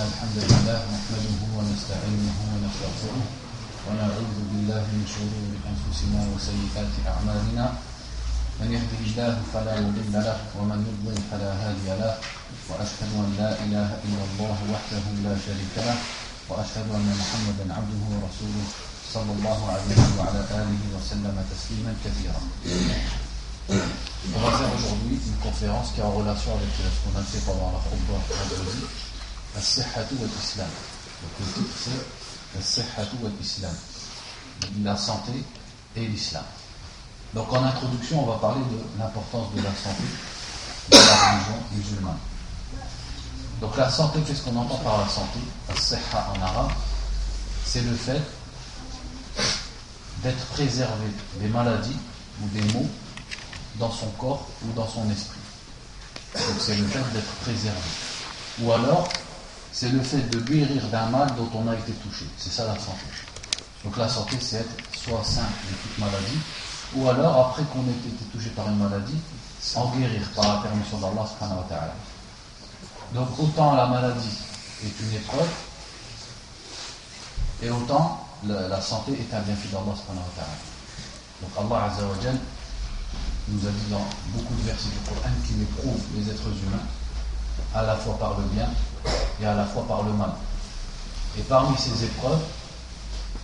الحمد 0.00 0.38
لله 0.48 0.80
نحمده 0.96 1.40
ونستعينه 1.56 2.36
ونستغفره 2.50 3.24
ونعوذ 3.86 4.36
بالله 4.50 4.84
من 4.96 5.04
شرور 5.04 5.52
أنفسنا 5.72 6.20
وسيئات 6.32 6.94
أعمالنا. 7.12 7.66
من 8.60 8.68
يهده 8.76 9.00
الله 9.08 9.34
فلا 9.52 9.74
مضل 9.84 10.14
له 10.28 10.38
ومن 10.56 10.80
يضلل 10.88 11.18
فلا 11.30 11.52
هادي 11.52 11.88
له. 12.00 12.14
وأشهد 12.68 13.10
أن 13.24 13.30
لا 13.40 13.50
إله 13.64 13.88
إلا 14.04 14.22
الله 14.28 14.58
وحده 14.72 15.04
لا 15.26 15.34
شريك 15.46 15.74
له. 15.84 15.96
وأشهد 16.48 16.86
أن 16.96 17.08
محمدا 17.20 17.64
عبده 17.68 18.02
ورسوله 18.12 18.66
صلى 19.14 19.32
الله 19.36 19.60
عليه 19.74 20.02
وعلى 20.16 20.40
آله 20.60 20.82
وسلم 20.96 21.36
تسليما 21.52 21.92
كثيرا. 22.04 22.42
On 23.70 24.40
va 24.40 24.50
faire 24.58 24.72
aujourd'hui 24.78 25.16
une 25.28 25.38
conférence 25.44 25.92
qui 25.92 26.00
est 26.00 26.08
en 26.10 26.10
relation 26.10 26.50
avec 26.56 26.72
ce 26.74 26.88
qu'on 27.04 27.14
a 27.20 27.22
fait 27.22 27.42
pendant 27.46 27.70
la 27.76 27.80
khutbah 27.84 28.20
As-Sihhatu 29.58 30.14
wal-Islam, 30.20 30.68
la 34.82 34.96
santé 34.96 35.32
et 35.96 36.06
l'islam. 36.06 36.44
Donc 37.34 37.52
en 37.52 37.64
introduction, 37.64 38.24
on 38.24 38.26
va 38.26 38.38
parler 38.38 38.62
de 38.70 38.78
l'importance 38.98 39.52
de 39.54 39.62
la 39.62 39.70
santé 39.70 40.02
dans 40.90 40.98
la 40.98 41.32
religion 41.32 41.62
musulmane. 41.72 42.18
Donc 43.60 43.76
la 43.76 43.90
santé, 43.90 44.20
qu'est-ce 44.26 44.42
qu'on 44.42 44.56
entend 44.56 44.78
par 44.78 44.98
la 44.98 45.08
santé? 45.08 45.38
As-Sihha 45.70 46.32
en 46.34 46.42
arabe, 46.42 46.72
c'est 47.64 47.82
le 47.82 47.94
fait 47.94 48.20
d'être 50.22 50.44
préservé 50.46 51.06
des 51.40 51.48
maladies 51.48 51.96
ou 52.42 52.48
des 52.48 52.62
maux 52.72 52.88
dans 53.76 53.90
son 53.90 54.08
corps 54.18 54.48
ou 54.64 54.72
dans 54.72 54.88
son 54.88 55.08
esprit. 55.10 55.38
Donc 56.34 56.60
c'est 56.60 56.76
le 56.76 56.86
fait 56.86 57.02
d'être 57.12 57.32
préservé. 57.42 57.78
Ou 58.60 58.72
alors, 58.72 59.08
c'est 59.72 59.90
le 59.90 60.00
fait 60.00 60.28
de 60.30 60.40
guérir 60.40 60.82
d'un 60.88 61.06
mal 61.06 61.28
dont 61.36 61.48
on 61.54 61.68
a 61.68 61.74
été 61.74 61.92
touché. 61.92 62.26
C'est 62.36 62.50
ça 62.50 62.66
la 62.66 62.74
santé. 62.74 63.06
Donc 63.84 63.96
la 63.96 64.08
santé, 64.08 64.36
c'est 64.40 64.56
être 64.56 64.76
soit 64.96 65.24
sain 65.24 65.42
de 65.42 65.76
toute 65.82 65.98
maladie, 65.98 66.38
ou 66.94 67.08
alors, 67.08 67.48
après 67.48 67.62
qu'on 67.64 67.80
ait 67.80 68.08
été 68.08 68.24
touché 68.32 68.50
par 68.50 68.68
une 68.68 68.76
maladie, 68.76 69.16
en 69.76 69.90
guérir 69.96 70.22
par 70.34 70.56
la 70.56 70.62
permission 70.62 70.98
d'Allah. 70.98 71.26
Donc 73.14 73.28
autant 73.38 73.74
la 73.74 73.86
maladie 73.86 74.38
est 74.84 75.00
une 75.00 75.14
épreuve, 75.14 75.48
et 77.62 77.70
autant 77.70 78.26
la, 78.46 78.80
santé 78.80 79.12
est 79.12 79.34
un 79.34 79.40
bienfait 79.40 79.68
d'Allah. 79.72 79.94
Donc 81.40 81.50
Allah 81.58 81.84
azza 81.84 82.02
nous 83.48 83.66
a 83.66 83.70
dit 83.70 83.90
dans 83.90 84.06
beaucoup 84.34 84.54
de 84.54 84.62
versets 84.62 84.88
du 84.88 85.08
Coran 85.08 85.30
qu'il 85.46 85.62
éprouve 85.62 86.00
les 86.16 86.30
êtres 86.30 86.48
humains 86.48 86.86
à 87.74 87.82
la 87.82 87.96
fois 87.96 88.18
par 88.18 88.38
le 88.38 88.44
bien 88.54 88.68
et 89.40 89.46
à 89.46 89.54
la 89.54 89.64
fois 89.64 89.86
par 89.86 90.02
le 90.02 90.12
mal. 90.12 90.30
Et 91.38 91.42
parmi 91.42 91.76
ces 91.76 92.04
épreuves, 92.04 92.42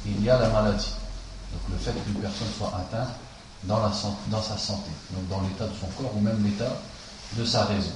il 0.05 0.23
y 0.23 0.31
a 0.31 0.39
la 0.39 0.49
maladie. 0.49 0.93
Donc 1.53 1.63
le 1.71 1.79
fait 1.79 1.93
qu'une 2.05 2.21
personne 2.21 2.49
soit 2.59 2.73
atteinte 2.77 3.15
dans, 3.65 3.81
la, 3.81 3.93
sa 3.93 4.59
santé, 4.59 4.91
donc 5.11 5.29
dans 5.29 5.41
l'état 5.47 5.67
de 5.67 5.75
son 5.81 5.87
corps 6.01 6.13
ou 6.17 6.21
même 6.21 6.43
l'état 6.45 6.77
de 7.37 7.45
sa 7.45 7.65
raison. 7.65 7.93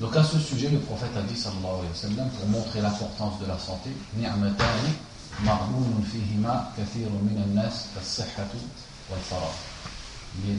Donc 0.00 0.16
à 0.16 0.24
ce 0.24 0.38
sujet, 0.38 0.68
le 0.68 0.78
prophète 0.80 1.16
a 1.16 1.22
dit, 1.22 1.36
sallallahu 1.36 1.64
alayhi 1.64 1.88
wa 1.88 1.94
sallam, 1.94 2.28
pour 2.30 2.48
montrer 2.48 2.80
l'importance 2.80 3.38
de 3.40 3.46
la 3.46 3.58
santé, 3.58 3.90
il 4.16 4.22
y 4.22 4.26
a 4.26 4.32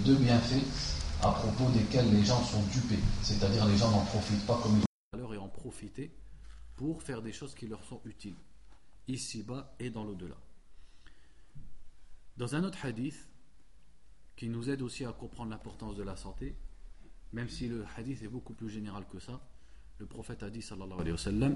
deux 0.05 0.15
bienfaits 0.15 0.65
à 1.21 1.29
propos 1.29 1.69
desquels 1.73 2.11
les 2.13 2.23
gens 2.23 2.41
sont 2.43 2.61
dupés, 2.71 2.99
c'est-à-dire 3.21 3.65
les 3.65 3.77
gens 3.77 3.91
n'en 3.91 4.01
profitent 4.01 4.45
pas 4.45 4.59
comme 4.61 4.77
ils 4.79 4.92
et 5.33 5.37
en 5.37 5.47
profiter 5.47 6.11
pour 6.75 7.03
faire 7.03 7.21
des 7.21 7.31
choses 7.31 7.53
qui 7.53 7.67
leur 7.67 7.83
sont 7.83 8.01
utiles, 8.05 8.35
ici-bas 9.07 9.75
et 9.79 9.89
dans 9.89 10.03
l'au-delà. 10.03 10.37
Dans 12.37 12.55
un 12.55 12.63
autre 12.63 12.83
hadith, 12.83 13.27
qui 14.35 14.49
nous 14.49 14.69
aide 14.69 14.81
aussi 14.81 15.05
à 15.05 15.11
comprendre 15.11 15.51
l'importance 15.51 15.95
de 15.95 16.03
la 16.03 16.15
santé, 16.15 16.55
même 17.31 17.49
si 17.49 17.67
le 17.67 17.85
hadith 17.95 18.23
est 18.23 18.27
beaucoup 18.27 18.53
plus 18.53 18.69
général 18.69 19.05
que 19.11 19.19
ça, 19.19 19.39
le 19.99 20.07
prophète 20.07 20.41
a 20.41 20.49
dit 20.49 20.61
sallallahu 20.61 20.99
alayhi 20.99 21.11
wa 21.11 21.17
sallam. 21.17 21.55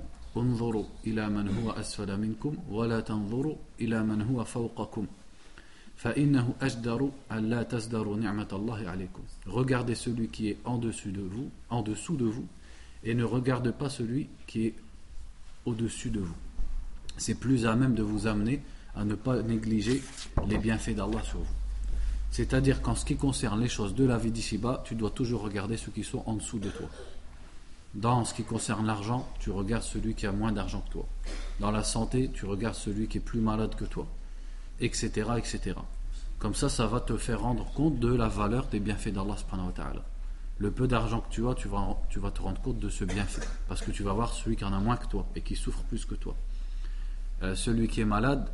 Regardez 9.47 9.95
celui 9.95 10.29
qui 10.29 10.49
est 10.49 10.57
en 10.63 10.77
dessous 10.77 11.11
de 11.11 11.21
vous, 11.21 11.49
en 11.69 11.81
dessous 11.81 12.15
de 12.15 12.25
vous, 12.25 12.47
et 13.03 13.13
ne 13.13 13.23
regarde 13.23 13.71
pas 13.71 13.89
celui 13.89 14.29
qui 14.47 14.67
est 14.67 14.75
au-dessus 15.65 16.09
de 16.09 16.19
vous. 16.19 16.35
C'est 17.17 17.35
plus 17.35 17.65
à 17.65 17.75
même 17.75 17.95
de 17.95 18.03
vous 18.03 18.27
amener 18.27 18.61
à 18.95 19.05
ne 19.05 19.15
pas 19.15 19.41
négliger 19.41 20.01
les 20.47 20.57
bienfaits 20.57 20.95
d'Allah 20.95 21.21
sur 21.23 21.39
vous. 21.39 21.55
C'est-à-dire 22.31 22.81
qu'en 22.81 22.95
ce 22.95 23.05
qui 23.05 23.15
concerne 23.15 23.61
les 23.61 23.69
choses 23.69 23.95
de 23.95 24.05
la 24.05 24.17
vie 24.17 24.31
d'ici-bas, 24.31 24.83
tu 24.85 24.95
dois 24.95 25.11
toujours 25.11 25.41
regarder 25.41 25.77
ceux 25.77 25.91
qui 25.91 26.03
sont 26.03 26.23
en 26.25 26.33
dessous 26.33 26.59
de 26.59 26.69
toi. 26.69 26.87
Dans 27.93 28.25
ce 28.25 28.33
qui 28.33 28.43
concerne 28.43 28.85
l'argent, 28.85 29.27
tu 29.39 29.49
regardes 29.49 29.83
celui 29.83 30.13
qui 30.13 30.27
a 30.27 30.31
moins 30.31 30.51
d'argent 30.51 30.83
que 30.87 30.93
toi. 30.93 31.05
Dans 31.59 31.71
la 31.71 31.83
santé, 31.83 32.29
tu 32.33 32.45
regardes 32.45 32.75
celui 32.75 33.07
qui 33.07 33.17
est 33.17 33.21
plus 33.21 33.39
malade 33.39 33.75
que 33.75 33.85
toi 33.85 34.07
etc., 34.79 35.29
etc. 35.37 35.75
Comme 36.39 36.53
ça, 36.53 36.69
ça 36.69 36.85
va 36.85 36.99
te 36.99 37.17
faire 37.17 37.41
rendre 37.41 37.65
compte 37.73 37.99
de 37.99 38.13
la 38.13 38.27
valeur 38.27 38.67
des 38.67 38.79
bienfaits 38.79 39.09
d'Allah 39.09 39.37
subhanahu 39.37 39.67
wa 39.67 39.73
ta'ala. 39.73 40.05
Le 40.59 40.71
peu 40.71 40.87
d'argent 40.87 41.21
que 41.21 41.29
tu 41.29 41.47
as, 41.47 41.53
tu 41.53 41.67
vas, 41.67 41.97
tu 42.09 42.19
vas 42.19 42.31
te 42.31 42.41
rendre 42.41 42.59
compte 42.61 42.79
de 42.79 42.89
ce 42.89 43.05
bienfait. 43.05 43.45
Parce 43.67 43.81
que 43.81 43.91
tu 43.91 44.03
vas 44.03 44.13
voir 44.13 44.33
celui 44.33 44.55
qui 44.55 44.65
en 44.65 44.73
a 44.73 44.79
moins 44.79 44.97
que 44.97 45.07
toi 45.07 45.27
et 45.35 45.41
qui 45.41 45.55
souffre 45.55 45.83
plus 45.83 46.05
que 46.05 46.15
toi. 46.15 46.35
Euh, 47.43 47.55
celui 47.55 47.87
qui 47.87 48.01
est 48.01 48.05
malade, 48.05 48.49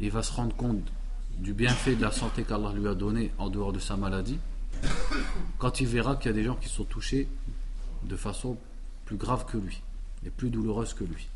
il 0.00 0.10
va 0.10 0.22
se 0.22 0.32
rendre 0.32 0.54
compte 0.56 0.92
du 1.38 1.52
bienfait 1.52 1.94
de 1.94 2.02
la 2.02 2.10
santé 2.10 2.42
qu'Allah 2.42 2.72
lui 2.72 2.88
a 2.88 2.94
donné 2.94 3.32
en 3.38 3.48
dehors 3.48 3.72
de 3.72 3.78
sa 3.78 3.96
maladie. 3.96 4.38
Quand 5.58 5.80
il 5.80 5.86
verra 5.86 6.16
qu'il 6.16 6.30
y 6.30 6.34
a 6.34 6.36
des 6.36 6.44
gens 6.44 6.56
qui 6.56 6.68
sont 6.68 6.84
touchés 6.84 7.28
de 8.04 8.16
façon 8.16 8.56
plus 9.04 9.16
grave 9.16 9.44
que 9.46 9.56
lui 9.56 9.82
et 10.24 10.30
plus 10.30 10.50
douloureuse 10.50 10.94
que 10.94 11.04
lui. 11.04 11.28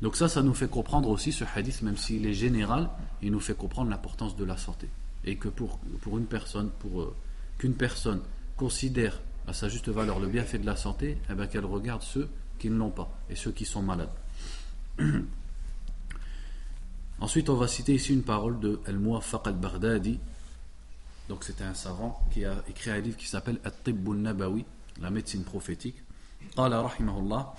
Donc 0.00 0.16
ça, 0.16 0.28
ça 0.28 0.42
nous 0.42 0.54
fait 0.54 0.68
comprendre 0.68 1.08
aussi 1.08 1.30
ce 1.30 1.44
hadith, 1.54 1.82
même 1.82 1.96
s'il 1.96 2.26
est 2.26 2.34
général, 2.34 2.90
il 3.22 3.30
nous 3.30 3.40
fait 3.40 3.56
comprendre 3.56 3.88
l'importance 3.88 4.36
de 4.36 4.44
la 4.44 4.56
santé. 4.56 4.88
Et 5.24 5.36
que 5.36 5.48
pour, 5.48 5.78
pour 6.00 6.18
une 6.18 6.26
personne, 6.26 6.70
pour 6.80 7.02
euh, 7.02 7.14
qu'une 7.58 7.74
personne 7.74 8.20
considère 8.61 9.21
à 9.47 9.53
sa 9.53 9.69
juste 9.69 9.89
valeur 9.89 10.19
le 10.19 10.27
bienfait 10.27 10.59
de 10.59 10.65
la 10.65 10.75
santé, 10.75 11.17
eh 11.29 11.33
bien 11.33 11.47
qu'elle 11.47 11.65
regarde 11.65 12.01
ceux 12.01 12.29
qui 12.59 12.69
ne 12.69 12.77
l'ont 12.77 12.89
pas 12.91 13.09
et 13.29 13.35
ceux 13.35 13.51
qui 13.51 13.65
sont 13.65 13.81
malades. 13.81 14.09
Ensuite, 17.19 17.49
on 17.49 17.55
va 17.55 17.67
citer 17.67 17.95
ici 17.95 18.13
une 18.13 18.23
parole 18.23 18.59
de 18.59 18.79
Al-Muwaffaq 18.85 19.47
al-Baghdadi. 19.47 20.19
Donc 21.29 21.43
c'était 21.43 21.63
un 21.63 21.73
savant 21.73 22.19
qui 22.31 22.45
a 22.45 22.63
écrit 22.69 22.91
un 22.91 22.99
livre 22.99 23.17
qui 23.17 23.27
s'appelle 23.27 23.59
At-Tibbun 23.63 24.15
Nabawi, 24.15 24.65
la 25.01 25.09
médecine 25.09 25.43
prophétique. 25.43 25.95
قال 26.55 26.73
رحمه 26.73 27.19
الله 27.19 27.53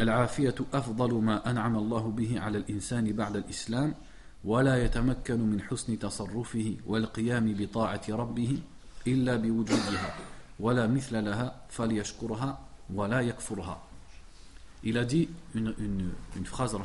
العافية 0.00 0.54
أفضل 0.72 1.14
ما 1.14 1.50
أنعم 1.50 1.76
الله 1.76 2.10
به 2.10 2.40
على 2.40 2.58
الإنسان 2.58 3.12
بعد 3.12 3.36
الإسلام 3.36 3.94
ولا 4.44 4.84
يتمكن 4.84 5.40
من 5.40 5.60
حسن 5.60 5.98
تصرفه 5.98 6.76
والقيام 6.86 7.54
بطاعة 7.54 8.02
ربه 8.08 8.58
إلا 9.06 9.36
بوجودها 9.36 10.14
il 10.59 10.79
a 14.97 15.05
dit 15.05 15.29
une, 15.53 15.75
phrase, 16.45 16.75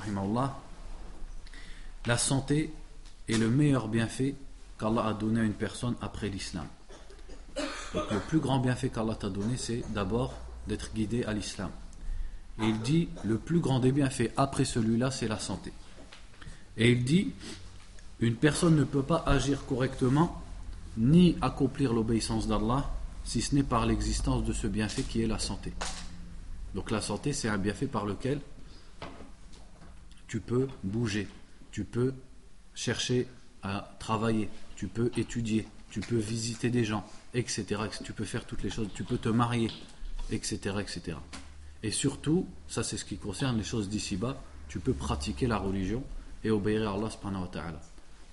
la 2.06 2.18
santé 2.18 2.72
est 3.28 3.38
le 3.38 3.48
meilleur 3.48 3.88
bienfait 3.88 4.34
qu'Allah 4.78 5.06
a 5.06 5.14
donné 5.14 5.40
à 5.40 5.44
une 5.44 5.54
personne 5.54 5.94
après 6.00 6.28
l'islam. 6.28 6.66
Le 7.94 8.18
plus 8.28 8.40
grand 8.40 8.58
bienfait 8.58 8.88
qu'Allah 8.88 9.14
t'a 9.14 9.30
donné, 9.30 9.56
c'est 9.56 9.84
d'abord 9.90 10.34
d'être 10.66 10.92
guidé 10.94 11.24
à 11.24 11.32
l'islam. 11.32 11.70
Il 12.58 12.80
dit, 12.80 13.08
le 13.24 13.38
plus 13.38 13.60
grand 13.60 13.80
des 13.80 13.92
bienfaits 13.92 14.32
après 14.36 14.64
celui-là, 14.64 15.10
c'est 15.10 15.28
la 15.28 15.38
santé. 15.38 15.72
Et 16.76 16.92
il 16.92 17.04
dit, 17.04 17.32
une 18.20 18.36
personne 18.36 18.76
ne 18.76 18.84
peut 18.84 19.02
pas 19.02 19.22
agir 19.26 19.64
correctement 19.66 20.42
ni 20.96 21.36
accomplir 21.40 21.92
l'obéissance 21.92 22.46
d'Allah 22.46 22.90
si 23.24 23.40
ce 23.40 23.54
n'est 23.54 23.62
par 23.62 23.86
l'existence 23.86 24.44
de 24.44 24.52
ce 24.52 24.66
bienfait 24.66 25.02
qui 25.02 25.22
est 25.22 25.26
la 25.26 25.38
santé. 25.38 25.72
Donc 26.74 26.90
la 26.90 27.00
santé, 27.00 27.32
c'est 27.32 27.48
un 27.48 27.58
bienfait 27.58 27.86
par 27.86 28.06
lequel 28.06 28.40
tu 30.26 30.40
peux 30.40 30.68
bouger, 30.82 31.28
tu 31.70 31.84
peux 31.84 32.14
chercher 32.74 33.26
à 33.62 33.94
travailler, 33.98 34.48
tu 34.76 34.88
peux 34.88 35.10
étudier, 35.16 35.66
tu 35.90 36.00
peux 36.00 36.16
visiter 36.16 36.70
des 36.70 36.84
gens, 36.84 37.04
etc. 37.34 37.82
Tu 38.02 38.12
peux 38.12 38.24
faire 38.24 38.46
toutes 38.46 38.62
les 38.62 38.70
choses, 38.70 38.88
tu 38.94 39.04
peux 39.04 39.18
te 39.18 39.28
marier, 39.28 39.70
etc. 40.30 40.76
etc. 40.80 41.18
Et 41.82 41.90
surtout, 41.90 42.46
ça 42.68 42.82
c'est 42.82 42.96
ce 42.96 43.04
qui 43.04 43.18
concerne 43.18 43.58
les 43.58 43.64
choses 43.64 43.88
d'ici-bas, 43.88 44.40
tu 44.68 44.80
peux 44.80 44.94
pratiquer 44.94 45.46
la 45.46 45.58
religion 45.58 46.02
et 46.44 46.50
obéir 46.50 46.88
à 46.88 46.94
Allah 46.94 47.10
subhanahu 47.10 47.42
wa. 47.42 47.50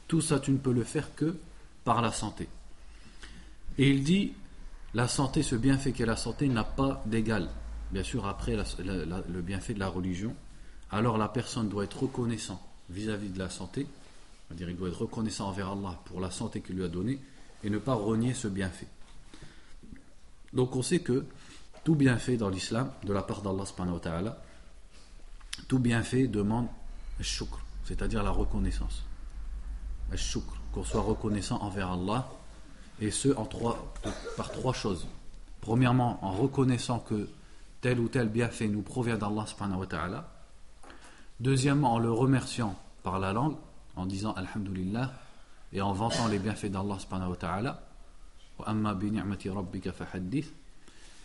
Tout 0.08 0.22
ça, 0.22 0.40
tu 0.40 0.52
ne 0.52 0.58
peux 0.58 0.72
le 0.72 0.84
faire 0.84 1.14
que 1.16 1.38
par 1.84 2.02
la 2.02 2.12
santé. 2.12 2.48
Et 3.78 3.90
il 3.90 4.04
dit, 4.04 4.34
la 4.94 5.08
santé, 5.08 5.44
ce 5.44 5.56
bienfait 5.56 5.92
qu'est 5.92 6.06
la 6.06 6.16
santé, 6.16 6.48
n'a 6.48 6.64
pas 6.64 7.02
d'égal. 7.06 7.50
bien 7.92 8.04
sûr 8.04 8.26
après 8.28 8.56
le 8.56 9.42
bienfait 9.42 9.74
de 9.74 9.80
la 9.80 9.88
religion, 9.88 10.36
alors 10.92 11.18
la 11.18 11.28
personne 11.28 11.70
doit 11.70 11.84
être 11.84 12.04
reconnaissant 12.04 12.62
vis-à-vis 12.90 13.30
de 13.30 13.40
la 13.40 13.50
santé, 13.50 13.88
c'est-à-dire 14.48 14.70
il 14.70 14.76
doit 14.76 14.90
être 14.90 15.02
reconnaissant 15.02 15.48
envers 15.48 15.70
Allah 15.70 16.00
pour 16.06 16.20
la 16.20 16.32
santé 16.32 16.62
qu'il 16.62 16.76
lui 16.76 16.84
a 16.84 16.88
donnée 16.88 17.20
et 17.64 17.70
ne 17.70 17.78
pas 17.78 17.94
renier 17.94 18.34
ce 18.34 18.48
bienfait. 18.48 18.88
Donc 20.54 20.76
on 20.76 20.82
sait 20.82 21.00
que 21.00 21.26
tout 21.84 21.96
bienfait 21.96 22.38
dans 22.38 22.50
l'islam, 22.50 22.92
de 23.04 23.14
la 23.14 23.22
part 23.22 23.42
d'Allah 23.42 23.66
tout 25.68 25.80
bienfait 25.80 26.28
demande 26.28 26.68
shukr, 27.20 27.60
c'est-à-dire 27.84 28.24
la 28.24 28.32
reconnaissance. 28.32 29.04
Shukr, 30.16 30.54
qu'on 30.72 30.84
soit 30.84 31.02
reconnaissant 31.02 31.62
envers 31.62 31.92
Allah, 31.92 32.28
et 33.02 33.12
ce 33.12 33.30
en 33.36 33.46
trois, 33.46 33.94
par 34.38 34.52
trois 34.52 34.74
choses. 34.74 35.08
Premièrement, 35.62 36.24
en 36.24 36.32
reconnaissant 36.32 37.00
que 37.00 37.30
tel 37.82 38.00
ou 38.00 38.08
tel 38.08 38.30
bienfait 38.30 38.68
nous 38.68 38.82
provient 38.82 39.18
d'Allah. 39.18 39.46
Deuxièmement, 41.40 41.94
en 41.94 42.00
le 42.00 42.12
remerciant 42.12 42.76
par 43.04 43.20
la 43.20 43.34
langue, 43.34 43.56
en 43.96 44.06
disant 44.06 44.34
Alhamdulillah, 44.34 45.14
et 45.72 45.82
en 45.82 45.94
vantant 45.94 46.28
les 46.28 46.40
bienfaits 46.40 46.72
d'Allah. 46.72 46.98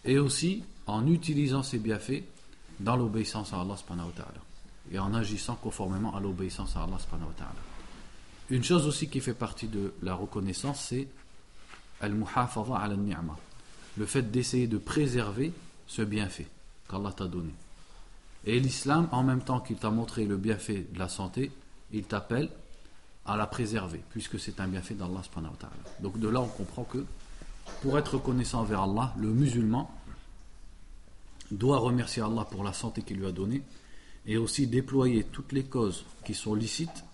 Et 0.04 0.18
aussi 0.18 0.64
en 0.86 1.06
utilisant 1.06 1.62
ces 1.62 1.78
bienfaits 1.78 2.22
dans 2.80 2.96
l'obéissance 2.96 3.52
à 3.52 3.60
Allah. 3.60 3.76
Et 4.92 4.98
en 4.98 5.14
agissant 5.14 5.56
conformément 5.56 6.14
à 6.14 6.20
l'obéissance 6.20 6.76
à 6.76 6.82
Allah. 6.82 6.98
Une 8.50 8.62
chose 8.62 8.86
aussi 8.86 9.08
qui 9.08 9.20
fait 9.20 9.34
partie 9.34 9.68
de 9.68 9.94
la 10.02 10.14
reconnaissance, 10.14 10.88
c'est 10.88 11.08
al-muhafaza 12.04 12.76
al 12.76 12.98
Le 13.96 14.06
fait 14.06 14.30
d'essayer 14.30 14.66
de 14.66 14.78
préserver 14.78 15.52
ce 15.86 16.02
bienfait 16.02 16.48
qu'Allah 16.88 17.12
t'a 17.12 17.26
donné. 17.26 17.52
Et 18.44 18.60
l'islam, 18.60 19.08
en 19.12 19.22
même 19.22 19.40
temps 19.42 19.60
qu'il 19.60 19.76
t'a 19.76 19.90
montré 19.90 20.26
le 20.26 20.36
bienfait 20.36 20.86
de 20.92 20.98
la 20.98 21.08
santé, 21.08 21.50
il 21.92 22.04
t'appelle 22.04 22.50
à 23.24 23.36
la 23.36 23.46
préserver, 23.46 24.02
puisque 24.10 24.38
c'est 24.38 24.60
un 24.60 24.68
bienfait 24.68 24.94
d'Allah. 24.94 25.22
Donc 26.00 26.18
de 26.18 26.28
là, 26.28 26.40
on 26.40 26.48
comprend 26.48 26.84
que 26.84 27.04
pour 27.80 27.98
être 27.98 28.14
reconnaissant 28.14 28.60
envers 28.60 28.82
Allah, 28.82 29.14
le 29.18 29.28
musulman 29.28 29.90
doit 31.50 31.78
remercier 31.78 32.22
Allah 32.22 32.46
pour 32.50 32.64
la 32.64 32.72
santé 32.72 33.02
qu'il 33.02 33.18
lui 33.18 33.26
a 33.26 33.32
donnée 33.32 33.62
et 34.26 34.36
aussi 34.36 34.66
déployer 34.66 35.24
toutes 35.24 35.52
les 35.52 35.64
causes 35.64 36.04
qui 36.24 36.34
sont 36.34 36.54
licites 36.54 37.04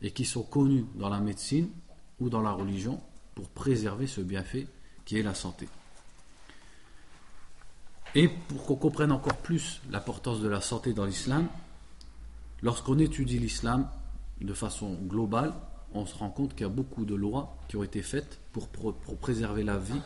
et 0.00 0.10
qui 0.10 0.24
sont 0.24 0.42
connues 0.42 0.84
dans 0.94 1.08
la 1.08 1.20
médecine 1.20 1.68
ou 2.20 2.28
dans 2.28 2.42
la 2.42 2.52
religion 2.52 3.00
pour 3.34 3.48
préserver 3.48 4.06
ce 4.06 4.20
bienfait 4.20 4.66
qui 5.04 5.18
est 5.18 5.22
la 5.22 5.34
santé. 5.34 5.68
Et 8.14 8.28
pour 8.28 8.64
qu'on 8.64 8.76
comprenne 8.76 9.12
encore 9.12 9.36
plus 9.36 9.80
l'importance 9.90 10.40
de 10.40 10.48
la 10.48 10.60
santé 10.60 10.92
dans 10.92 11.06
l'islam, 11.06 11.48
lorsqu'on 12.62 12.98
étudie 12.98 13.38
l'islam 13.38 13.88
de 14.40 14.52
façon 14.52 14.94
globale, 14.94 15.54
on 15.94 16.06
se 16.06 16.14
rend 16.14 16.30
compte 16.30 16.52
qu'il 16.52 16.62
y 16.62 16.64
a 16.64 16.72
beaucoup 16.72 17.04
de 17.04 17.14
lois 17.14 17.56
qui 17.68 17.76
ont 17.76 17.82
été 17.82 18.02
faites 18.02 18.40
pour, 18.52 18.68
préserver 19.18 19.62
la 19.62 19.78
vie 19.78 20.00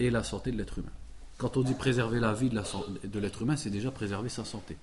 et 0.00 0.10
la 0.10 0.22
santé 0.22 0.50
de 0.50 0.56
l'être 0.56 0.78
humain. 0.78 0.92
Quand 1.38 1.56
on 1.56 1.62
dit 1.62 1.74
préserver 1.74 2.20
la 2.20 2.32
vie 2.32 2.50
de 2.50 3.18
l'être 3.18 3.42
humain, 3.42 3.56
c'est 3.56 3.70
déjà 3.70 3.90
préserver 3.90 4.28
sa 4.28 4.44
santé. 4.44 4.76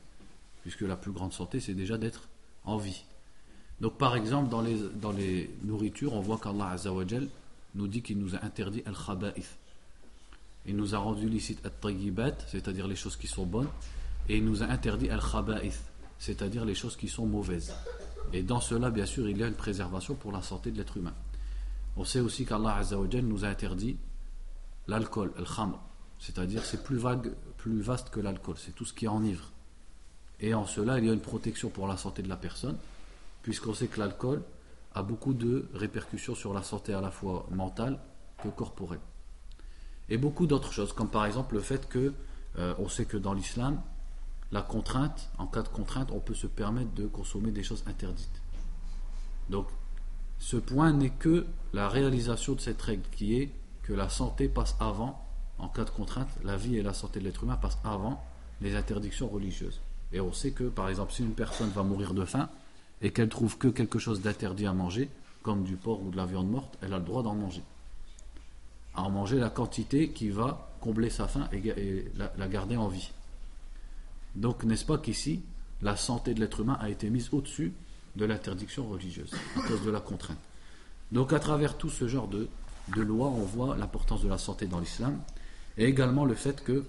Puisque 0.61 0.81
la 0.81 0.95
plus 0.95 1.11
grande 1.11 1.33
santé, 1.33 1.59
c'est 1.59 1.73
déjà 1.73 1.97
d'être 1.97 2.29
en 2.65 2.77
vie. 2.77 3.03
Donc 3.79 3.97
par 3.97 4.15
exemple, 4.15 4.49
dans 4.49 4.61
les, 4.61 4.77
dans 4.95 5.11
les 5.11 5.49
nourritures, 5.63 6.13
on 6.13 6.21
voit 6.21 6.37
qu'Allah 6.37 6.75
nous 7.75 7.87
dit 7.87 8.01
qu'il 8.01 8.19
nous 8.19 8.35
a 8.35 8.43
interdit 8.43 8.83
al-khaba'ith. 8.85 9.57
Il 10.65 10.75
nous 10.75 10.93
a 10.93 10.99
rendu 10.99 11.27
licite 11.27 11.65
at-tayyibat, 11.65 12.37
c'est-à-dire 12.47 12.87
les 12.87 12.95
choses 12.95 13.15
qui 13.15 13.27
sont 13.27 13.45
bonnes, 13.45 13.69
et 14.29 14.37
il 14.37 14.45
nous 14.45 14.61
a 14.63 14.67
interdit 14.67 15.09
al-khaba'ith, 15.09 15.81
c'est-à-dire 16.19 16.65
les 16.65 16.75
choses 16.75 16.95
qui 16.95 17.07
sont 17.07 17.25
mauvaises. 17.25 17.73
Et 18.33 18.43
dans 18.43 18.61
cela, 18.61 18.91
bien 18.91 19.05
sûr, 19.05 19.27
il 19.27 19.37
y 19.37 19.43
a 19.43 19.47
une 19.47 19.55
préservation 19.55 20.15
pour 20.15 20.31
la 20.31 20.41
santé 20.41 20.71
de 20.71 20.77
l'être 20.77 20.97
humain. 20.97 21.13
On 21.97 22.05
sait 22.05 22.19
aussi 22.19 22.45
qu'Allah 22.45 22.81
nous 23.23 23.43
a 23.43 23.47
interdit 23.47 23.97
l'alcool, 24.87 25.31
al-khamr, 25.37 25.79
c'est-à-dire 26.19 26.63
c'est 26.63 26.83
plus 26.83 26.97
vaste 26.97 28.09
que 28.09 28.19
l'alcool, 28.19 28.55
c'est 28.57 28.73
tout 28.73 28.85
ce 28.85 28.93
qui 28.93 29.07
enivre. 29.07 29.51
Et 30.39 30.53
en 30.53 30.65
cela, 30.65 30.99
il 30.99 31.05
y 31.05 31.09
a 31.09 31.13
une 31.13 31.19
protection 31.19 31.69
pour 31.69 31.87
la 31.87 31.97
santé 31.97 32.21
de 32.21 32.29
la 32.29 32.37
personne, 32.37 32.77
puisqu'on 33.43 33.73
sait 33.73 33.87
que 33.87 33.99
l'alcool 33.99 34.43
a 34.93 35.03
beaucoup 35.03 35.33
de 35.33 35.69
répercussions 35.73 36.35
sur 36.35 36.53
la 36.53 36.63
santé 36.63 36.93
à 36.93 37.01
la 37.01 37.11
fois 37.11 37.47
mentale 37.51 37.99
que 38.43 38.49
corporelle. 38.49 38.99
Et 40.09 40.17
beaucoup 40.17 40.47
d'autres 40.47 40.73
choses, 40.73 40.93
comme 40.93 41.09
par 41.09 41.25
exemple 41.25 41.55
le 41.55 41.61
fait 41.61 41.87
que, 41.87 42.13
euh, 42.57 42.73
on 42.79 42.89
sait 42.89 43.05
que 43.05 43.17
dans 43.17 43.33
l'islam, 43.33 43.81
la 44.51 44.61
contrainte, 44.61 45.29
en 45.37 45.47
cas 45.47 45.61
de 45.61 45.69
contrainte, 45.69 46.11
on 46.11 46.19
peut 46.19 46.33
se 46.33 46.47
permettre 46.47 46.93
de 46.93 47.07
consommer 47.07 47.51
des 47.51 47.63
choses 47.63 47.83
interdites. 47.87 48.41
Donc, 49.49 49.67
ce 50.39 50.57
point 50.57 50.91
n'est 50.91 51.11
que 51.11 51.45
la 51.71 51.87
réalisation 51.87 52.53
de 52.53 52.59
cette 52.59 52.81
règle 52.81 53.07
qui 53.11 53.35
est 53.35 53.51
que 53.83 53.93
la 53.93 54.09
santé 54.09 54.49
passe 54.49 54.75
avant, 54.79 55.25
en 55.57 55.69
cas 55.69 55.85
de 55.85 55.89
contrainte, 55.89 56.29
la 56.43 56.57
vie 56.57 56.77
et 56.77 56.83
la 56.83 56.93
santé 56.93 57.19
de 57.19 57.25
l'être 57.25 57.43
humain 57.43 57.55
passent 57.55 57.79
avant 57.83 58.23
les 58.59 58.75
interdictions 58.75 59.29
religieuses. 59.29 59.81
Et 60.11 60.19
on 60.19 60.33
sait 60.33 60.51
que, 60.51 60.65
par 60.65 60.89
exemple, 60.89 61.13
si 61.13 61.23
une 61.23 61.33
personne 61.33 61.69
va 61.69 61.83
mourir 61.83 62.13
de 62.13 62.25
faim 62.25 62.49
et 63.01 63.11
qu'elle 63.11 63.29
trouve 63.29 63.57
que 63.57 63.67
quelque 63.67 63.99
chose 63.99 64.21
d'interdit 64.21 64.67
à 64.67 64.73
manger, 64.73 65.09
comme 65.43 65.63
du 65.63 65.75
porc 65.75 66.03
ou 66.03 66.11
de 66.11 66.17
la 66.17 66.25
viande 66.25 66.49
morte, 66.49 66.77
elle 66.81 66.93
a 66.93 66.99
le 66.99 67.05
droit 67.05 67.23
d'en 67.23 67.35
manger. 67.35 67.63
À 68.93 69.03
en 69.03 69.09
manger 69.09 69.39
la 69.39 69.49
quantité 69.49 70.09
qui 70.09 70.29
va 70.29 70.69
combler 70.81 71.09
sa 71.09 71.27
faim 71.27 71.47
et, 71.53 72.05
la 72.37 72.47
garder 72.47 72.77
en 72.77 72.87
vie. 72.87 73.11
Donc, 74.35 74.63
n'est-ce 74.63 74.85
pas 74.85 74.97
qu'ici, 74.97 75.41
la 75.81 75.95
santé 75.97 76.33
de 76.33 76.39
l'être 76.39 76.61
humain 76.61 76.77
a 76.79 76.89
été 76.89 77.09
mise 77.09 77.29
au-dessus 77.31 77.73
de 78.15 78.25
l'interdiction 78.25 78.87
religieuse, 78.87 79.31
à 79.57 79.67
cause 79.67 79.83
de 79.83 79.91
la 79.91 79.99
contrainte? 79.99 80.37
Donc, 81.11 81.33
à 81.33 81.39
travers 81.39 81.77
tout 81.77 81.89
ce 81.89 82.07
genre 82.07 82.27
de, 82.27 82.47
lois, 82.95 83.27
on 83.27 83.43
voit 83.43 83.75
l'importance 83.77 84.21
de 84.21 84.29
la 84.29 84.37
santé 84.37 84.67
dans 84.67 84.79
l'islam, 84.79 85.19
et 85.77 85.85
également 85.85 86.25
le 86.25 86.35
fait 86.35 86.63
que 86.63 86.85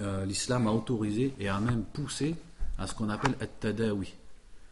euh, 0.00 0.24
l'islam 0.24 0.66
a 0.66 0.72
autorisé 0.72 1.32
et 1.38 1.48
a 1.48 1.58
même 1.58 1.82
poussé 1.82 2.36
à 2.78 2.86
ce 2.86 2.94
qu'on 2.94 3.08
appelle 3.08 3.34
at-tadawi, 3.40 4.12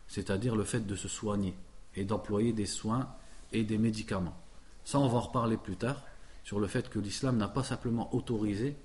c'est-à-dire 0.09 0.57
le 0.57 0.65
fait 0.65 0.87
de 0.87 0.95
se 0.95 1.09
soigner 1.09 1.55
et 1.97 2.05
d'employer 2.05 2.53
des 2.53 2.67
soins 2.67 3.09
et 3.53 3.63
des 3.65 3.79
médicaments. 3.79 4.37
Ça, 4.85 4.99
on 4.99 5.09
va 5.09 5.19
en 5.19 5.21
reparler 5.21 5.57
plus 5.57 5.77
tard 5.77 6.03
sur 6.43 6.61
le 6.61 6.67
fait 6.67 6.91
que 6.91 6.99
l'islam 6.99 7.37
n'a 7.37 7.49
pas 7.49 7.63
simplement 7.63 8.15
autorisé 8.15 8.77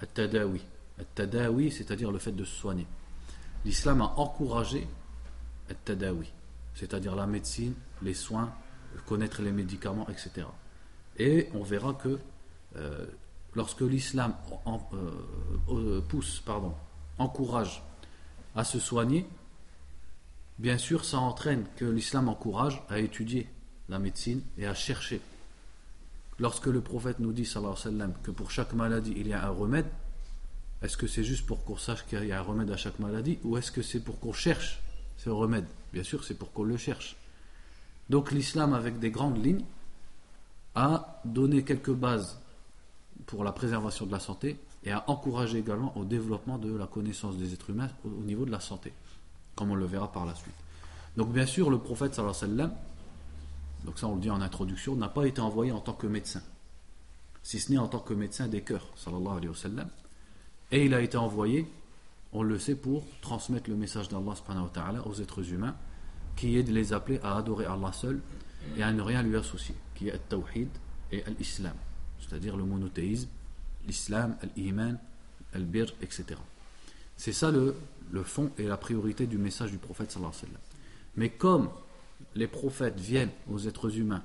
at-tadawi, 0.00 0.62
tadawi 1.14 1.70
c'est-à-dire 1.70 2.12
le 2.12 2.18
fait 2.18 2.32
de 2.32 2.44
se 2.44 2.54
soigner. 2.54 2.86
L'islam 3.64 4.02
a 4.02 4.14
encouragé 4.16 4.86
tadawi 5.84 6.30
c'est-à-dire 6.74 7.14
la 7.14 7.26
médecine, 7.26 7.74
les 8.02 8.14
soins, 8.14 8.52
connaître 9.06 9.42
les 9.42 9.52
médicaments, 9.52 10.08
etc. 10.08 10.46
Et 11.18 11.48
on 11.54 11.62
verra 11.62 11.94
que 11.94 12.18
euh, 12.76 13.06
lorsque 13.54 13.82
l'islam 13.82 14.34
euh, 14.66 14.78
euh, 15.68 16.00
pousse, 16.00 16.40
pardon, 16.44 16.74
encourage 17.18 17.82
à 18.54 18.64
se 18.64 18.78
soigner, 18.78 19.26
bien 20.58 20.78
sûr, 20.78 21.04
ça 21.04 21.18
entraîne 21.18 21.64
que 21.76 21.84
l'islam 21.84 22.28
encourage 22.28 22.82
à 22.88 22.98
étudier 22.98 23.48
la 23.88 23.98
médecine 23.98 24.42
et 24.58 24.66
à 24.66 24.74
chercher. 24.74 25.20
Lorsque 26.38 26.66
le 26.66 26.80
prophète 26.80 27.18
nous 27.18 27.32
dit, 27.32 27.44
sallallahu 27.44 27.76
alayhi 27.84 28.12
que 28.22 28.30
pour 28.30 28.50
chaque 28.50 28.72
maladie 28.72 29.14
il 29.16 29.28
y 29.28 29.32
a 29.32 29.46
un 29.46 29.50
remède, 29.50 29.86
est-ce 30.82 30.96
que 30.96 31.06
c'est 31.06 31.24
juste 31.24 31.46
pour 31.46 31.64
qu'on 31.64 31.76
sache 31.76 32.04
qu'il 32.06 32.24
y 32.24 32.32
a 32.32 32.38
un 32.40 32.42
remède 32.42 32.70
à 32.70 32.76
chaque 32.76 32.98
maladie 32.98 33.38
ou 33.44 33.56
est-ce 33.56 33.70
que 33.70 33.82
c'est 33.82 34.00
pour 34.00 34.18
qu'on 34.18 34.32
cherche 34.32 34.80
ce 35.16 35.30
remède? 35.30 35.66
Bien 35.92 36.02
sûr, 36.02 36.24
c'est 36.24 36.34
pour 36.34 36.52
qu'on 36.52 36.64
le 36.64 36.76
cherche. 36.76 37.16
Donc 38.10 38.32
l'islam, 38.32 38.74
avec 38.74 38.98
des 38.98 39.10
grandes 39.10 39.44
lignes, 39.44 39.64
a 40.74 41.20
donné 41.24 41.62
quelques 41.64 41.92
bases 41.92 42.38
pour 43.26 43.44
la 43.44 43.52
préservation 43.52 44.06
de 44.06 44.12
la 44.12 44.18
santé 44.18 44.58
et 44.84 44.90
a 44.90 45.08
encouragé 45.08 45.58
également 45.58 45.96
au 45.96 46.04
développement 46.04 46.58
de 46.58 46.74
la 46.74 46.86
connaissance 46.86 47.36
des 47.36 47.52
êtres 47.52 47.70
humains 47.70 47.90
au 48.04 48.22
niveau 48.24 48.44
de 48.44 48.50
la 48.50 48.58
santé, 48.58 48.92
comme 49.54 49.70
on 49.70 49.74
le 49.74 49.86
verra 49.86 50.10
par 50.10 50.26
la 50.26 50.34
suite. 50.34 50.54
Donc 51.16 51.32
bien 51.32 51.46
sûr, 51.46 51.70
le 51.70 51.78
prophète 51.78 52.14
sallallahu 52.14 52.36
alayhi 52.36 52.52
wa 52.52 52.58
sallam, 52.58 52.76
donc 53.84 53.98
ça 53.98 54.06
on 54.08 54.14
le 54.14 54.20
dit 54.20 54.30
en 54.30 54.40
introduction, 54.40 54.96
n'a 54.96 55.08
pas 55.08 55.26
été 55.26 55.40
envoyé 55.40 55.72
en 55.72 55.80
tant 55.80 55.92
que 55.92 56.06
médecin, 56.06 56.42
si 57.42 57.58
ce 57.60 57.70
n'est 57.70 57.78
en 57.78 57.88
tant 57.88 57.98
que 57.98 58.14
médecin 58.14 58.48
des 58.48 58.62
cœurs, 58.62 58.88
sallallahu 58.96 59.36
alayhi 59.36 59.48
wa 59.48 59.56
sallam, 59.56 59.88
et 60.70 60.86
il 60.86 60.94
a 60.94 61.02
été 61.02 61.16
envoyé, 61.16 61.70
on 62.32 62.42
le 62.42 62.58
sait, 62.58 62.74
pour 62.74 63.04
transmettre 63.20 63.68
le 63.68 63.76
message 63.76 64.08
d'Allah 64.08 65.06
aux 65.06 65.14
êtres 65.20 65.52
humains, 65.52 65.76
qui 66.34 66.56
est 66.56 66.62
de 66.62 66.72
les 66.72 66.94
appeler 66.94 67.20
à 67.22 67.36
adorer 67.36 67.66
Allah 67.66 67.92
seul 67.92 68.20
et 68.76 68.82
à 68.82 68.90
ne 68.90 69.02
rien 69.02 69.22
lui 69.22 69.36
associer, 69.36 69.74
qui 69.94 70.08
est 70.08 70.12
al-tawhid 70.12 70.68
et 71.10 71.22
l'islam, 71.38 71.74
c'est-à-dire 72.20 72.56
le 72.56 72.64
monothéisme, 72.64 73.28
l'islam, 73.86 74.36
l'iman, 74.56 74.98
al-bir, 75.52 75.92
etc. 76.00 76.24
C'est 77.18 77.32
ça 77.32 77.50
le, 77.50 77.76
le 78.12 78.22
fond 78.22 78.50
et 78.58 78.64
la 78.64 78.76
priorité 78.76 79.26
du 79.26 79.38
message 79.38 79.72
du 79.72 79.78
prophète 79.78 80.12
sallallahu 80.12 80.32
alayhi 80.32 80.44
wa 80.44 80.48
sallam. 80.48 80.62
Mais 81.16 81.30
comme 81.30 81.70
les 82.34 82.46
prophètes 82.46 83.00
viennent 83.00 83.32
aux 83.50 83.58
êtres 83.58 83.98
humains 83.98 84.22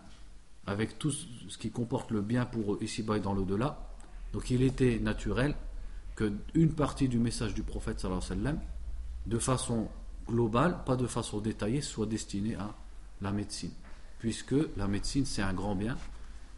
avec 0.66 1.00
tout 1.00 1.12
ce 1.12 1.58
qui 1.58 1.72
comporte 1.72 2.12
le 2.12 2.22
bien 2.22 2.46
pour 2.46 2.74
eux 2.74 2.80
ici-bas 2.82 3.18
et 3.18 3.20
dans 3.22 3.34
l'au-delà, 3.34 3.90
donc 4.34 4.52
il 4.52 4.62
était 4.62 5.00
naturel 5.00 5.56
qu'une 6.16 6.74
partie 6.74 7.08
du 7.08 7.18
message 7.18 7.54
du 7.54 7.64
prophète 7.64 8.00
sallallahu 8.00 8.22
sallam, 8.24 8.60
de 9.26 9.40
façon 9.40 9.88
globale, 10.28 10.84
pas 10.86 10.96
de 10.96 11.08
façon 11.08 11.40
détaillée, 11.40 11.82
soit 11.82 12.06
destinée 12.06 12.56
à 12.56 12.76
la 13.22 13.32
médecine. 13.32 13.72
Puisque 14.20 14.56
la 14.76 14.88
médecine, 14.88 15.26
c'est 15.26 15.42
un 15.42 15.54
grand 15.54 15.76
bien, 15.76 15.98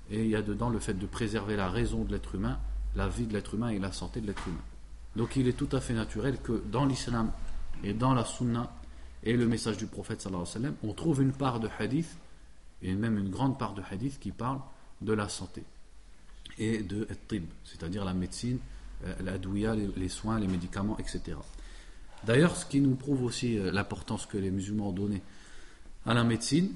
et 0.10 0.24
il 0.24 0.30
y 0.30 0.36
a 0.36 0.42
dedans 0.42 0.70
le 0.70 0.80
fait 0.80 0.96
de 0.96 1.06
préserver 1.06 1.56
la 1.56 1.70
raison 1.70 2.04
de 2.04 2.12
l'être 2.12 2.36
humain, 2.36 2.60
la 2.96 3.08
vie 3.08 3.28
de 3.28 3.34
l'être 3.34 3.54
humain 3.54 3.70
et 3.70 3.80
la 3.80 3.92
santé 3.92 4.22
de 4.22 4.28
l'être 4.28 4.48
humain. 4.48 4.64
Donc 5.20 5.36
il 5.36 5.50
est 5.50 5.54
tout 5.54 5.68
à 5.74 5.82
fait 5.82 5.94
naturel 5.94 6.38
que 6.42 6.64
dans 6.72 6.86
l'islam 6.86 7.34
et 7.84 7.92
dans 7.92 8.14
la 8.14 8.24
sunna 8.24 8.72
et 9.22 9.36
le 9.36 9.50
message 9.50 9.76
du 9.76 9.86
prophète 9.86 10.22
sallallahu 10.22 10.44
alayhi 10.44 10.56
wa 10.56 10.62
sallam, 10.62 10.76
on 10.82 10.94
trouve 10.94 11.22
une 11.22 11.34
part 11.34 11.60
de 11.60 11.68
hadith, 11.78 12.16
et 12.82 12.94
même 12.94 13.18
une 13.18 13.30
grande 13.30 13.60
part 13.60 13.74
de 13.74 13.82
hadith 13.92 14.18
qui 14.22 14.32
parle 14.32 14.62
de 15.02 15.12
la 15.12 15.28
santé 15.28 15.66
et 16.58 16.84
de 16.84 17.06
tib, 17.28 17.44
c'est-à-dire 17.66 18.06
la 18.06 18.14
médecine, 18.14 18.60
euh, 19.04 19.14
la 19.22 19.38
douilla, 19.38 19.76
les 19.76 20.08
soins, 20.08 20.40
les 20.40 20.48
médicaments, 20.48 20.98
etc. 21.00 21.36
D'ailleurs, 22.24 22.56
ce 22.56 22.66
qui 22.66 22.80
nous 22.80 22.96
prouve 22.96 23.26
aussi 23.26 23.58
euh, 23.60 23.74
l'importance 23.74 24.26
que 24.26 24.38
les 24.38 24.52
musulmans 24.52 24.88
ont 24.88 24.94
donnée 24.94 25.22
à 26.06 26.14
la 26.14 26.24
médecine, 26.24 26.74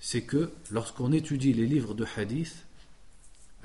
c'est 0.00 0.22
que 0.22 0.50
lorsqu'on 0.70 1.12
étudie 1.12 1.52
les 1.52 1.66
livres 1.66 1.92
de 1.92 2.06
hadith, 2.16 2.64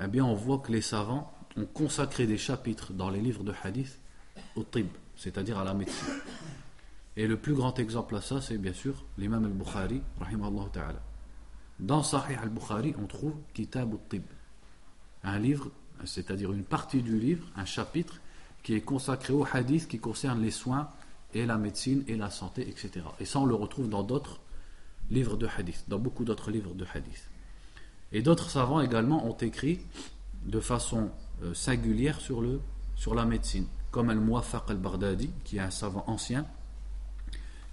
eh 0.04 0.06
bien 0.06 0.26
on 0.26 0.34
voit 0.34 0.58
que 0.58 0.70
les 0.70 0.82
savants 0.82 1.32
ont 1.56 1.66
consacré 1.66 2.26
des 2.26 2.38
chapitres 2.38 2.92
dans 2.92 3.10
les 3.10 3.20
livres 3.20 3.44
de 3.44 3.52
hadith 3.62 3.98
au 4.56 4.62
tib, 4.62 4.88
c'est-à-dire 5.16 5.58
à 5.58 5.64
la 5.64 5.74
médecine. 5.74 6.14
Et 7.16 7.26
le 7.26 7.36
plus 7.36 7.54
grand 7.54 7.78
exemple 7.78 8.16
à 8.16 8.20
ça, 8.20 8.40
c'est 8.40 8.58
bien 8.58 8.72
sûr 8.72 9.04
l'imam 9.18 9.44
al-Bukhari, 9.44 10.00
ta'ala. 10.72 11.02
Dans 11.78 12.02
Sahih 12.02 12.36
al-Bukhari, 12.36 12.94
on 13.02 13.06
trouve 13.06 13.34
Kitab 13.52 13.92
al-Tib, 13.92 14.22
un 15.24 15.38
livre, 15.38 15.70
c'est-à-dire 16.04 16.52
une 16.52 16.64
partie 16.64 17.02
du 17.02 17.18
livre, 17.18 17.46
un 17.56 17.64
chapitre 17.64 18.20
qui 18.62 18.74
est 18.74 18.80
consacré 18.80 19.32
au 19.32 19.46
hadith 19.50 19.88
qui 19.88 19.98
concerne 19.98 20.40
les 20.40 20.50
soins 20.50 20.90
et 21.34 21.46
la 21.46 21.56
médecine 21.56 22.04
et 22.08 22.16
la 22.16 22.30
santé, 22.30 22.68
etc. 22.68 23.04
Et 23.18 23.24
ça, 23.24 23.40
on 23.40 23.46
le 23.46 23.54
retrouve 23.54 23.88
dans 23.88 24.02
d'autres 24.02 24.40
livres 25.10 25.36
de 25.36 25.46
hadith, 25.46 25.84
dans 25.88 25.98
beaucoup 25.98 26.24
d'autres 26.24 26.50
livres 26.50 26.74
de 26.74 26.86
hadith. 26.94 27.28
Et 28.12 28.22
d'autres 28.22 28.50
savants 28.50 28.80
également 28.80 29.26
ont 29.26 29.36
écrit 29.36 29.80
de 30.44 30.60
façon 30.60 31.10
euh, 31.42 31.54
singulière 31.54 32.20
sur, 32.20 32.42
la 33.14 33.24
médecine, 33.24 33.66
comme 33.90 34.10
Al-Muwafaq 34.10 34.70
al-Baghdadi, 34.70 35.30
qui 35.44 35.56
est 35.56 35.60
un 35.60 35.70
savant 35.70 36.04
ancien, 36.06 36.46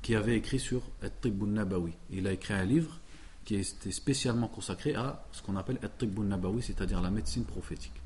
qui 0.02 0.16
avait 0.16 0.38
écrit 0.38 0.60
sur 0.60 0.82
At-Tibbun 1.02 1.48
Nabawi. 1.48 1.94
Il 2.12 2.28
a 2.28 2.32
écrit 2.32 2.54
un 2.54 2.64
livre 2.64 3.00
qui 3.44 3.56
était 3.56 3.92
spécialement 3.92 4.48
consacré 4.48 4.96
à 4.96 5.26
ce 5.32 5.42
qu'on 5.42 5.56
appelle 5.56 5.80
At-Tibbun 5.84 6.24
Nabawi, 6.24 6.62
c'est-à-dire 6.62 7.02
la 7.02 7.10
médecine 7.10 7.46
prophétique. 7.46 8.02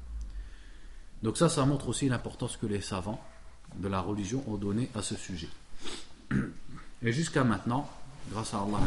Donc 1.23 1.37
ça, 1.37 1.49
ça 1.49 1.65
montre 1.65 1.89
aussi 1.89 2.09
l'importance 2.09 2.57
que 2.57 2.65
les 2.65 2.81
savants 2.81 3.21
de 3.75 3.87
la 3.87 4.01
religion 4.01 4.43
ont 4.47 4.57
donné 4.57 4.89
à 4.95 5.01
ce 5.01 5.15
sujet. 5.15 5.49
Et 7.03 7.11
jusqu'à 7.11 7.43
maintenant, 7.43 7.89
grâce 8.31 8.53
à 8.53 8.59
Allah 8.59 8.79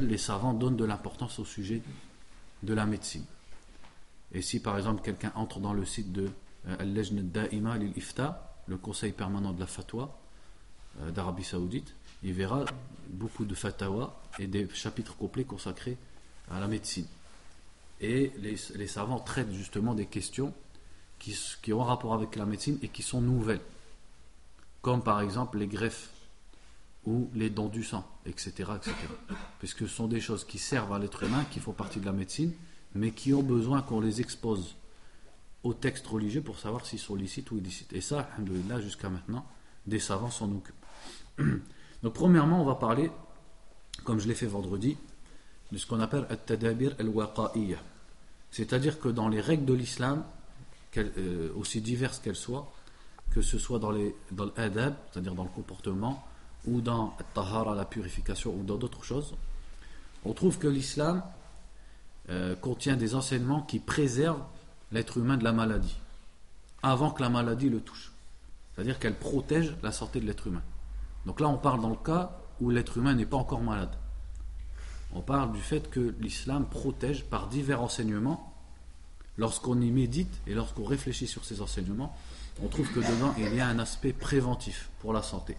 les 0.00 0.18
savants 0.18 0.52
donnent 0.52 0.76
de 0.76 0.84
l'importance 0.84 1.38
au 1.38 1.44
sujet 1.44 1.82
de 2.62 2.74
la 2.74 2.86
médecine. 2.86 3.24
Et 4.32 4.42
si 4.42 4.60
par 4.60 4.76
exemple 4.76 5.02
quelqu'un 5.02 5.32
entre 5.34 5.60
dans 5.60 5.72
le 5.72 5.84
site 5.84 6.12
de 6.12 6.30
euh, 6.68 6.76
Al-Lajn 6.78 7.30
Da'ima 7.30 7.76
ifta 7.96 8.56
le 8.66 8.76
conseil 8.76 9.12
permanent 9.12 9.52
de 9.52 9.60
la 9.60 9.66
fatwa 9.66 10.18
euh, 11.00 11.10
d'Arabie 11.10 11.44
Saoudite, 11.44 11.94
il 12.22 12.32
verra 12.32 12.64
beaucoup 13.08 13.44
de 13.44 13.54
fatwa 13.54 14.20
et 14.38 14.46
des 14.46 14.68
chapitres 14.70 15.16
complets 15.16 15.44
consacrés 15.44 15.96
à 16.50 16.60
la 16.60 16.68
médecine. 16.68 17.06
Et 18.00 18.32
les, 18.38 18.56
les 18.74 18.86
savants 18.86 19.20
traitent 19.20 19.52
justement 19.52 19.94
des 19.94 20.06
questions 20.06 20.52
qui, 21.18 21.38
qui 21.62 21.72
ont 21.72 21.84
rapport 21.84 22.14
avec 22.14 22.36
la 22.36 22.46
médecine 22.46 22.78
et 22.82 22.88
qui 22.88 23.02
sont 23.02 23.20
nouvelles, 23.20 23.60
comme 24.80 25.02
par 25.02 25.20
exemple 25.20 25.58
les 25.58 25.68
greffes 25.68 26.10
ou 27.04 27.28
les 27.34 27.50
dons 27.50 27.68
du 27.68 27.84
sang, 27.84 28.06
etc., 28.26 28.50
etc. 28.76 28.94
Puisque 29.58 29.80
ce 29.80 29.86
sont 29.88 30.08
des 30.08 30.20
choses 30.20 30.44
qui 30.44 30.58
servent 30.58 30.92
à 30.92 30.98
l'être 30.98 31.22
humain, 31.22 31.44
qui 31.50 31.60
font 31.60 31.72
partie 31.72 32.00
de 32.00 32.06
la 32.06 32.12
médecine, 32.12 32.52
mais 32.94 33.12
qui 33.12 33.32
ont 33.34 33.42
besoin 33.42 33.82
qu'on 33.82 34.00
les 34.00 34.20
expose 34.20 34.76
au 35.62 35.74
texte 35.74 36.06
religieux 36.06 36.42
pour 36.42 36.58
savoir 36.58 36.84
s'ils 36.86 36.98
sont 36.98 37.14
licites 37.14 37.50
ou 37.50 37.58
illicites. 37.58 37.92
Et 37.92 38.00
ça, 38.00 38.28
là 38.68 38.80
jusqu'à 38.80 39.08
maintenant, 39.08 39.46
des 39.86 40.00
savants 40.00 40.30
s'en 40.30 40.50
occupent. 40.50 40.74
Donc, 42.02 42.14
premièrement, 42.14 42.60
on 42.60 42.64
va 42.64 42.74
parler, 42.74 43.10
comme 44.04 44.18
je 44.18 44.26
l'ai 44.26 44.34
fait 44.34 44.46
vendredi, 44.46 44.96
de 45.70 45.78
ce 45.78 45.86
qu'on 45.86 46.00
appelle 46.00 46.26
al-tadabir 46.28 46.94
al-waqa'iyya. 46.98 47.78
C'est-à-dire 48.50 48.98
que 48.98 49.08
dans 49.08 49.28
les 49.28 49.40
règles 49.40 49.64
de 49.64 49.72
l'islam, 49.72 50.24
euh, 50.96 51.50
aussi 51.56 51.80
diverses 51.80 52.18
qu'elles 52.18 52.36
soient, 52.36 52.70
que 53.30 53.40
ce 53.40 53.58
soit 53.58 53.78
dans, 53.78 53.90
les, 53.90 54.14
dans 54.30 54.50
l'adab, 54.56 54.94
c'est-à-dire 55.10 55.34
dans 55.34 55.44
le 55.44 55.48
comportement, 55.48 56.26
ou 56.66 56.80
dans 56.80 57.16
tahara, 57.34 57.74
la 57.74 57.86
purification, 57.86 58.54
ou 58.54 58.62
dans 58.62 58.76
d'autres 58.76 59.02
choses, 59.02 59.34
on 60.24 60.34
trouve 60.34 60.58
que 60.58 60.68
l'islam 60.68 61.22
euh, 62.30 62.54
contient 62.54 62.96
des 62.96 63.14
enseignements 63.14 63.62
qui 63.62 63.78
préservent 63.78 64.44
l'être 64.92 65.18
humain 65.18 65.36
de 65.36 65.44
la 65.44 65.52
maladie, 65.52 65.96
avant 66.82 67.10
que 67.10 67.22
la 67.22 67.28
maladie 67.28 67.68
le 67.68 67.80
touche. 67.80 68.12
C'est-à-dire 68.74 68.98
qu'elle 68.98 69.18
protège 69.18 69.74
la 69.82 69.92
santé 69.92 70.20
de 70.20 70.26
l'être 70.26 70.46
humain. 70.46 70.62
Donc 71.26 71.40
là, 71.40 71.48
on 71.48 71.58
parle 71.58 71.80
dans 71.80 71.90
le 71.90 71.96
cas 71.96 72.38
où 72.60 72.70
l'être 72.70 72.98
humain 72.98 73.14
n'est 73.14 73.26
pas 73.26 73.36
encore 73.36 73.60
malade. 73.60 73.94
On 75.14 75.20
parle 75.20 75.52
du 75.52 75.60
fait 75.60 75.90
que 75.90 76.14
l'islam 76.20 76.66
protège 76.66 77.24
par 77.24 77.48
divers 77.48 77.82
enseignements 77.82 78.54
lorsqu'on 79.36 79.80
y 79.80 79.90
médite 79.90 80.32
et 80.46 80.54
lorsqu'on 80.54 80.84
réfléchit 80.84 81.26
sur 81.26 81.44
ces 81.44 81.60
enseignements, 81.60 82.16
on 82.62 82.68
trouve 82.68 82.90
que 82.92 83.00
dedans 83.00 83.34
il 83.38 83.54
y 83.54 83.60
a 83.60 83.66
un 83.66 83.78
aspect 83.78 84.12
préventif 84.12 84.90
pour 85.00 85.12
la 85.12 85.22
santé. 85.22 85.56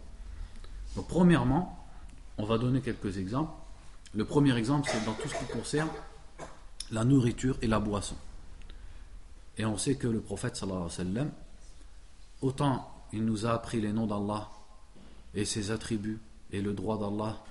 Donc, 0.96 1.08
premièrement, 1.08 1.86
on 2.38 2.46
va 2.46 2.58
donner 2.58 2.82
quelques 2.82 3.18
exemples. 3.18 3.52
Le 4.16 4.26
premier 4.26 4.56
exemple, 4.58 4.90
c'est 4.92 5.04
dans 5.06 5.14
tout 5.14 5.28
ce 5.28 5.36
qui 5.36 5.46
concerne 5.46 5.90
la 6.94 7.04
nourriture 7.04 7.58
et 7.62 7.68
la 7.68 7.80
boisson. 7.80 8.16
Et 9.58 9.66
on 9.66 9.78
sait 9.78 9.96
que 9.96 10.08
le 10.08 10.22
prophète 10.22 10.56
sallallahu 10.56 10.84
alayhi 10.84 10.92
wa 10.92 11.04
sallam, 11.04 11.32
autant 12.42 12.92
il 13.12 13.26
nous 13.26 13.46
a 13.46 13.54
appris 13.54 13.82
les 13.82 13.92
noms 13.92 14.08
d'Allah 14.08 14.50
et 15.34 15.44
ses 15.44 15.72
attributs 15.72 16.20
et 16.52 16.62
le 16.62 16.74
droit 16.74 17.00
d'Allah, 17.00 17.44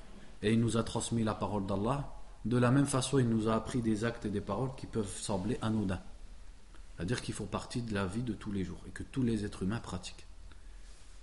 et 0.42 0.52
il 0.52 0.61
nous 0.61 0.76
a 0.76 0.84
transmis 0.84 1.25
la 1.25 1.34
parole 1.34 1.66
d'Allah, 1.66 2.08
de 2.44 2.56
la 2.56 2.70
même 2.70 2.87
façon 2.87 3.18
il 3.18 3.28
nous 3.28 3.49
a 3.49 3.54
appris 3.54 3.82
des 3.82 4.04
actes 4.04 4.25
et 4.25 4.30
des 4.30 4.40
paroles 4.40 4.70
qui 4.76 4.87
peuvent 4.87 5.12
sembler 5.20 5.58
anodins. 5.61 6.00
C'est-à-dire 6.96 7.20
qu'ils 7.20 7.34
font 7.34 7.46
partie 7.46 7.82
de 7.82 7.94
la 7.94 8.06
vie 8.06 8.22
de 8.22 8.32
tous 8.32 8.52
les 8.52 8.64
jours 8.64 8.80
et 8.87 8.90
que 8.90 9.02
tous 9.02 9.22
les 9.22 9.44
êtres 9.44 9.64
humains 9.64 9.80
pratiquent. 9.80 10.26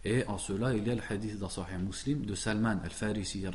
Et 0.03 0.25
en 0.27 0.37
cela, 0.37 0.73
il 0.73 0.85
y 0.85 0.91
a 0.91 0.95
le 0.95 1.01
hadith 1.09 1.37
dans 1.39 1.49
Sahih 1.49 1.77
Muslim 1.77 2.25
de 2.25 2.35
Salman 2.35 2.79
al-Farisi 2.83 3.45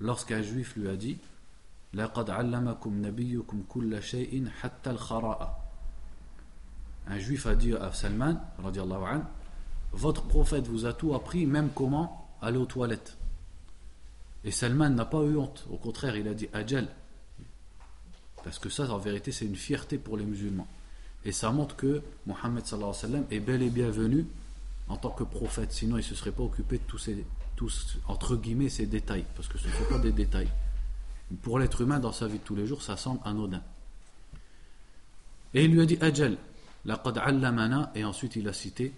lorsqu'un 0.00 0.42
juif 0.42 0.76
lui 0.76 0.88
a 0.88 0.96
dit 0.96 1.18
Un 7.06 7.18
juif 7.18 7.46
a 7.46 7.54
dit 7.54 7.74
à 7.74 7.92
Salman 7.92 8.36
Votre 9.92 10.22
prophète 10.24 10.66
vous 10.66 10.84
a 10.84 10.92
tout 10.92 11.14
appris, 11.14 11.46
même 11.46 11.70
comment 11.74 12.28
aller 12.42 12.58
aux 12.58 12.66
toilettes. 12.66 13.16
Et 14.44 14.50
Salman 14.50 14.90
n'a 14.90 15.04
pas 15.04 15.22
eu 15.22 15.36
honte, 15.36 15.66
au 15.70 15.76
contraire, 15.78 16.16
il 16.16 16.28
a 16.28 16.34
dit 16.34 16.48
Ajal, 16.52 16.88
parce 18.44 18.58
que 18.58 18.68
ça, 18.68 18.90
en 18.90 18.98
vérité, 18.98 19.32
c'est 19.32 19.46
une 19.46 19.56
fierté 19.56 19.98
pour 19.98 20.16
les 20.16 20.24
musulmans. 20.24 20.68
Et 21.24 21.32
ça 21.32 21.50
montre 21.50 21.76
que 21.76 22.02
Mohammed 22.26 22.64
est 23.30 23.40
bel 23.40 23.62
et 23.62 23.70
bien 23.70 23.90
venu 23.90 24.26
en 24.88 24.96
tant 24.96 25.10
que 25.10 25.24
prophète. 25.24 25.72
Sinon, 25.72 25.96
il 25.96 26.00
ne 26.00 26.04
se 26.04 26.14
serait 26.14 26.32
pas 26.32 26.42
occupé 26.42 26.78
de 26.78 26.82
tous 26.84 26.98
ces, 26.98 27.24
tous, 27.56 27.98
entre 28.06 28.36
guillemets, 28.36 28.68
ces 28.68 28.86
détails. 28.86 29.24
Parce 29.34 29.48
que 29.48 29.58
ce 29.58 29.66
ne 29.66 29.72
sont 29.72 29.84
pas 29.90 29.98
des 29.98 30.12
détails. 30.12 30.48
Pour 31.42 31.58
l'être 31.58 31.80
humain, 31.82 32.00
dans 32.00 32.12
sa 32.12 32.26
vie 32.26 32.38
de 32.38 32.44
tous 32.44 32.54
les 32.54 32.66
jours, 32.66 32.82
ça 32.82 32.96
semble 32.96 33.20
anodin. 33.24 33.62
Et 35.54 35.64
il 35.64 35.72
lui 35.72 35.80
a 35.80 35.86
dit 35.86 35.98
Ajal, 36.00 36.38
laqad 36.84 37.18
allamana, 37.18 37.92
et 37.94 38.04
ensuite 38.04 38.36
il 38.36 38.48
a 38.48 38.52
cité 38.52 38.92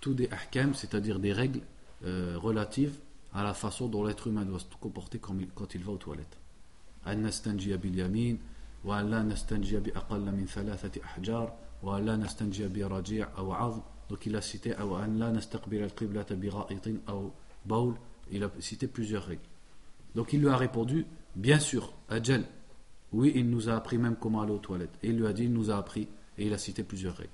tous 0.00 0.14
des 0.14 0.28
ahkam, 0.30 0.74
c'est-à-dire 0.74 1.18
des 1.18 1.32
règles 1.32 1.60
euh, 2.04 2.36
relatives 2.38 2.94
à 3.34 3.42
la 3.42 3.54
façon 3.54 3.88
dont 3.88 4.04
l'être 4.04 4.26
humain 4.26 4.44
doit 4.44 4.60
se 4.60 4.64
comporter 4.80 5.18
quand 5.18 5.34
il, 5.38 5.48
quand 5.48 5.74
il 5.74 5.84
va 5.84 5.92
aux 5.92 5.96
toilettes. 5.96 6.38
Donc 14.08 14.26
il 14.26 14.36
a 14.36 14.40
cité 14.40 14.74
il 18.30 18.44
a 18.44 18.50
cité 18.60 18.86
plusieurs 18.86 19.24
règles. 19.24 19.42
Donc 20.14 20.32
il 20.32 20.40
lui 20.40 20.48
a 20.48 20.56
répondu 20.56 21.06
bien 21.38 21.58
sûr 21.58 21.92
Ajal 22.10 22.44
oui 23.12 23.32
il 23.34 23.48
nous 23.48 23.70
a 23.70 23.74
appris 23.74 23.96
même 23.96 24.16
comment 24.16 24.42
aller 24.42 24.52
aux 24.52 24.58
toilettes 24.58 24.98
et 25.02 25.08
il 25.08 25.16
lui 25.16 25.26
a 25.26 25.32
dit 25.32 25.44
il 25.44 25.52
nous 25.52 25.70
a 25.70 25.78
appris 25.78 26.08
et 26.36 26.46
il 26.46 26.52
a 26.52 26.58
cité 26.58 26.84
plusieurs 26.84 27.16
règles 27.16 27.30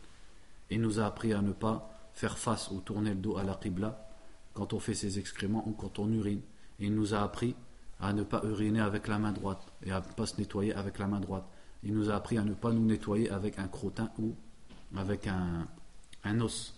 il 0.70 0.80
nous 0.80 1.00
a 1.00 1.06
appris 1.06 1.32
à 1.32 1.42
ne 1.42 1.52
pas 1.52 1.90
faire 2.14 2.38
face 2.38 2.70
ou 2.70 2.80
tourner 2.80 3.10
le 3.10 3.16
dos 3.16 3.36
à 3.36 3.42
la 3.42 3.54
qibla 3.54 4.08
quand 4.52 4.72
on 4.72 4.78
fait 4.78 4.94
ses 4.94 5.18
excréments 5.18 5.66
ou 5.66 5.72
quand 5.72 5.98
on 5.98 6.12
urine 6.12 6.40
il 6.78 6.94
nous 6.94 7.14
a 7.14 7.22
appris 7.22 7.56
à 8.00 8.12
ne 8.12 8.22
pas 8.22 8.42
uriner 8.44 8.80
avec 8.80 9.08
la 9.08 9.18
main 9.18 9.32
droite 9.32 9.62
et 9.84 9.90
à 9.90 10.00
ne 10.00 10.12
pas 10.14 10.26
se 10.26 10.36
nettoyer 10.38 10.74
avec 10.74 10.98
la 10.98 11.06
main 11.06 11.20
droite. 11.20 11.44
Il 11.82 11.94
nous 11.94 12.10
a 12.10 12.14
appris 12.14 12.38
à 12.38 12.42
ne 12.44 12.54
pas 12.54 12.70
nous 12.70 12.84
nettoyer 12.84 13.30
avec 13.30 13.58
un 13.58 13.68
crottin 13.68 14.10
ou 14.18 14.34
avec 14.96 15.26
un, 15.26 15.66
un 16.24 16.40
os. 16.40 16.74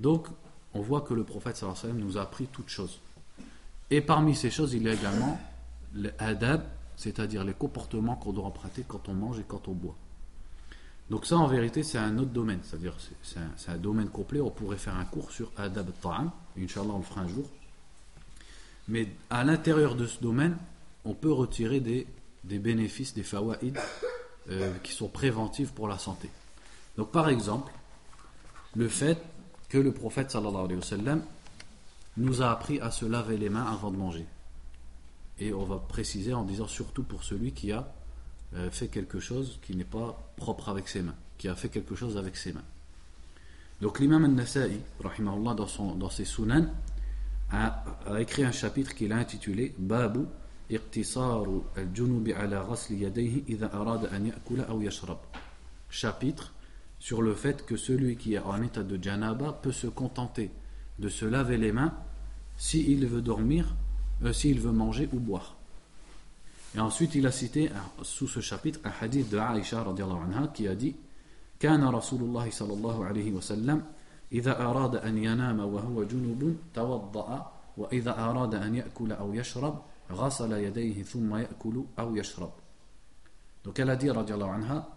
Donc, 0.00 0.26
on 0.74 0.80
voit 0.80 1.02
que 1.02 1.14
le 1.14 1.24
prophète 1.24 1.56
sallallahu 1.56 1.98
nous 1.98 2.18
a 2.18 2.22
appris 2.22 2.46
toutes 2.46 2.68
choses. 2.68 3.00
Et 3.90 4.00
parmi 4.00 4.34
ces 4.34 4.50
choses, 4.50 4.74
il 4.74 4.82
y 4.82 4.88
a 4.88 4.94
également 4.94 5.38
les 5.96 6.10
adab, 6.18 6.62
c'est-à-dire 6.96 7.44
les 7.44 7.54
comportements 7.54 8.16
qu'on 8.16 8.32
doit 8.32 8.44
emprunter 8.44 8.84
quand 8.86 9.08
on 9.08 9.14
mange 9.14 9.38
et 9.40 9.44
quand 9.46 9.68
on 9.68 9.72
boit. 9.72 9.96
Donc 11.10 11.24
ça, 11.24 11.36
en 11.36 11.46
vérité, 11.46 11.82
c'est 11.82 11.98
un 11.98 12.18
autre 12.18 12.30
domaine, 12.30 12.60
c'est-à-dire 12.62 12.96
c'est 13.22 13.70
un, 13.70 13.76
domaine 13.76 14.08
complet. 14.08 14.40
On 14.40 14.50
pourrait 14.50 14.76
faire 14.76 14.96
un 14.96 15.04
cours 15.04 15.30
sur 15.30 15.52
adab 15.56 15.90
ta'am, 16.00 16.30
Inch'Allah, 16.58 16.90
on 16.94 16.98
le 16.98 17.04
fera 17.04 17.20
un 17.20 17.28
jour. 17.28 17.48
Mais 18.88 19.08
à 19.30 19.44
l'intérieur 19.44 19.94
de 19.94 20.06
ce 20.06 20.20
domaine, 20.20 20.56
on 21.04 21.14
peut 21.14 21.32
retirer 21.32 21.80
des, 21.80 22.06
bénéfices, 22.44 23.14
des 23.14 23.22
fawaïd, 23.22 23.78
euh, 24.50 24.72
qui 24.82 24.92
sont 24.92 25.08
préventifs 25.08 25.72
pour 25.72 25.86
la 25.86 25.98
santé. 25.98 26.30
Donc 26.96 27.12
par 27.12 27.28
exemple, 27.28 27.72
le 28.74 28.88
fait 28.88 29.18
que 29.68 29.78
le 29.78 29.92
prophète 29.92 30.30
sallallahu 30.30 30.64
alayhi 30.64 31.06
wa 31.06 31.16
nous 32.16 32.42
a 32.42 32.50
appris 32.50 32.80
à 32.80 32.90
se 32.90 33.04
laver 33.04 33.36
les 33.36 33.48
mains 33.48 33.64
avant 33.64 33.90
de 33.90 33.96
manger. 33.96 34.26
Et 35.38 35.52
on 35.52 35.64
va 35.64 35.78
préciser 35.78 36.32
en 36.32 36.44
disant 36.44 36.66
surtout 36.66 37.02
pour 37.02 37.22
celui 37.22 37.52
qui 37.52 37.72
a 37.72 37.92
euh, 38.54 38.70
fait 38.70 38.88
quelque 38.88 39.20
chose 39.20 39.58
qui 39.62 39.76
n'est 39.76 39.84
pas 39.84 40.32
propre 40.36 40.68
avec 40.68 40.88
ses 40.88 41.02
mains, 41.02 41.14
qui 41.36 41.48
a 41.48 41.54
fait 41.54 41.68
quelque 41.68 41.94
chose 41.94 42.16
avec 42.16 42.36
ses 42.36 42.52
mains. 42.52 42.64
Donc 43.80 44.00
l'imam 44.00 44.24
al-Nasa'i, 44.24 44.80
dans, 45.20 45.66
son, 45.66 45.94
dans 45.94 46.08
ses 46.08 46.24
sunan, 46.24 46.66
a, 47.50 47.84
écrit 48.18 48.44
un 48.44 48.52
chapitre 48.52 48.94
qu'il 48.94 49.12
a 49.12 49.16
intitulé 49.16 49.74
Babu 49.78 50.20
al-junubi 50.70 52.32
ala 52.32 52.64
ghasli 52.64 52.96
yadayhi 52.96 53.44
idha 53.48 53.66
arada 53.66 54.08
an 54.12 54.24
ya'kula 54.24 54.64
aw 54.70 54.80
yashrab. 54.80 55.18
Chapitre 55.90 56.52
sur 56.98 57.22
le 57.22 57.34
fait 57.34 57.64
que 57.64 57.76
celui 57.76 58.16
qui 58.16 58.34
est 58.34 58.38
en 58.38 58.62
état 58.62 58.82
de 58.82 59.00
janaba 59.00 59.52
peut 59.52 59.72
se 59.72 59.86
contenter 59.86 60.50
de 60.98 61.08
se 61.08 61.24
laver 61.24 61.58
les 61.58 61.72
mains 61.72 61.94
s'il 62.56 63.06
veut 63.06 63.20
dormir, 63.20 63.74
euh, 64.23 64.33
s'il 64.33 64.59
veut 64.59 64.71
manger 64.71 65.09
ou 65.13 65.19
boire. 65.19 65.55
Et 66.75 66.79
ensuite, 66.79 67.15
il 67.15 67.27
a 67.27 67.31
cité 67.31 67.69
sous 68.01 68.27
ce 68.27 68.39
chapitre 68.39 68.79
un 68.85 68.91
hadith 69.01 69.29
de 69.29 69.37
Aïcha 69.37 69.81
anha 69.81 70.47
qui 70.53 70.67
a 70.67 70.75
dit 70.75 70.95
كان 71.61 71.83
رسول 71.83 72.21
الله 72.21 72.49
صلى 72.49 72.73
الله 72.73 73.05
عليه 73.05 73.31
وسلم 73.31 73.85
إذا 74.31 74.61
أراد 74.61 74.95
أن 74.95 75.17
ينام 75.17 75.59
وهو 75.59 76.03
جنوب 76.03 76.57
توضأ 76.73 77.51
وإذا 77.77 78.19
أراد 78.19 78.55
أن 78.55 78.75
يأكل 78.75 79.11
أو 79.11 79.33
يشرب 79.33 79.81
غسل 80.11 80.51
يديه 80.51 81.03
ثم 81.03 81.35
يأكل 81.35 81.83
أو 81.99 82.15
يشرب 82.15 82.51
Donc 83.63 83.77
elle 83.77 83.91
a 83.91 83.95
dit 83.95 84.09
radiallahu 84.09 84.49
anha 84.49 84.89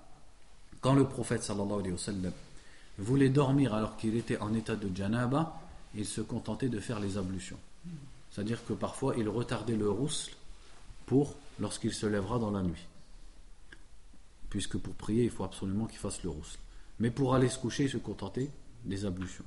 quand 0.80 0.94
le 0.94 1.04
prophète 1.04 1.42
sallallahu 1.42 1.80
alayhi 1.80 1.92
wa 1.92 1.98
sallam 1.98 2.32
voulait 2.96 3.28
dormir 3.28 3.74
alors 3.74 3.98
qu'il 3.98 4.16
était 4.16 4.38
en 4.38 4.54
état 4.54 4.74
de 4.74 4.88
janaba 4.96 5.60
il 5.94 6.06
se 6.06 6.22
contentait 6.22 6.70
de 6.70 6.80
faire 6.80 6.98
les 6.98 7.18
ablutions. 7.18 7.58
C'est-à-dire 8.31 8.63
que 8.65 8.73
parfois 8.73 9.15
il 9.17 9.27
retardait 9.27 9.75
le 9.75 9.89
roussel 9.89 10.33
pour 11.05 11.35
lorsqu'il 11.59 11.93
se 11.93 12.05
lèvera 12.05 12.39
dans 12.39 12.51
la 12.51 12.61
nuit. 12.61 12.87
Puisque 14.49 14.77
pour 14.77 14.93
prier, 14.95 15.25
il 15.25 15.29
faut 15.29 15.43
absolument 15.43 15.85
qu'il 15.85 15.99
fasse 15.99 16.23
le 16.23 16.29
roussel. 16.29 16.59
Mais 16.99 17.11
pour 17.11 17.33
aller 17.35 17.49
se 17.49 17.59
coucher, 17.59 17.83
il 17.83 17.89
se 17.89 17.97
contentait 17.97 18.49
des 18.85 19.05
ablutions. 19.05 19.45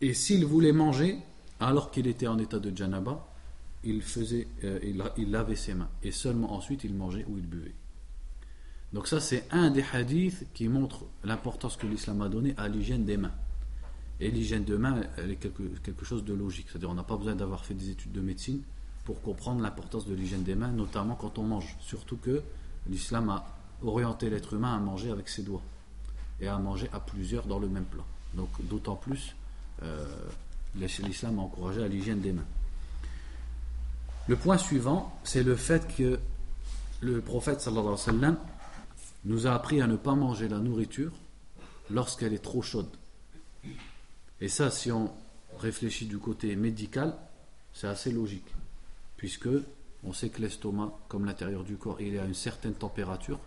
Et 0.00 0.14
s'il 0.14 0.44
voulait 0.44 0.72
manger, 0.72 1.18
alors 1.60 1.90
qu'il 1.90 2.06
était 2.06 2.26
en 2.26 2.38
état 2.38 2.58
de 2.58 2.74
janaba, 2.74 3.26
il, 3.84 4.02
faisait, 4.02 4.48
euh, 4.64 4.78
il, 4.82 5.02
il 5.16 5.30
lavait 5.30 5.56
ses 5.56 5.74
mains. 5.74 5.90
Et 6.02 6.12
seulement 6.12 6.52
ensuite, 6.54 6.84
il 6.84 6.94
mangeait 6.94 7.24
ou 7.28 7.38
il 7.38 7.46
buvait. 7.46 7.74
Donc 8.92 9.06
ça, 9.06 9.20
c'est 9.20 9.46
un 9.50 9.70
des 9.70 9.84
hadiths 9.92 10.46
qui 10.52 10.68
montre 10.68 11.04
l'importance 11.24 11.76
que 11.76 11.86
l'islam 11.86 12.22
a 12.22 12.28
donnée 12.28 12.54
à 12.56 12.68
l'hygiène 12.68 13.04
des 13.04 13.16
mains. 13.16 13.34
Et 14.20 14.30
l'hygiène 14.30 14.64
de 14.64 14.76
main, 14.76 15.00
elle 15.16 15.30
est 15.30 15.36
quelque, 15.36 16.04
chose 16.04 16.24
de 16.24 16.34
logique. 16.34 16.66
C'est-à-dire, 16.68 16.90
on 16.90 16.94
n'a 16.94 17.02
pas 17.02 17.16
besoin 17.16 17.34
d'avoir 17.34 17.64
fait 17.64 17.74
des 17.74 17.90
études 17.90 18.12
de 18.12 18.20
médecine 18.20 18.60
pour 19.04 19.22
comprendre 19.22 19.62
l'importance 19.62 20.06
de 20.06 20.14
l'hygiène 20.14 20.42
des 20.42 20.54
mains, 20.54 20.70
notamment 20.70 21.14
quand 21.14 21.38
on 21.38 21.44
mange. 21.44 21.76
Surtout 21.80 22.18
que 22.18 22.42
l'islam 22.86 23.30
a 23.30 23.46
orienté 23.82 24.28
l'être 24.28 24.52
humain 24.52 24.76
à 24.76 24.78
manger 24.78 25.10
avec 25.10 25.28
ses 25.30 25.42
doigts 25.42 25.62
et 26.38 26.48
à 26.48 26.58
manger 26.58 26.88
à 26.92 27.00
plusieurs 27.00 27.46
dans 27.46 27.58
le 27.58 27.68
même 27.68 27.84
plat. 27.84 28.04
Donc, 28.34 28.50
d'autant 28.66 28.96
plus, 28.96 29.34
euh, 29.82 30.06
l'islam 30.76 31.38
a 31.38 31.42
encouragé 31.42 31.82
à 31.82 31.88
l'hygiène 31.88 32.20
des 32.20 32.32
mains. 32.32 32.44
Le 34.28 34.36
point 34.36 34.58
suivant, 34.58 35.18
c'est 35.24 35.42
le 35.42 35.56
fait 35.56 35.88
que 35.96 36.20
le 37.00 37.20
prophète 37.22 37.62
sallallahu 37.62 37.86
alayhi 37.86 37.96
wa 37.96 38.04
sallam 38.04 38.36
nous 39.24 39.46
a 39.46 39.54
appris 39.54 39.80
à 39.80 39.86
ne 39.86 39.96
pas 39.96 40.14
manger 40.14 40.46
la 40.48 40.58
nourriture 40.58 41.12
lorsqu'elle 41.90 42.34
est 42.34 42.42
trop 42.42 42.60
chaude. 42.60 42.88
Et 44.40 44.48
ça, 44.48 44.70
si 44.70 44.90
on 44.90 45.12
réfléchit 45.58 46.06
du 46.06 46.18
côté 46.18 46.56
médical, 46.56 47.16
c'est 47.72 47.86
assez 47.86 48.10
logique, 48.10 48.54
puisque 49.16 49.48
on 50.02 50.12
sait 50.12 50.30
que 50.30 50.40
l'estomac, 50.40 50.92
comme 51.08 51.26
l'intérieur 51.26 51.64
du 51.64 51.76
corps, 51.76 52.00
il 52.00 52.14
est 52.14 52.18
à 52.18 52.24
une 52.24 52.34
certaine 52.34 52.74
température. 52.74 53.38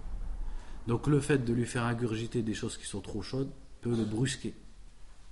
Donc 0.88 1.08
le 1.08 1.20
fait 1.20 1.40
de 1.40 1.54
lui 1.54 1.66
faire 1.66 1.84
ingurgiter 1.84 2.42
des 2.42 2.54
choses 2.54 2.78
qui 2.78 2.86
sont 2.86 3.02
trop 3.02 3.22
chaudes 3.22 3.50
peut 3.82 3.96
le 3.96 4.06
brusquer 4.06 4.54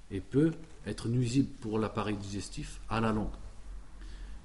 et 0.09 0.19
peut 0.19 0.51
être 0.85 1.07
nuisible 1.09 1.49
pour 1.59 1.77
l'appareil 1.77 2.15
digestif 2.17 2.79
à 2.89 2.99
la 3.01 3.11
longue. 3.11 3.27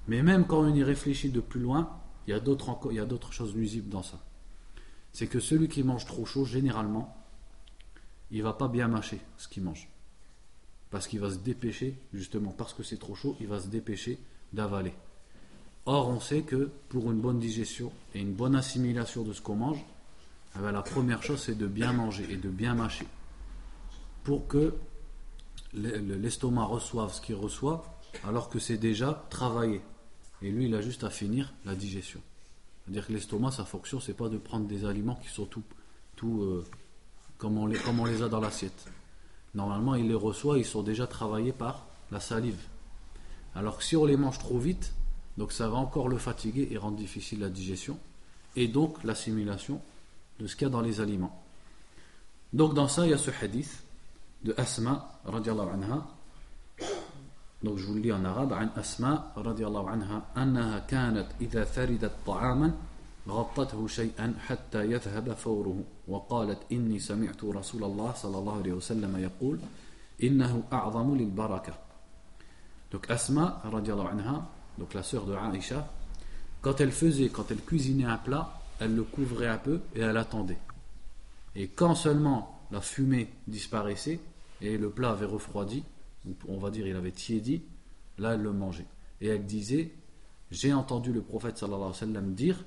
Mais 0.07 0.21
même 0.21 0.45
quand 0.45 0.59
on 0.59 0.73
y 0.73 0.83
réfléchit 0.83 1.29
de 1.29 1.41
plus 1.41 1.59
loin, 1.59 1.99
il 2.27 2.31
y 2.31 2.33
a 2.33 2.39
d'autres 2.39 3.33
choses 3.33 3.55
nuisibles 3.55 3.89
dans 3.89 4.03
ça. 4.03 4.19
C'est 5.13 5.27
que 5.27 5.39
celui 5.39 5.67
qui 5.67 5.83
mange 5.83 6.05
trop 6.05 6.25
chaud, 6.25 6.45
généralement, 6.45 7.17
il 8.29 8.43
va 8.43 8.53
pas 8.53 8.67
bien 8.67 8.87
mâcher 8.87 9.19
ce 9.37 9.47
qu'il 9.47 9.63
mange. 9.63 9.89
Parce 10.89 11.07
qu'il 11.07 11.19
va 11.19 11.29
se 11.29 11.37
dépêcher, 11.37 11.95
justement 12.13 12.51
parce 12.51 12.73
que 12.73 12.83
c'est 12.83 12.97
trop 12.97 13.15
chaud, 13.15 13.35
il 13.39 13.47
va 13.47 13.59
se 13.59 13.67
dépêcher 13.67 14.19
d'avaler. 14.53 14.93
Or, 15.85 16.09
on 16.09 16.19
sait 16.19 16.41
que 16.41 16.69
pour 16.89 17.11
une 17.11 17.19
bonne 17.19 17.39
digestion 17.39 17.91
et 18.13 18.19
une 18.19 18.33
bonne 18.33 18.55
assimilation 18.55 19.23
de 19.23 19.33
ce 19.33 19.41
qu'on 19.41 19.55
mange, 19.55 19.85
eh 20.55 20.59
ben, 20.59 20.71
la 20.71 20.81
première 20.81 21.23
chose 21.23 21.41
c'est 21.41 21.57
de 21.57 21.67
bien 21.67 21.93
manger 21.93 22.25
et 22.29 22.37
de 22.37 22.49
bien 22.49 22.75
mâcher. 22.75 23.07
Pour 24.23 24.47
que 24.47 24.73
l'estomac 25.73 26.65
reçoive 26.65 27.13
ce 27.13 27.21
qu'il 27.21 27.35
reçoit, 27.35 27.99
alors 28.25 28.49
que 28.49 28.59
c'est 28.59 28.77
déjà 28.77 29.25
travaillé. 29.29 29.81
Et 30.41 30.51
lui, 30.51 30.65
il 30.65 30.75
a 30.75 30.81
juste 30.81 31.03
à 31.03 31.09
finir 31.09 31.53
la 31.65 31.75
digestion. 31.75 32.21
C'est-à-dire 32.83 33.07
que 33.07 33.13
l'estomac, 33.13 33.51
sa 33.51 33.65
fonction, 33.65 33.99
c'est 33.99 34.13
pas 34.13 34.29
de 34.29 34.37
prendre 34.37 34.67
des 34.67 34.85
aliments 34.85 35.15
qui 35.15 35.29
sont 35.29 35.45
tout, 35.45 35.63
tout 36.15 36.41
euh, 36.41 36.65
les, 37.67 37.77
comme 37.77 37.99
on 37.99 38.05
les 38.05 38.21
a 38.21 38.29
dans 38.29 38.39
l'assiette 38.39 38.87
normalement 39.57 39.95
il 39.95 40.07
les 40.07 40.13
reçoit, 40.13 40.59
ils 40.59 40.65
sont 40.65 40.83
déjà 40.83 41.07
travaillés 41.07 41.51
par 41.51 41.85
la 42.11 42.19
salive. 42.19 42.61
Alors 43.55 43.79
que 43.79 43.83
si 43.83 43.97
on 43.97 44.05
les 44.05 44.15
mange 44.15 44.37
trop 44.37 44.59
vite, 44.59 44.93
donc 45.37 45.51
ça 45.51 45.67
va 45.67 45.77
encore 45.77 46.07
le 46.07 46.17
fatiguer 46.17 46.69
et 46.71 46.77
rendre 46.77 46.95
difficile 46.95 47.39
la 47.39 47.49
digestion 47.49 47.97
et 48.55 48.67
donc 48.67 49.03
l'assimilation 49.03 49.81
de 50.39 50.47
ce 50.47 50.55
qu'il 50.55 50.67
y 50.67 50.69
a 50.69 50.71
dans 50.71 50.81
les 50.81 51.01
aliments. 51.01 51.43
Donc 52.53 52.75
dans 52.75 52.87
ça, 52.87 53.05
il 53.05 53.09
y 53.09 53.13
a 53.13 53.17
ce 53.17 53.31
hadith 53.31 53.83
de 54.43 54.53
Asma 54.57 55.19
radiallahu 55.25 55.69
anha. 55.73 56.05
Donc 57.63 57.77
je 57.77 57.85
vous 57.85 57.95
le 57.95 58.01
lis 58.01 58.11
en 58.11 58.23
arabe. 58.23 58.53
Asma 58.75 59.33
radiallahu 59.35 59.87
anha, 59.89 60.27
annaha 60.35 60.81
kanat 60.81 61.29
idha 61.41 61.65
tharidat 61.65 62.11
ta'aman 62.23 62.73
غطته 63.28 63.86
شيئا 63.86 64.34
حتى 64.46 64.84
يذهب 64.90 65.32
فوره 65.32 65.84
وقالت 66.08 66.58
إني 66.72 66.98
سمعت 66.98 67.44
رسول 67.44 67.84
الله 67.84 68.12
صلى 68.12 68.38
الله 68.38 68.56
عليه 68.56 68.72
وسلم 68.72 69.16
يقول 69.16 69.58
إنه 70.22 70.62
أعظم 70.72 71.16
للبركة 71.16 71.74
Donc 72.92 73.10
Asma, 73.10 73.62
anha, 73.64 74.50
donc 74.76 74.92
la 74.92 75.02
sœur 75.02 75.24
de 75.24 75.32
Aïcha, 75.34 75.88
quand 76.60 76.78
elle 76.78 76.92
faisait, 76.92 77.30
quand 77.30 77.50
elle 77.50 77.62
cuisinait 77.62 78.04
un 78.04 78.18
plat, 78.18 78.60
elle 78.80 78.94
le 78.94 79.02
couvrait 79.02 79.48
un 79.48 79.56
peu 79.56 79.80
et 79.94 80.00
elle 80.00 80.18
attendait. 80.18 80.58
Et 81.56 81.68
quand 81.68 81.94
seulement 81.94 82.60
la 82.70 82.82
fumée 82.82 83.30
disparaissait 83.48 84.20
et 84.60 84.76
le 84.76 84.90
plat 84.90 85.12
avait 85.12 85.24
refroidi, 85.24 85.84
on 86.46 86.58
va 86.58 86.70
dire 86.70 86.86
il 86.86 86.94
avait 86.94 87.12
tiédi, 87.12 87.62
là 88.18 88.34
elle 88.34 88.42
le 88.42 88.52
mangeait. 88.52 88.86
Et 89.22 89.28
elle 89.28 89.46
disait, 89.46 89.90
j'ai 90.50 90.74
entendu 90.74 91.14
le 91.14 91.22
prophète 91.22 91.56
sallallahu 91.56 91.80
alayhi 91.80 91.94
wa 91.94 91.98
sallam 91.98 92.34
dire 92.34 92.62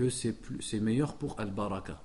que 0.00 0.08
c'est 0.08 0.80
meilleur 0.80 1.14
pour 1.14 1.38
al-baraka. 1.38 2.00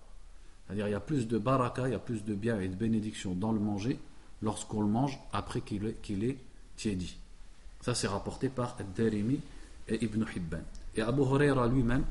C'est-à-dire 0.67 0.87
il 0.89 0.91
y 0.91 0.95
a 0.95 0.99
plus 0.99 1.27
de 1.27 1.37
baraka, 1.37 1.87
il 1.87 1.91
y 1.91 1.95
a 1.95 1.99
plus 1.99 2.25
de 2.25 2.35
bien 2.35 2.59
et 2.59 2.67
de 2.67 2.75
bénédiction 2.75 3.33
dans 3.33 3.53
le 3.53 3.59
manger 3.59 3.99
lorsqu'on 4.41 4.81
le 4.81 4.87
mange 4.87 5.17
après 5.31 5.61
qu'il 5.61 5.85
est, 5.85 6.09
est, 6.09 6.37
tiédi. 6.75 7.17
Ça 7.81 7.95
c'est 7.95 8.07
rapporté 8.07 8.49
par 8.49 8.75
Ad-Darimi 8.79 9.39
et 9.87 10.03
Ibn 10.03 10.25
Hibban. 10.35 10.63
Et 10.95 11.01
Abu 11.01 11.21
Huraira 11.21 11.67
lui-même 11.67 12.03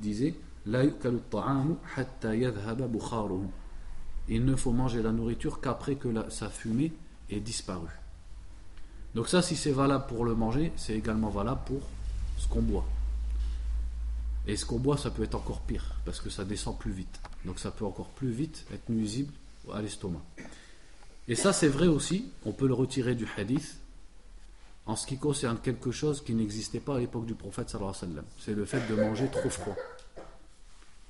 disait 0.00 0.34
Il 4.28 4.44
ne 4.44 4.56
faut 4.56 4.72
manger 4.72 5.02
la 5.02 5.12
nourriture 5.12 5.60
qu'après 5.60 5.96
que 5.96 6.08
sa 6.30 6.48
fumée 6.48 6.92
ait 7.28 7.40
disparu. 7.40 7.88
Donc 9.14 9.28
ça 9.28 9.42
si 9.42 9.56
c'est 9.56 9.72
valable 9.72 10.06
pour 10.06 10.24
le 10.24 10.34
manger, 10.34 10.72
c'est 10.76 10.94
également 10.94 11.28
valable 11.28 11.60
pour 11.66 11.82
ce 12.38 12.48
qu'on 12.48 12.62
boit. 12.62 12.86
Et 14.46 14.56
ce 14.56 14.64
qu'on 14.64 14.78
boit, 14.78 14.96
ça 14.96 15.10
peut 15.10 15.24
être 15.24 15.34
encore 15.34 15.60
pire, 15.60 15.96
parce 16.04 16.20
que 16.20 16.30
ça 16.30 16.44
descend 16.44 16.78
plus 16.78 16.92
vite. 16.92 17.20
Donc 17.44 17.58
ça 17.58 17.70
peut 17.70 17.84
encore 17.84 18.08
plus 18.10 18.30
vite 18.30 18.64
être 18.72 18.88
nuisible 18.88 19.32
à 19.72 19.82
l'estomac. 19.82 20.22
Et 21.28 21.34
ça, 21.34 21.52
c'est 21.52 21.68
vrai 21.68 21.88
aussi, 21.88 22.30
on 22.44 22.52
peut 22.52 22.68
le 22.68 22.74
retirer 22.74 23.16
du 23.16 23.26
hadith 23.36 23.78
en 24.86 24.94
ce 24.94 25.06
qui 25.06 25.18
concerne 25.18 25.58
quelque 25.58 25.90
chose 25.90 26.22
qui 26.22 26.34
n'existait 26.34 26.78
pas 26.78 26.96
à 26.96 27.00
l'époque 27.00 27.26
du 27.26 27.34
prophète 27.34 27.68
sallallahu 27.68 27.94
alayhi 27.96 28.06
wa 28.06 28.14
sallam. 28.14 28.24
C'est 28.38 28.54
le 28.54 28.64
fait 28.64 28.88
de 28.88 28.94
manger 28.94 29.28
trop 29.28 29.50
froid. 29.50 29.76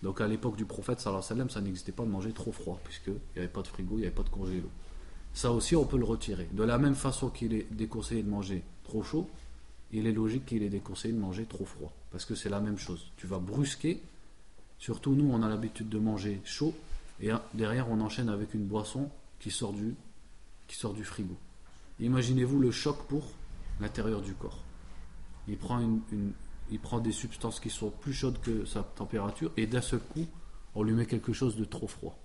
Donc 0.03 0.23
à 0.23 0.27
l'époque 0.27 0.57
du 0.57 0.65
prophète 0.65 1.01
sallallahu 1.01 1.19
alayhi 1.19 1.33
wa 1.33 1.37
sallam, 1.37 1.51
ça 1.51 1.61
n'existait 1.61 1.93
pas 1.93 2.05
de 2.05 2.09
manger 2.09 2.33
trop 2.33 2.53
froid, 2.53 2.81
puisqu'il 2.85 3.13
n'y 3.13 3.41
avait 3.41 3.49
pas 3.49 3.61
de 3.61 3.69
frigo, 3.69 3.97
il 3.97 4.01
n'y 4.01 4.07
avait 4.07 4.15
pas 4.15 4.23
de 4.23 4.31
congélo. 4.31 4.71
Ça 5.35 5.53
aussi, 5.53 5.77
on 5.77 5.85
peut 5.85 5.99
le 5.99 6.07
retirer. 6.07 6.49
De 6.53 6.63
la 6.63 6.79
même 6.79 6.95
façon 6.95 7.29
qu'il 7.29 7.53
est 7.53 7.67
déconseillé 7.71 8.23
de 8.23 8.31
manger 8.31 8.63
trop 8.85 9.03
chaud, 9.03 9.29
il 9.93 10.07
est 10.07 10.13
logique 10.13 10.47
qu'il 10.47 10.63
est 10.63 10.71
déconseillé 10.71 11.13
de 11.13 11.21
manger 11.21 11.45
trop 11.45 11.67
froid. 11.67 11.93
Parce 12.17 12.25
que 12.25 12.35
c'est 12.35 12.49
la 12.49 12.61
même 12.61 12.79
chose. 12.79 13.13
Tu 13.19 13.27
vas 13.27 13.39
brusquer, 13.39 14.01
surtout 14.79 15.15
nous, 15.15 15.31
on 15.31 15.43
a 15.43 15.51
l'habitude 15.51 15.91
de 15.91 15.99
manger 15.99 16.41
chaud, 16.47 16.75
et 17.21 17.29
derrière, 17.53 17.91
on 17.91 18.01
enchaîne 18.01 18.31
avec 18.31 18.55
une 18.55 18.65
boisson 18.65 19.11
qui 19.39 19.51
sort 19.51 19.75
du, 19.75 19.95
qui 20.67 20.77
sort 20.77 20.95
du 20.95 21.05
frigo. 21.05 21.37
Imaginez-vous 22.01 22.59
le 22.59 22.71
choc 22.71 22.97
pour 23.07 23.23
l'intérieur 23.83 24.23
du 24.23 24.33
corps. 24.33 24.63
Il 25.47 25.59
prend, 25.59 25.79
une, 25.79 26.01
il 26.71 26.81
prend 26.81 27.01
des 27.01 27.13
substances 27.13 27.61
qui 27.61 27.69
sont 27.69 27.91
plus 27.91 28.15
chaudes 28.15 28.41
que 28.41 28.65
sa 28.65 28.83
température 28.83 29.53
et 29.59 29.67
d'un 29.67 29.83
seul 29.83 30.01
coup, 30.01 30.25
on 30.75 30.85
lui 30.85 30.95
met 30.95 31.05
quelque 31.05 31.35
chose 31.35 31.55
de 31.55 31.67
trop 31.67 31.87
froid. 31.87 32.19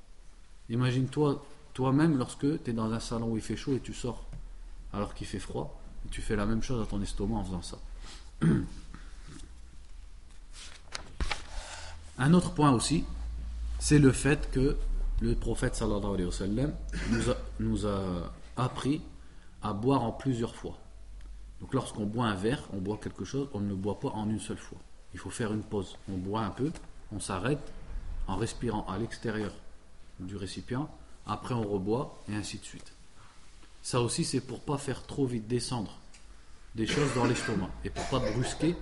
Imagine-toi 0.70 1.46
toi-même 1.74 2.18
lorsque 2.18 2.64
tu 2.64 2.70
es 2.70 2.74
dans 2.74 2.94
un 2.94 3.02
salon 3.02 3.32
où 3.32 3.36
il 3.36 3.44
fait 3.44 3.58
chaud 3.58 3.76
et 3.76 3.82
tu 3.82 3.94
sors 3.94 4.26
alors 4.94 5.14
qu'il 5.14 5.28
fait 5.28 5.40
froid, 5.40 5.82
et 6.06 6.10
tu 6.12 6.22
fais 6.22 6.38
la 6.38 6.46
même 6.46 6.64
chose 6.64 6.82
à 6.82 6.86
ton 6.86 7.02
estomac 7.02 7.36
en 7.36 7.44
faisant 7.44 7.62
ça. 7.62 7.78
Un 12.18 12.34
autre 12.34 12.54
point 12.54 12.72
aussi, 12.72 13.04
c'est 13.80 14.00
le 14.00 14.12
fait 14.12 14.50
que 14.52 14.78
le 15.22 15.36
prophète 15.36 15.76
sallallahu 15.76 16.28
nous 17.12 17.30
a, 17.30 17.38
nous 17.60 17.88
a 17.88 18.32
appris 18.58 19.02
à 19.62 19.74
boire 19.74 20.04
en 20.04 20.12
plusieurs 20.12 20.56
fois. 20.56 20.78
Donc 21.60 21.74
lorsqu'on 21.74 22.06
boit 22.06 22.26
un 22.26 22.36
verre, 22.36 22.64
on 22.74 22.78
boit 22.78 22.98
quelque 22.98 23.24
chose, 23.24 23.48
on 23.54 23.60
ne 23.60 23.70
le 23.70 23.76
boit 23.76 24.00
pas 24.00 24.10
en 24.10 24.30
une 24.30 24.40
seule 24.40 24.58
fois. 24.58 24.80
Il 25.14 25.20
faut 25.20 25.30
faire 25.30 25.54
une 25.54 25.62
pause. 25.62 25.96
On 26.12 26.18
boit 26.18 26.42
un 26.42 26.50
peu, 26.50 26.72
on 27.12 27.20
s'arrête 27.20 27.72
en 28.28 28.36
respirant 28.36 28.86
à 28.88 28.98
l'extérieur 28.98 29.52
du 30.20 30.36
récipient, 30.36 30.90
après 31.26 31.54
on 31.54 31.64
reboit 31.64 32.20
et 32.30 32.36
ainsi 32.36 32.58
de 32.58 32.64
suite. 32.64 32.94
Ça 33.84 34.02
aussi 34.02 34.24
c'est 34.24 34.42
pour 34.42 34.62
pas 34.62 34.78
faire 34.78 35.06
trop 35.06 35.26
vite 35.26 35.48
descendre 35.48 35.98
des 36.76 36.88
choses 36.88 37.14
dans 37.16 37.26
l'estomac 37.26 37.70
et 37.84 37.90
pour 37.90 38.06
pas 38.06 38.20
brusquer 38.20 38.76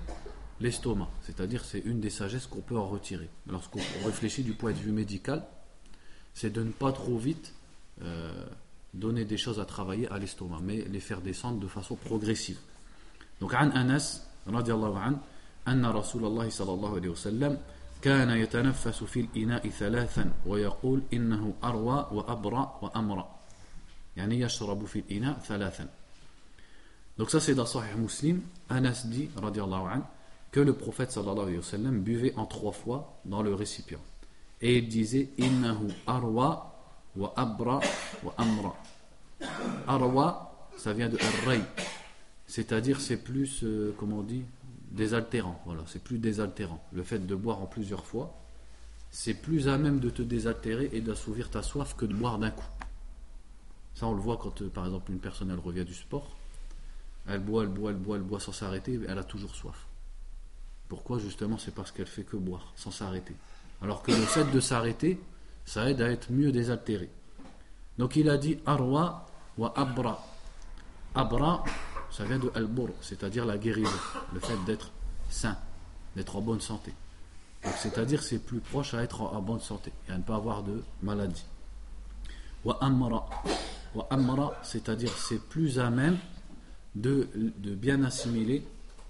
l'estomac. 0.60 1.08
C'est-à-dire 1.22 1.64
c'est 1.64 1.80
une 1.80 2.00
des 2.00 2.10
sagesses 2.10 2.46
qu'on 2.46 2.60
peut 2.60 2.78
en 2.78 2.86
retirer. 2.86 3.28
Lorsqu'on 3.46 3.80
réfléchit 4.04 4.42
du 4.42 4.52
point 4.52 4.72
de 4.72 4.78
vue 4.78 4.92
médical, 4.92 5.44
c'est 6.34 6.52
de 6.52 6.62
ne 6.62 6.70
pas 6.70 6.92
trop 6.92 7.18
vite 7.18 7.52
euh, 8.02 8.44
donner 8.92 9.24
des 9.24 9.36
choses 9.36 9.60
à 9.60 9.64
travailler 9.64 10.08
à 10.08 10.18
l'estomac, 10.18 10.58
mais 10.62 10.82
les 10.82 11.00
faire 11.00 11.20
descendre 11.20 11.58
de 11.58 11.68
façon 11.68 11.96
progressive. 11.96 12.58
Donc, 13.40 13.54
عن 13.54 13.72
أنس 13.72 14.22
رضي 14.46 14.72
الله 14.72 14.98
عنه 14.98 15.18
أن 15.68 15.86
رسول 15.86 16.24
الله 16.24 16.50
صلى 16.50 16.72
الله 16.72 16.94
عليه 16.94 17.08
وسلم 17.08 17.58
كان 18.02 18.30
يتنفس 18.30 19.04
في 19.04 19.20
الإناء 19.20 19.68
ثلاثا 19.68 20.32
ويقول 20.46 21.02
إنه 21.12 21.54
أروى 21.64 22.08
وأبرى 22.12 22.78
وأمرى 22.82 23.28
يعني 24.16 24.40
يشرب 24.40 24.84
في 24.84 24.98
الإناء 24.98 25.38
ثلاثا 25.38 25.88
Donc 27.16 27.30
ça 27.30 27.38
c'est 27.38 27.54
dans 27.54 27.64
Sahih 27.66 27.94
Muslim, 27.96 28.42
Anas 28.68 29.06
dit, 29.06 29.30
radiallahu 29.36 29.86
anhu, 29.86 30.02
que 30.51 30.59
le 30.59 30.73
prophète 30.73 31.11
sallallahu 31.11 31.41
alayhi 31.41 31.57
wa 31.57 31.63
sallam 31.63 32.01
buvait 32.01 32.33
en 32.35 32.45
trois 32.45 32.71
fois 32.71 33.19
dans 33.25 33.43
le 33.43 33.53
récipient. 33.53 33.99
Et 34.61 34.77
il 34.77 34.87
disait, 34.87 35.29
innahu 35.37 35.87
arwa 36.07 36.75
wa 37.15 37.33
abra 37.35 37.79
wa 38.23 38.33
amra. 38.37 38.75
Arwa, 39.87 40.69
ça 40.77 40.93
vient 40.93 41.09
de 41.09 41.17
array, 41.17 41.61
c'est-à-dire 42.47 42.99
c'est 42.99 43.17
plus, 43.17 43.63
euh, 43.63 43.93
comment 43.97 44.17
on 44.17 44.23
dit, 44.23 44.43
désaltérant. 44.91 45.61
Voilà, 45.65 45.83
c'est 45.87 46.03
plus 46.03 46.17
désaltérant. 46.17 46.83
Le 46.91 47.03
fait 47.03 47.19
de 47.19 47.35
boire 47.35 47.61
en 47.61 47.67
plusieurs 47.67 48.05
fois, 48.05 48.35
c'est 49.11 49.33
plus 49.33 49.67
à 49.67 49.77
même 49.77 49.99
de 49.99 50.09
te 50.09 50.21
désaltérer 50.21 50.89
et 50.93 51.01
d'assouvir 51.01 51.49
ta 51.49 51.63
soif 51.63 51.95
que 51.95 52.05
de 52.05 52.13
boire 52.13 52.37
d'un 52.37 52.51
coup. 52.51 52.67
Ça, 53.95 54.07
on 54.07 54.13
le 54.13 54.21
voit 54.21 54.37
quand, 54.37 54.61
euh, 54.61 54.69
par 54.69 54.85
exemple, 54.85 55.11
une 55.11 55.19
personne 55.19 55.51
elle 55.51 55.59
revient 55.59 55.85
du 55.85 55.93
sport, 55.93 56.35
elle 57.27 57.41
boit, 57.41 57.63
elle 57.63 57.69
boit, 57.69 57.91
elle 57.91 57.97
boit, 57.97 58.17
elle 58.17 58.23
boit 58.23 58.39
sans 58.39 58.51
s'arrêter, 58.51 58.99
elle 59.07 59.17
a 59.17 59.23
toujours 59.23 59.55
soif. 59.55 59.88
Pourquoi 60.89 61.19
Justement, 61.19 61.59
c'est 61.59 61.73
parce 61.73 61.91
qu'elle 61.91 62.07
fait 62.07 62.23
que 62.23 62.35
boire 62.35 62.73
sans 62.75 62.89
s'arrêter. 62.91 63.35
Alors 63.81 64.01
que 64.01 64.11
le 64.11 64.17
fait 64.17 64.51
de 64.51 64.59
s'arrêter, 64.59 65.21
ça 65.63 65.89
aide 65.89 66.01
à 66.01 66.09
être 66.09 66.31
mieux 66.31 66.51
désaltéré. 66.51 67.09
Donc 67.99 68.15
il 68.15 68.27
a 68.27 68.37
dit 68.37 68.57
arwa 68.65 69.27
wa 69.57 69.71
abra. 69.77 70.25
Abra, 71.13 71.63
ça 72.09 72.23
vient 72.25 72.39
de 72.39 72.51
al-bur, 72.55 72.89
c'est-à-dire 73.01 73.45
la 73.45 73.57
guérison, 73.57 73.89
le 74.33 74.39
fait 74.39 74.57
d'être 74.65 74.91
sain, 75.29 75.57
d'être 76.15 76.35
en 76.35 76.41
bonne 76.41 76.61
santé. 76.61 76.91
c'est-à-dire 77.61 78.23
c'est 78.23 78.39
plus 78.39 78.59
proche 78.59 78.93
à 78.93 79.03
être 79.03 79.21
en, 79.21 79.41
bonne 79.41 79.59
santé 79.59 79.91
et 80.07 80.11
à 80.11 80.17
ne 80.17 80.23
pas 80.23 80.35
avoir 80.35 80.63
de 80.63 80.83
maladie. 81.03 81.45
Wa 82.65 82.77
amra. 82.81 83.29
Wa 83.93 84.07
c'est-à-dire 84.63 85.11
c'est 85.15 85.41
plus 85.49 85.79
à 85.79 85.91
même 85.91 86.17
de 86.95 87.27
bien 87.75 88.03
assimiler 88.03 88.65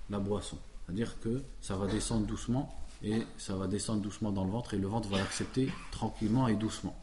la 0.10 0.20
boisson. 0.20 0.58
C'est-à-dire 0.89 1.19
que 1.19 1.43
ça 1.62 1.75
va 1.75 1.86
descendre 1.86 2.25
doucement 2.25 2.75
et 3.04 3.21
ça 3.38 3.56
va 3.56 3.67
descendre 3.67 4.02
doucement 4.02 4.32
dans 4.32 4.43
le 4.43 4.49
ventre 4.49 4.73
et 4.73 4.78
le 4.78 4.88
ventre 4.88 5.08
va 5.08 5.19
l'accepter 5.19 5.71
tranquillement 5.91 6.47
et 6.47 6.56
doucement. 6.56 6.97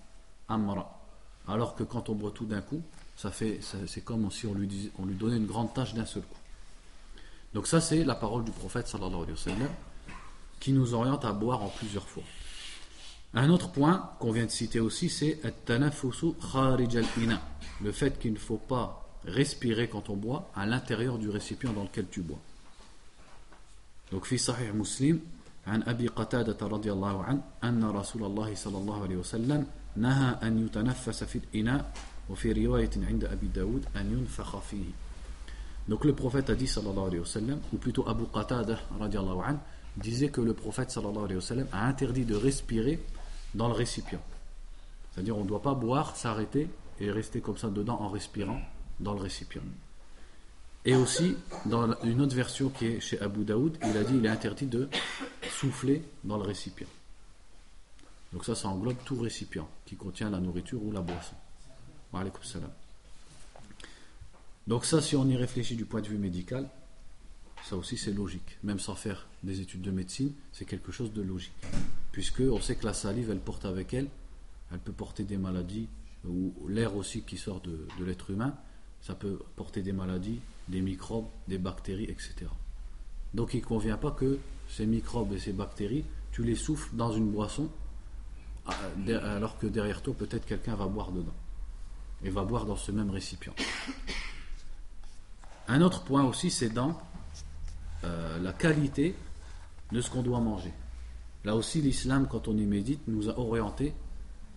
Amra. 0.49 1.01
Alors 1.47 1.77
que 1.77 1.85
quand 1.85 2.09
on 2.09 2.17
boit 2.17 2.33
tout 2.33 2.47
d'un 2.47 2.63
coup, 2.63 2.83
ça 3.17 3.31
fait, 3.31 3.61
c'est 3.87 4.01
comme 4.01 4.29
si 4.33 4.45
on 4.45 4.55
lui, 4.55 4.91
on 4.99 5.07
lui 5.07 5.15
donnait 5.15 5.37
une 5.37 5.47
grande 5.47 5.73
tâche 5.73 5.95
d'un 5.95 6.05
seul 6.05 6.25
coup. 6.25 6.41
Donc 7.55 7.69
ça 7.69 7.81
c'est 7.81 8.03
la 8.03 8.17
parole 8.17 8.43
du 8.43 8.51
prophète 8.51 8.89
sallallahu 8.89 9.23
alayhi 9.23 9.31
wa 9.31 9.37
sallam 9.37 9.71
qui 10.59 10.73
nous 10.73 10.93
oriente 10.93 11.25
à 11.25 11.33
boire 11.33 11.63
en 11.63 11.69
plusieurs 11.69 12.09
fois. 12.09 12.25
Un 13.35 13.51
autre 13.51 13.71
point 13.71 14.11
qu'on 14.19 14.33
vient 14.33 14.47
de 14.47 14.51
citer 14.51 14.81
aussi, 14.81 15.09
c'est 15.09 15.41
le 17.81 17.93
fait 17.93 18.19
qu'il 18.19 18.33
ne 18.33 18.39
faut 18.39 18.57
pas 18.57 19.09
respirer 19.25 19.89
quand 19.89 20.11
on 20.11 20.17
boit 20.17 20.51
à 20.57 20.67
l'intérieur 20.67 21.19
du 21.19 21.31
récipient 21.31 21.73
dans 21.73 21.85
lequel 21.85 22.09
tu 22.11 22.23
bois. 22.23 22.41
Donc, 24.12 24.26
fi 24.26 24.38
sahih 24.38 24.74
muslim, 24.74 25.20
عن 25.68 25.84
أبي 25.84 26.08
قتادة 26.08 26.68
رضي 26.68 26.92
الله 26.92 27.24
عنه 27.24 27.42
أن 27.64 27.84
رسول 27.84 28.24
الله 28.24 28.56
صلى 28.56 28.78
الله 28.78 29.04
عليه 29.04 29.16
وسلم 29.16 29.68
نهى 29.96 30.30
أن 30.44 30.66
يتنفس 30.66 31.24
في 31.24 31.38
الإناء 31.38 31.94
وفي 32.30 32.66
رواية 32.66 32.90
عند 32.98 33.24
أبي 33.26 33.48
داود 33.48 33.86
أن 33.96 34.18
ينفخ 34.18 34.60
فيه 34.60 34.86
Donc 35.88 36.06
le 36.06 36.14
prophète 36.14 36.50
a 36.52 36.56
dit 36.56 36.68
sallallahu 36.68 37.08
alayhi 37.08 37.20
wa 37.20 37.26
sallam, 37.26 37.60
ou 37.74 37.78
plutôt 37.78 38.08
Abu 38.08 38.26
Qatada 38.32 38.78
radiallahu 39.00 39.40
anhu, 39.44 39.58
disait 39.98 40.30
que 40.30 40.40
le 40.40 40.54
prophète 40.54 40.92
sallallahu 40.92 41.26
alayhi 41.26 41.36
wa 41.36 41.42
sallam 41.42 41.68
a 41.72 41.88
interdit 41.88 42.24
de 42.24 42.36
respirer 42.36 43.00
dans 43.56 43.68
le 43.68 43.74
récipient. 43.74 44.22
C'est-à-dire 45.12 45.36
on 45.38 45.44
ne 45.44 45.50
doit 45.50 45.62
pas 45.62 45.74
boire, 45.74 46.16
s'arrêter 46.16 46.70
et 47.00 47.12
rester 47.12 47.42
comme 47.42 47.58
ça 47.58 47.68
dedans 47.68 48.00
en 48.00 48.10
respirant 48.10 48.62
dans 49.00 49.14
le 49.14 49.22
récipient. 49.22 49.64
Et 50.87 50.95
aussi, 50.95 51.37
dans 51.67 52.01
une 52.03 52.21
autre 52.21 52.37
version 52.37 52.71
qui 52.71 52.87
est 52.87 53.01
chez 53.01 53.21
Abu 53.21 53.45
Daoud, 53.45 53.77
il 53.83 53.97
a 53.97 54.05
dit 54.05 54.15
il 54.17 54.25
est 54.25 54.29
interdit 54.29 54.67
de 54.67 54.89
souffler 55.51 56.03
dans 56.23 56.37
le 56.37 56.45
récipient. 56.45 56.87
Donc 58.33 58.45
ça, 58.45 58.55
ça 58.55 58.69
englobe 58.69 58.97
tout 59.05 59.21
récipient 59.21 59.69
qui 59.85 59.97
contient 59.97 60.31
la 60.31 60.39
nourriture 60.39 60.81
ou 60.83 60.93
la 60.93 61.01
boisson. 61.01 61.35
Donc 64.67 64.85
ça, 64.85 65.03
si 65.03 65.17
on 65.17 65.29
y 65.29 65.37
réfléchit 65.37 65.75
du 65.75 65.85
point 65.85 66.01
de 66.01 66.07
vue 66.07 66.19
médical, 66.19 66.69
ça 67.65 67.77
aussi 67.77 67.97
c'est 67.97 68.13
logique. 68.13 68.59
Même 68.63 68.79
sans 68.79 68.95
faire 68.95 69.27
des 69.43 69.61
études 69.61 69.83
de 69.83 69.91
médecine, 69.91 70.33
c'est 70.53 70.65
quelque 70.65 70.93
chose 70.93 71.13
de 71.13 71.23
logique. 71.23 71.53
Puisque 72.13 72.41
on 72.41 72.61
sait 72.61 72.77
que 72.77 72.87
la 72.87 72.95
salive, 72.95 73.31
elle 73.31 73.41
porte 73.41 73.65
avec 73.65 73.93
elle, 73.93 74.09
elle 74.73 74.79
peut 74.79 74.93
porter 74.93 75.25
des 75.25 75.37
maladies, 75.37 75.89
ou 76.25 76.53
l'air 76.69 76.97
aussi 76.97 77.23
qui 77.23 77.37
sort 77.37 77.61
de 77.61 77.87
l'être 78.05 78.31
humain, 78.31 78.55
ça 79.03 79.15
peut 79.15 79.39
porter 79.57 79.83
des 79.83 79.93
maladies, 79.93 80.41
des 80.69 80.81
microbes, 80.81 81.27
des 81.49 81.59
bactéries, 81.59 82.05
etc. 82.05 82.47
Donc 83.35 83.55
il 83.55 83.61
ne 83.61 83.67
convient 83.67 83.97
pas 83.97 84.11
que 84.11 84.39
ces 84.69 84.87
microbes 84.87 85.33
et 85.33 85.39
ces 85.39 85.53
bactéries, 85.53 86.05
tu 86.33 86.43
les 86.43 86.57
souffles 86.57 86.95
dans 86.95 87.13
une 87.13 87.31
boisson, 87.31 87.69
euh, 88.69 89.37
alors 89.37 89.59
que 89.59 89.67
derrière 89.67 90.03
toi, 90.03 90.15
peut-être 90.15 90.47
quelqu'un 90.47 90.75
va 90.75 90.87
boire 90.87 91.13
dedans. 91.13 91.35
Et 92.25 92.31
va 92.31 92.45
boire 92.45 92.65
dans 92.67 92.77
ce 92.77 92.91
même 92.93 93.11
récipient. 93.11 93.55
Un 95.69 95.81
autre 95.83 96.03
point 96.03 96.25
aussi, 96.25 96.51
c'est 96.51 96.71
dans 96.71 96.99
euh, 98.05 98.39
la 98.39 98.53
qualité 98.53 99.15
de 99.93 100.01
ce 100.01 100.11
qu'on 100.11 100.23
doit 100.23 100.41
manger. 100.41 100.73
Là 101.45 101.55
aussi, 101.55 101.81
l'islam, 101.81 102.27
quand 102.29 102.49
on 102.49 102.57
y 102.57 102.65
médite, 102.65 103.01
nous 103.07 103.29
a 103.29 103.39
orienté 103.39 103.95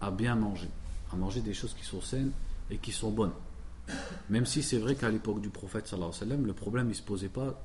à 0.02 0.12
bien 0.12 0.36
manger, 0.36 0.70
à 1.12 1.16
manger 1.16 1.42
des 1.42 1.54
choses 1.54 1.74
qui 1.74 1.86
sont 1.86 2.02
saines 2.02 2.32
et 2.72 2.78
qui 2.78 2.92
sont 2.92 3.12
bonnes. 3.12 3.34
Même 4.30 4.46
si 4.46 4.64
c'est 4.64 4.78
vrai 4.78 4.96
qu'à 4.96 5.10
l'époque 5.10 5.42
du 5.42 5.50
prophète 5.50 5.92
alayhi 5.92 6.08
wa 6.08 6.14
sallam, 6.14 6.46
le 6.46 6.54
problème 6.54 6.88
ne 6.88 6.94
se 6.94 7.02
posait 7.02 7.30
pas 7.30 7.62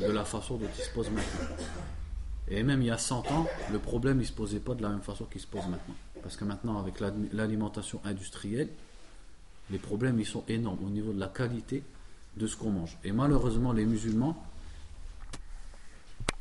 de 0.00 0.10
la 0.10 0.24
façon 0.24 0.56
dont 0.56 0.68
il 0.78 0.84
se 0.84 0.90
pose 0.90 1.10
maintenant. 1.10 1.56
Et 2.48 2.62
même 2.62 2.82
il 2.82 2.86
y 2.86 2.90
a 2.90 2.98
100 2.98 3.30
ans, 3.30 3.46
le 3.72 3.78
problème 3.78 4.18
ne 4.18 4.24
se 4.24 4.32
posait 4.32 4.60
pas 4.60 4.74
de 4.74 4.82
la 4.82 4.90
même 4.90 5.00
façon 5.00 5.24
qu'il 5.24 5.40
se 5.40 5.46
pose 5.46 5.66
maintenant. 5.66 5.94
Parce 6.22 6.36
que 6.36 6.44
maintenant, 6.44 6.78
avec 6.78 7.00
l'alimentation 7.32 8.00
industrielle, 8.04 8.68
les 9.70 9.78
problèmes 9.78 10.22
sont 10.24 10.44
énormes 10.48 10.84
au 10.84 10.90
niveau 10.90 11.12
de 11.12 11.20
la 11.20 11.28
qualité 11.28 11.82
de 12.36 12.46
ce 12.46 12.56
qu'on 12.56 12.70
mange. 12.70 12.98
Et 13.04 13.12
malheureusement, 13.12 13.72
les 13.72 13.86
musulmans, 13.86 14.42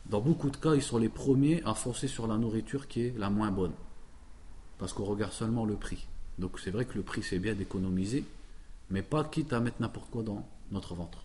dans 0.08 0.20
beaucoup 0.20 0.50
de 0.50 0.58
cas, 0.58 0.76
ils 0.76 0.84
sont 0.84 0.98
les 0.98 1.10
premiers 1.10 1.62
à 1.64 1.74
foncer 1.74 2.08
sur 2.08 2.28
la 2.28 2.38
nourriture 2.38 2.88
qui 2.88 3.02
est 3.04 3.18
la 3.18 3.30
moins 3.30 3.52
bonne. 3.52 3.74
Parce 4.78 4.92
qu'on 4.92 5.06
regarde 5.06 5.32
seulement 5.32 5.66
le 5.66 5.76
prix. 5.76 6.08
Donc 6.40 6.60
c'est 6.60 6.72
vrai 6.72 6.86
que 6.86 6.96
le 6.96 7.04
prix 7.04 7.24
c'est 7.24 7.40
bien 7.40 7.54
d'économiser, 7.54 8.26
mais 8.91 9.03
pas 9.03 9.25
quitte 9.25 9.53
à 9.53 9.61
mettre 9.61 9.81
n'importe 9.81 10.11
quoi 10.11 10.23
dans 10.23 10.49
notre 10.71 10.95
ventre. 10.95 11.25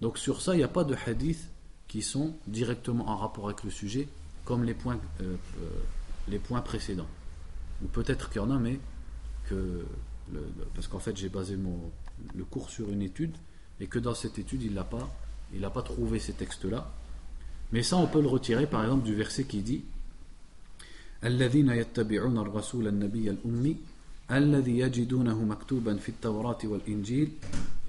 Donc 0.00 0.18
sur 0.18 0.40
ça, 0.40 0.54
il 0.54 0.58
n'y 0.58 0.64
a 0.64 0.68
pas 0.68 0.84
de 0.84 0.96
hadiths 1.06 1.48
qui 1.88 2.02
sont 2.02 2.34
directement 2.46 3.08
en 3.08 3.16
rapport 3.16 3.46
avec 3.46 3.64
le 3.64 3.70
sujet, 3.70 4.08
comme 4.44 4.64
les 4.64 4.74
points, 4.74 4.98
euh, 5.20 5.36
euh, 5.60 5.68
les 6.28 6.38
points 6.38 6.60
précédents. 6.60 7.08
Ou 7.82 7.86
peut-être 7.88 8.30
qu'il 8.30 8.40
y 8.40 8.44
en 8.44 8.50
a, 8.50 8.58
mais 8.58 8.78
que. 9.48 9.84
parce 10.74 10.88
qu'en 10.88 10.98
fait, 10.98 11.16
j'ai 11.16 11.28
basé 11.28 11.56
mon, 11.56 11.78
le 12.34 12.44
cours 12.44 12.70
sur 12.70 12.88
une 12.90 13.02
étude, 13.02 13.36
et 13.80 13.86
que 13.86 13.98
dans 13.98 14.14
cette 14.14 14.38
étude, 14.38 14.62
il 14.62 14.74
n'a 14.74 14.84
pas, 14.84 15.12
il 15.52 15.60
pas 15.60 15.82
trouvé 15.82 16.18
ces 16.18 16.32
textes-là. 16.32 16.90
Mais 17.72 17.82
ça, 17.82 17.96
on 17.96 18.06
peut 18.06 18.20
le 18.20 18.28
retirer 18.28 18.66
par 18.66 18.82
exemple 18.82 19.04
du 19.04 19.14
verset 19.14 19.44
qui 19.44 19.62
dit 19.62 19.84
الذين 21.24 21.68
يتبعون 21.68 22.38
الرسول 22.38 22.88
النبي 22.88 23.30
الأمي 23.30 23.76
الذي 24.31 24.79
يجدونه 24.79 25.43
مكتوبا 25.43 25.97
في 25.97 26.09
التوراة 26.09 26.57
والإنجيل 26.63 27.31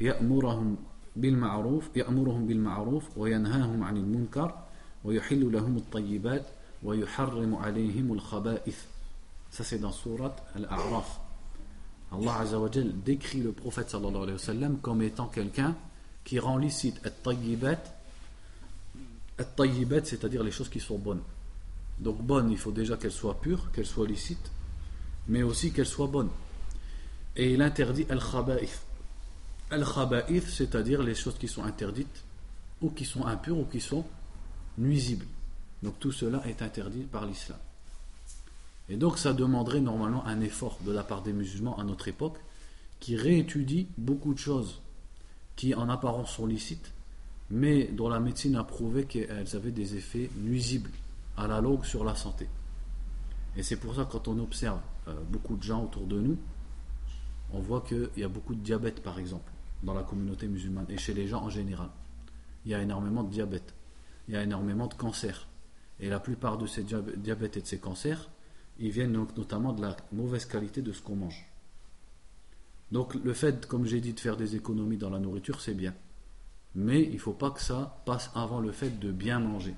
يأمرهم 0.01 0.77
بالمعروف 1.17 1.89
يأمرهم 1.97 2.47
بالمعروف 2.47 3.19
وينهاهم 3.19 3.85
عن 3.85 3.97
المنكر 3.97 4.55
ويحل 5.05 5.53
لهم 5.53 5.77
الطيبات 5.77 6.47
ويحرم 6.83 7.55
عليهم 7.55 8.13
الخبائث. 8.13 8.85
سسد 9.51 9.91
سورة 9.91 10.37
الأعراف 10.57 11.19
الله 12.13 12.33
عز 12.33 12.55
وجل 12.55 12.93
décrit 13.07 13.43
le 13.43 13.71
صلى 13.71 14.09
الله 14.09 14.21
عليه 14.21 14.35
وسلم 14.35 14.79
comme 14.83 15.03
étant 15.03 15.27
quelqu'un 15.27 15.75
qui 16.25 16.39
rend 16.39 16.59
licite 16.59 17.07
الطيبات 17.07 17.89
الطيبات 19.41 20.07
c'est-à-dire 20.07 20.43
les 20.43 20.51
choses 20.51 20.69
qui 20.69 20.81
بون 20.81 20.99
bonnes. 20.99 21.23
Donc 22.01 22.23
bonnes 22.23 22.51
il 22.51 22.59
faut 22.59 22.73
déjà 22.73 22.97
qu'elles 22.97 23.11
soient 23.11 23.41
pures 23.41 23.71
qu'elles 23.73 23.87
mais 25.29 25.43
aussi 25.43 25.73
qu'elle 25.73 25.87
soit 25.87 26.07
bonne. 26.07 26.31
Et 27.37 27.53
il 27.53 27.63
interdit 27.63 28.07
al-khaba'ith. 28.09 28.81
Al-khaba'ith, 29.71 30.49
c'est-à-dire 30.49 31.03
les 31.03 31.15
choses 31.15 31.39
qui 31.39 31.49
sont 31.49 31.63
interdites, 31.63 32.25
ou 32.81 32.91
qui 32.91 33.05
sont 33.05 33.27
impures, 33.27 33.59
ou 33.59 33.65
qui 33.65 33.81
sont 33.81 34.05
nuisibles. 34.79 35.27
Donc 35.83 35.99
tout 36.01 36.13
cela 36.13 36.43
est 36.47 36.63
interdit 36.63 37.03
par 37.03 37.27
l'islam. 37.27 37.59
Et 38.89 38.97
donc 38.97 39.19
ça 39.19 39.33
demanderait 39.33 39.81
normalement 39.81 40.27
un 40.27 40.41
effort 40.41 40.79
de 40.85 40.93
la 40.93 41.03
part 41.03 41.23
des 41.23 41.33
musulmans 41.33 41.79
à 41.79 41.85
notre 41.85 42.09
époque, 42.09 42.39
qui 43.01 43.17
réétudient 43.17 43.85
beaucoup 43.97 44.35
de 44.35 44.39
choses 44.39 44.81
qui 45.55 45.75
en 45.75 45.89
apparence 45.89 46.33
sont 46.33 46.47
licites, 46.47 46.93
mais 47.51 47.85
dont 47.85 48.09
la 48.09 48.21
médecine 48.21 48.57
a 48.57 48.65
prouvé 48.65 49.05
qu'elles 49.05 49.57
avaient 49.57 49.71
des 49.71 49.97
effets 49.97 50.31
nuisibles 50.37 50.91
à 51.37 51.47
la 51.47 51.61
longue 51.61 51.85
sur 51.85 52.05
la 52.05 52.15
santé. 52.15 52.49
Et 53.57 53.63
c'est 53.63 53.77
pour 53.77 53.95
ça 53.95 54.09
quand 54.11 54.29
on 54.29 54.39
observe 54.39 54.79
euh, 55.09 55.15
beaucoup 55.29 55.57
de 55.57 55.63
gens 55.63 55.85
autour 55.85 56.07
de 56.07 56.21
nous, 56.21 56.39
on 57.53 57.61
voit 57.61 57.81
qu'il 57.81 58.11
y 58.17 58.25
a 58.25 58.29
beaucoup 58.29 58.55
de 58.55 58.61
diabète 58.61 59.03
par 59.03 59.19
exemple 59.19 59.51
dans 59.83 59.95
la 59.95 60.03
communauté 60.03 60.49
musulmane 60.49 60.87
et 60.89 60.99
chez 60.99 61.15
les 61.15 61.27
gens 61.27 61.43
en 61.43 61.51
général. 61.51 61.89
Il 62.65 62.73
y 62.73 62.75
a 62.75 62.83
énormément 62.83 63.23
de 63.23 63.31
diabète, 63.31 63.75
il 64.27 64.35
y 64.35 64.37
a 64.37 64.43
énormément 64.43 64.87
de 64.87 64.95
cancers. 64.95 65.47
Et 66.01 66.09
la 66.09 66.21
plupart 66.21 66.59
de 66.59 66.67
ces 66.67 66.85
diabètes 66.85 67.57
et 67.57 67.61
de 67.61 67.67
ces 67.67 67.79
cancers, 67.79 68.29
ils 68.79 68.91
viennent 68.91 69.13
donc 69.13 69.37
notamment 69.37 69.73
de 69.73 69.83
la 69.83 69.97
mauvaise 70.13 70.45
qualité 70.45 70.83
de 70.83 70.93
ce 70.93 71.03
qu'on 71.03 71.17
mange. 71.17 71.47
Donc 72.93 73.15
le 73.15 73.33
fait, 73.33 73.67
comme 73.67 73.85
j'ai 73.85 74.01
dit, 74.01 74.13
de 74.13 74.21
faire 74.21 74.37
des 74.37 74.57
économies 74.57 74.97
dans 74.97 75.11
la 75.11 75.19
nourriture, 75.19 75.61
c'est 75.61 75.75
bien. 75.75 75.95
Mais 76.75 77.03
il 77.03 77.15
ne 77.15 77.19
faut 77.19 77.33
pas 77.33 77.51
que 77.51 77.61
ça 77.61 78.01
passe 78.05 78.31
avant 78.35 78.61
le 78.61 78.73
fait 78.73 78.99
de 78.99 79.11
bien 79.11 79.41
manger. 79.41 79.75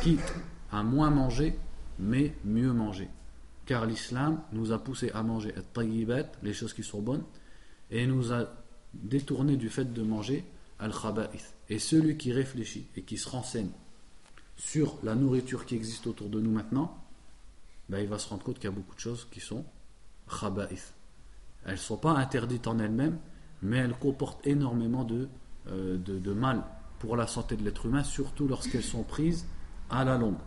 Quitte 0.00 0.34
à 0.72 0.82
moins 0.82 1.10
manger, 1.10 1.58
mais 1.98 2.34
mieux 2.44 2.72
manger. 2.72 3.08
Car 3.70 3.86
l'islam 3.86 4.42
nous 4.50 4.72
a 4.72 4.82
poussé 4.82 5.12
à 5.14 5.22
manger 5.22 5.54
les 6.42 6.52
choses 6.52 6.72
qui 6.72 6.82
sont 6.82 7.00
bonnes, 7.00 7.22
et 7.92 8.04
nous 8.04 8.32
a 8.32 8.48
détourné 8.94 9.56
du 9.56 9.68
fait 9.68 9.92
de 9.92 10.02
manger 10.02 10.44
al-khaba'ith. 10.80 11.54
Et 11.68 11.78
celui 11.78 12.16
qui 12.16 12.32
réfléchit 12.32 12.88
et 12.96 13.02
qui 13.02 13.16
se 13.16 13.28
renseigne 13.28 13.70
sur 14.56 14.98
la 15.04 15.14
nourriture 15.14 15.66
qui 15.66 15.76
existe 15.76 16.08
autour 16.08 16.30
de 16.30 16.40
nous 16.40 16.50
maintenant, 16.50 16.98
ben, 17.88 18.00
il 18.00 18.08
va 18.08 18.18
se 18.18 18.28
rendre 18.28 18.42
compte 18.42 18.56
qu'il 18.56 18.64
y 18.64 18.72
a 18.72 18.74
beaucoup 18.74 18.96
de 18.96 19.00
choses 19.00 19.28
qui 19.30 19.38
sont 19.38 19.64
khaba'ith. 20.40 20.92
Elles 21.64 21.74
ne 21.74 21.76
sont 21.76 21.96
pas 21.96 22.14
interdites 22.14 22.66
en 22.66 22.80
elles-mêmes, 22.80 23.20
mais 23.62 23.76
elles 23.76 23.94
comportent 23.94 24.44
énormément 24.44 25.04
de, 25.04 25.28
euh, 25.68 25.96
de 25.96 26.32
mal 26.32 26.64
pour 26.98 27.16
la 27.16 27.28
santé 27.28 27.54
de 27.54 27.62
l'être 27.62 27.86
humain, 27.86 28.02
surtout 28.02 28.48
lorsqu'elles 28.48 28.82
sont 28.82 29.04
prises 29.04 29.46
à 29.90 30.02
la 30.02 30.18
longue. 30.18 30.38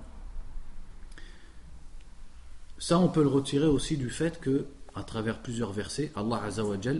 Ça, 2.86 3.00
on 3.00 3.08
peut 3.08 3.24
le 3.24 3.30
retirer 3.30 3.65
aussi 3.65 3.96
du 3.96 4.10
fait 4.10 4.41
que, 4.41 4.65
à 4.93 5.04
travers 5.04 5.39
plusieurs 5.39 5.72
versets, 5.72 6.12
Allah 6.17 6.43
Azzawajal 6.43 7.00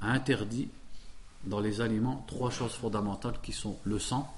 a 0.00 0.12
interdit 0.12 0.70
dans 1.44 1.60
les 1.60 1.82
aliments 1.82 2.24
trois 2.26 2.48
choses 2.48 2.72
fondamentales 2.72 3.38
qui 3.42 3.52
sont 3.52 3.76
le 3.84 3.98
sang, 3.98 4.34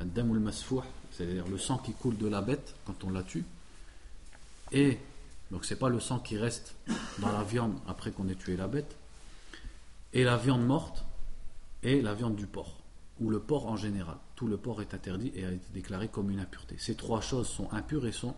c'est-à-dire 0.00 1.46
le 1.46 1.58
sang 1.58 1.78
qui 1.78 1.92
coule 1.92 2.18
de 2.18 2.26
la 2.26 2.42
bête 2.42 2.74
quand 2.84 3.04
on 3.04 3.10
la 3.10 3.22
tue, 3.22 3.44
et 4.72 4.98
donc 5.52 5.64
c'est 5.64 5.78
pas 5.78 5.90
le 5.90 6.00
sang 6.00 6.18
qui 6.18 6.38
reste 6.38 6.74
dans 7.20 7.30
la 7.30 7.44
viande 7.44 7.74
après 7.86 8.10
qu'on 8.10 8.28
ait 8.28 8.34
tué 8.34 8.56
la 8.56 8.66
bête, 8.66 8.96
et 10.12 10.24
la 10.24 10.36
viande 10.36 10.66
morte 10.66 11.04
et 11.84 12.02
la 12.02 12.14
viande 12.14 12.34
du 12.34 12.48
porc, 12.48 12.80
ou 13.20 13.30
le 13.30 13.38
porc 13.38 13.68
en 13.68 13.76
général. 13.76 14.16
Tout 14.34 14.48
le 14.48 14.56
porc 14.56 14.80
est 14.82 14.92
interdit 14.92 15.30
et 15.36 15.44
a 15.44 15.52
été 15.52 15.66
déclaré 15.72 16.08
comme 16.08 16.32
une 16.32 16.40
impureté. 16.40 16.74
Ces 16.80 16.96
trois 16.96 17.20
choses 17.20 17.46
sont 17.46 17.72
impures 17.72 18.08
et 18.08 18.12
sont 18.12 18.34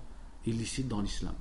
illicites 0.47 0.89
dans 0.89 1.01
l'islam. 1.01 1.35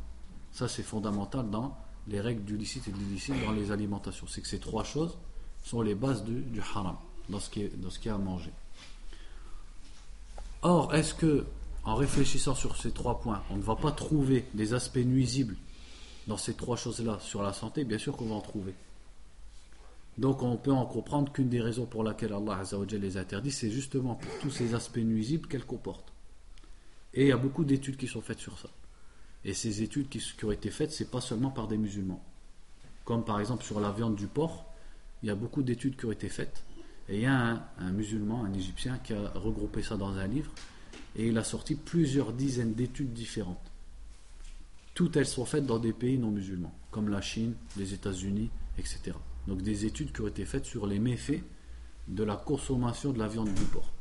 Ça, 0.51 0.67
c'est 0.67 0.83
fondamental 0.83 1.49
dans 1.49 1.77
les 2.07 2.21
règles 2.21 2.43
du 2.43 2.57
licite 2.57 2.87
et 2.87 2.91
de 2.91 2.97
l'illicite 2.97 3.35
dans 3.43 3.51
les 3.51 3.71
alimentations. 3.71 4.27
C'est 4.27 4.41
que 4.41 4.47
ces 4.47 4.59
trois 4.59 4.83
choses 4.83 5.17
sont 5.63 5.81
les 5.81 5.95
bases 5.95 6.23
du, 6.23 6.61
haram, 6.61 6.95
dans 7.29 7.39
ce, 7.39 7.49
qui 7.49 7.63
est, 7.63 7.81
dans 7.81 7.89
est 7.89 8.09
à 8.09 8.17
manger. 8.17 8.51
Or, 10.61 10.93
est-ce 10.93 11.13
que, 11.13 11.45
en 11.83 11.95
réfléchissant 11.95 12.55
sur 12.55 12.77
ces 12.77 12.91
trois 12.91 13.19
points, 13.19 13.43
on 13.49 13.57
ne 13.57 13.61
va 13.61 13.75
pas 13.75 13.91
trouver 13.91 14.45
des 14.53 14.73
aspects 14.73 14.97
nuisibles 14.97 15.55
dans 16.27 16.37
ces 16.37 16.53
trois 16.53 16.77
choses-là 16.77 17.19
sur 17.19 17.43
la 17.43 17.53
santé? 17.53 17.83
Bien 17.83 17.97
sûr 17.97 18.15
qu'on 18.15 18.25
va 18.25 18.35
en 18.35 18.41
trouver. 18.41 18.73
Donc 20.17 20.43
on 20.43 20.55
peut 20.55 20.71
en 20.71 20.85
comprendre 20.85 21.31
qu'une 21.31 21.49
des 21.49 21.59
raisons 21.59 21.85
pour 21.85 22.03
laquelle 22.03 22.31
Allah 22.31 22.61
les 22.89 23.17
interdit, 23.17 23.51
c'est 23.51 23.69
justement 23.69 24.15
pour 24.15 24.39
tous 24.39 24.49
ces 24.49 24.73
aspects 24.73 24.97
nuisibles 24.97 25.47
qu'elle 25.47 25.65
comporte. 25.65 26.13
Et 27.13 27.23
il 27.23 27.27
y 27.27 27.31
a 27.31 27.37
beaucoup 27.37 27.65
d'études 27.65 27.97
qui 27.97 28.07
sont 28.07 28.21
faites 28.21 28.39
sur 28.39 28.57
ça. 28.57 28.69
Et 29.45 29.53
ces 29.53 29.83
études 29.83 30.09
qui, 30.09 30.21
ont 30.43 30.51
été 30.51 30.71
faites, 30.71 30.91
c'est 30.91 31.11
pas 31.11 31.21
seulement 31.21 31.51
par 31.51 31.67
des 31.67 31.77
musulmans. 31.77 32.23
Comme 33.05 33.23
par 33.23 33.39
exemple 33.39 33.63
sur 33.63 33.79
la 33.79 33.91
viande 33.91 34.15
du 34.15 34.25
porc, 34.25 34.65
il 35.21 35.27
y 35.27 35.29
a 35.29 35.35
beaucoup 35.35 35.61
d'études 35.61 35.95
qui 35.95 36.05
ont 36.07 36.11
été 36.11 36.29
faites. 36.29 36.63
Et 37.07 37.17
il 37.17 37.21
y 37.21 37.27
a 37.27 37.69
un, 37.77 37.91
musulman, 37.91 38.43
un 38.43 38.53
égyptien, 38.53 38.97
qui 38.97 39.13
a 39.13 39.29
regroupé 39.35 39.83
ça 39.83 39.97
dans 39.97 40.17
un 40.17 40.25
livre. 40.25 40.51
Et 41.15 41.27
il 41.27 41.37
a 41.37 41.43
sorti 41.43 41.75
plusieurs 41.75 42.33
dizaines 42.33 42.73
d'études 42.73 43.13
différentes. 43.13 43.71
Toutes 44.95 45.15
elles 45.15 45.27
sont 45.27 45.45
faites 45.45 45.67
dans 45.67 45.77
des 45.77 45.93
pays 45.93 46.17
non 46.17 46.31
musulmans, 46.31 46.73
comme 46.89 47.09
la 47.09 47.21
Chine, 47.21 47.53
les 47.77 47.93
États-Unis, 47.93 48.49
etc. 48.79 49.11
Donc 49.47 49.61
des 49.61 49.85
études 49.85 50.11
qui 50.11 50.21
ont 50.21 50.27
été 50.27 50.45
faites 50.45 50.65
sur 50.65 50.87
les 50.87 50.97
méfaits 50.97 51.43
de 52.07 52.23
la 52.23 52.35
consommation 52.35 53.11
de 53.11 53.19
la 53.19 53.27
viande 53.27 53.53
du 53.53 53.63
porc. 53.65 53.91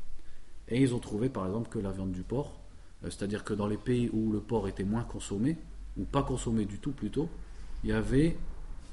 Et 0.67 0.81
ils 0.81 0.95
ont 0.95 0.99
trouvé 0.99 1.29
par 1.29 1.45
exemple 1.45 1.69
que 1.69 1.77
la 1.77 1.91
viande 1.91 2.11
du 2.11 2.23
porc 2.23 2.59
c'est-à-dire 3.09 3.43
que 3.43 3.53
dans 3.53 3.67
les 3.67 3.77
pays 3.77 4.09
où 4.13 4.31
le 4.31 4.39
porc 4.39 4.67
était 4.67 4.83
moins 4.83 5.03
consommé, 5.03 5.57
ou 5.97 6.03
pas 6.03 6.23
consommé 6.23 6.65
du 6.65 6.79
tout 6.79 6.91
plutôt, 6.91 7.29
il 7.83 7.89
y 7.89 7.93
avait 7.93 8.37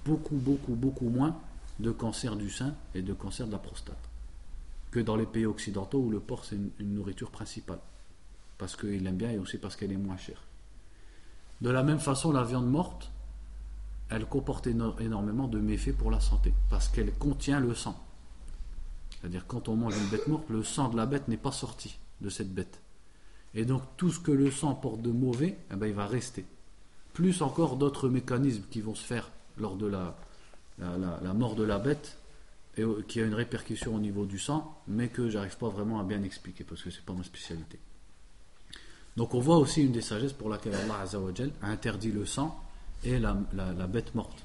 beaucoup, 0.05 0.37
beaucoup, 0.37 0.75
beaucoup 0.75 1.09
moins 1.09 1.37
de 1.81 1.90
cancer 1.90 2.37
du 2.37 2.51
sein 2.51 2.75
et 2.94 3.03
de 3.03 3.12
cancer 3.12 3.46
de 3.46 3.53
la 3.53 3.59
prostate 3.59 4.09
que 4.92 5.01
dans 5.01 5.16
les 5.16 5.27
pays 5.27 5.46
occidentaux 5.46 5.98
où 5.98 6.11
le 6.11 6.20
porc 6.20 6.44
c'est 6.44 6.57
une, 6.57 6.94
nourriture 6.94 7.31
principale. 7.31 7.81
Parce 8.59 8.77
qu'il 8.77 9.05
aime 9.07 9.16
bien 9.16 9.31
et 9.31 9.38
aussi 9.38 9.59
parce 9.59 9.75
qu'elle 9.75 9.90
est 9.90 9.96
moins 9.96 10.18
chère. 10.18 10.44
De 11.61 11.70
la 11.70 11.83
même 11.83 11.98
façon, 11.98 12.31
la 12.31 12.44
viande 12.44 12.70
morte, 12.70 13.11
elle 14.11 14.27
comporte 14.27 14.66
énormément 14.66 15.48
de 15.48 15.59
méfaits 15.59 15.96
pour 15.96 16.11
la 16.11 16.20
santé, 16.20 16.53
parce 16.68 16.88
qu'elle 16.88 17.12
contient 17.14 17.59
le 17.59 17.75
sang. 17.75 17.98
C'est-à-dire 19.11 19.46
quand 19.46 19.68
on 19.68 19.77
mange 19.77 19.96
une 19.96 20.09
bête 20.09 20.29
morte, 20.29 20.48
le 20.51 20.62
sang 20.62 20.90
de 20.90 20.96
la 20.96 21.07
bête 21.07 21.29
n'est 21.29 21.37
pas 21.38 21.53
sorti 21.53 21.98
de 22.20 22.29
cette 22.29 22.53
bête. 22.53 22.82
Et 23.54 23.64
donc 23.64 23.82
tout 23.96 24.10
ce 24.10 24.18
que 24.18 24.32
le 24.32 24.50
sang 24.50 24.74
porte 24.74 25.02
de 25.02 25.10
mauvais, 25.10 25.58
eh 25.70 25.76
ben, 25.76 25.86
il 25.86 25.94
va 25.94 26.06
rester. 26.06 26.44
Plus 27.12 27.42
encore 27.42 27.76
d'autres 27.76 28.08
mécanismes 28.08 28.64
qui 28.70 28.80
vont 28.80 28.94
se 28.94 29.04
faire 29.04 29.30
lors 29.58 29.76
de 29.76 29.86
la, 29.86 30.16
mort 31.34 31.54
de 31.54 31.64
la 31.64 31.78
bête, 31.78 32.18
et 32.78 32.84
qui 33.06 33.20
a 33.20 33.24
une 33.24 33.34
répercussion 33.34 33.94
au 33.94 33.98
niveau 33.98 34.24
du 34.24 34.38
sang, 34.38 34.78
mais 34.88 35.08
que 35.08 35.28
j'arrive 35.28 35.58
pas 35.58 35.68
vraiment 35.68 36.00
à 36.00 36.04
bien 36.04 36.22
expliquer 36.22 36.64
parce 36.64 36.82
que 36.82 36.90
c'est 36.90 37.04
pas 37.04 37.12
ma 37.12 37.22
spécialité. 37.22 37.78
Donc 39.16 39.34
on 39.34 39.40
voit 39.40 39.58
aussi 39.58 39.82
une 39.82 39.92
des 39.92 40.00
sagesses 40.00 40.32
pour 40.32 40.48
laquelle 40.48 40.74
Allah 40.74 41.04
a 41.60 41.66
interdit 41.66 42.12
le 42.12 42.24
sang 42.24 42.58
et 43.04 43.18
la, 43.18 43.34
bête 43.86 44.14
morte. 44.14 44.44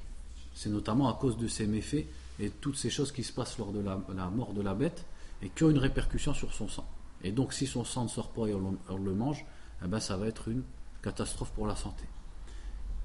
c'est 0.54 0.68
notamment 0.68 1.08
à 1.08 1.14
cause 1.14 1.38
de 1.38 1.48
ces 1.48 1.66
méfaits 1.66 2.04
et 2.38 2.50
toutes 2.50 2.76
ces 2.76 2.90
choses 2.90 3.12
qui 3.12 3.24
se 3.24 3.32
passent 3.32 3.56
lors 3.56 3.72
de 3.72 3.80
la, 3.80 4.28
mort 4.28 4.52
de 4.52 4.60
la 4.60 4.74
bête 4.74 5.04
et 5.42 5.48
qui 5.48 5.64
ont 5.64 5.70
une 5.70 5.78
répercussion 5.78 6.34
sur 6.34 6.52
son 6.52 6.68
sang. 6.68 6.86
Et 7.22 7.32
donc 7.32 7.52
si 7.52 7.66
son 7.66 7.84
sang 7.84 8.04
ne 8.04 8.08
sort 8.08 8.30
pas 8.30 8.46
et 8.46 8.54
on, 8.54 8.96
le 8.96 9.14
mange, 9.14 9.44
eh 9.84 9.88
ben, 9.88 10.00
ça 10.00 10.16
va 10.16 10.26
être 10.26 10.48
une 10.48 10.62
catastrophe 11.02 11.50
pour 11.50 11.66
la 11.66 11.76
santé. 11.76 12.04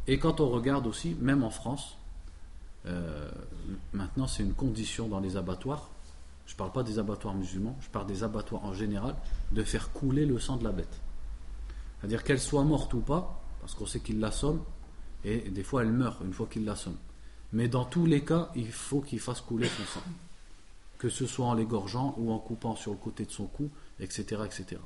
Et 0.08 0.20
quand 0.20 0.40
on 0.40 0.50
regarde 0.50 0.86
aussi, 0.88 1.16
même 1.20 1.44
en 1.44 1.50
France, 1.50 1.98
euh, 2.86 3.32
maintenant 3.94 4.28
c'est 4.28 4.44
une 4.44 4.54
condition 4.54 5.08
dans 5.08 5.20
les 5.20 5.38
abattoirs, 5.38 5.90
je 6.46 6.54
ne 6.54 6.58
parle 6.58 6.72
pas 6.72 6.84
des 6.84 7.00
abattoirs 7.00 7.34
musulmans, 7.34 7.78
je 7.80 7.90
parle 7.90 8.06
des 8.06 8.24
abattoirs 8.24 8.66
en 8.66 8.74
général, 8.74 9.16
de 9.52 9.64
faire 9.64 9.92
couler 9.92 10.26
le 10.26 10.40
sang 10.40 10.58
de 10.58 10.64
la 10.64 10.72
bête. 10.72 11.00
C'est-à-dire 12.00 12.24
qu'elle 12.24 12.40
soit 12.40 12.64
morte 12.64 12.94
ou 12.94 13.00
pas, 13.00 13.42
parce 13.62 13.76
qu'on 13.76 13.86
sait 13.86 14.02
qu'il 14.02 14.20
l'assomme, 14.20 14.62
et 15.24 15.50
des 15.50 15.64
fois 15.64 15.84
elle 15.84 15.92
meurt 15.94 16.22
une 16.22 16.34
fois 16.34 16.48
qu'il 16.48 16.66
l'assomme. 16.66 16.98
Mais 17.54 17.68
dans 17.68 17.86
tous 17.86 18.06
les 18.06 18.26
cas, 18.26 18.50
il 18.56 18.72
faut 18.72 19.00
qu'il 19.00 19.20
fasse 19.20 19.40
couler 19.40 19.68
son 19.68 19.86
sang. 19.86 20.06
Que 20.98 21.08
ce 21.08 21.28
soit 21.28 21.46
en 21.46 21.54
l'égorgeant 21.54 22.16
ou 22.18 22.32
en 22.32 22.40
coupant 22.40 22.76
sur 22.76 22.92
le 22.92 22.98
côté 22.98 23.26
de 23.26 23.32
son 23.32 23.46
cou, 23.46 23.70
etc. 24.00 24.42
etc. 24.46 24.82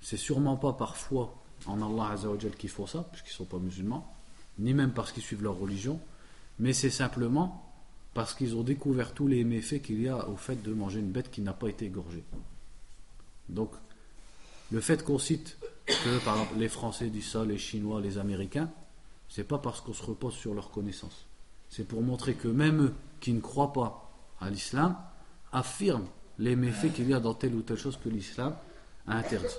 C'est 0.00 0.16
sûrement 0.16 0.56
pas 0.56 0.72
parfois 0.72 1.34
en 1.66 1.80
Allah 1.80 2.12
Azzawajal 2.12 2.52
qu'ils 2.52 2.70
font 2.70 2.86
ça, 2.86 3.08
puisqu'ils 3.10 3.32
ne 3.32 3.36
sont 3.36 3.44
pas 3.44 3.58
musulmans, 3.58 4.14
ni 4.58 4.74
même 4.74 4.92
parce 4.92 5.12
qu'ils 5.12 5.22
suivent 5.22 5.42
leur 5.42 5.58
religion, 5.58 6.00
mais 6.58 6.72
c'est 6.72 6.90
simplement 6.90 7.62
parce 8.14 8.34
qu'ils 8.34 8.56
ont 8.56 8.62
découvert 8.62 9.12
tous 9.12 9.26
les 9.26 9.44
méfaits 9.44 9.82
qu'il 9.82 10.00
y 10.00 10.08
a 10.08 10.28
au 10.28 10.36
fait 10.36 10.62
de 10.62 10.72
manger 10.72 11.00
une 11.00 11.10
bête 11.10 11.30
qui 11.30 11.42
n'a 11.42 11.52
pas 11.52 11.68
été 11.68 11.86
égorgée. 11.86 12.24
Donc, 13.48 13.70
le 14.72 14.80
fait 14.80 15.04
qu'on 15.04 15.18
cite 15.18 15.58
que 15.86 16.24
par 16.24 16.34
exemple, 16.36 16.58
les 16.58 16.68
Français 16.68 17.10
disent 17.10 17.30
ça, 17.30 17.44
les 17.44 17.58
Chinois, 17.58 18.00
les 18.00 18.18
Américains, 18.18 18.70
c'est 19.28 19.44
pas 19.44 19.58
parce 19.58 19.80
qu'on 19.80 19.92
se 19.92 20.02
repose 20.02 20.34
sur 20.34 20.54
leur 20.54 20.70
connaissance. 20.70 21.26
C'est 21.68 21.86
pour 21.86 22.02
montrer 22.02 22.34
que 22.34 22.48
même 22.48 22.86
eux 22.86 22.94
qui 23.20 23.32
ne 23.32 23.40
croient 23.40 23.72
pas 23.72 24.10
à 24.40 24.50
l'islam 24.50 24.96
affirment 25.52 26.08
les 26.38 26.56
méfaits 26.56 26.92
qu'il 26.92 27.08
y 27.08 27.14
a 27.14 27.20
dans 27.20 27.34
telle 27.34 27.54
ou 27.54 27.62
telle 27.62 27.78
chose 27.78 27.98
que 28.02 28.08
l'islam 28.08 28.54
a 29.06 29.16
interdit. 29.16 29.54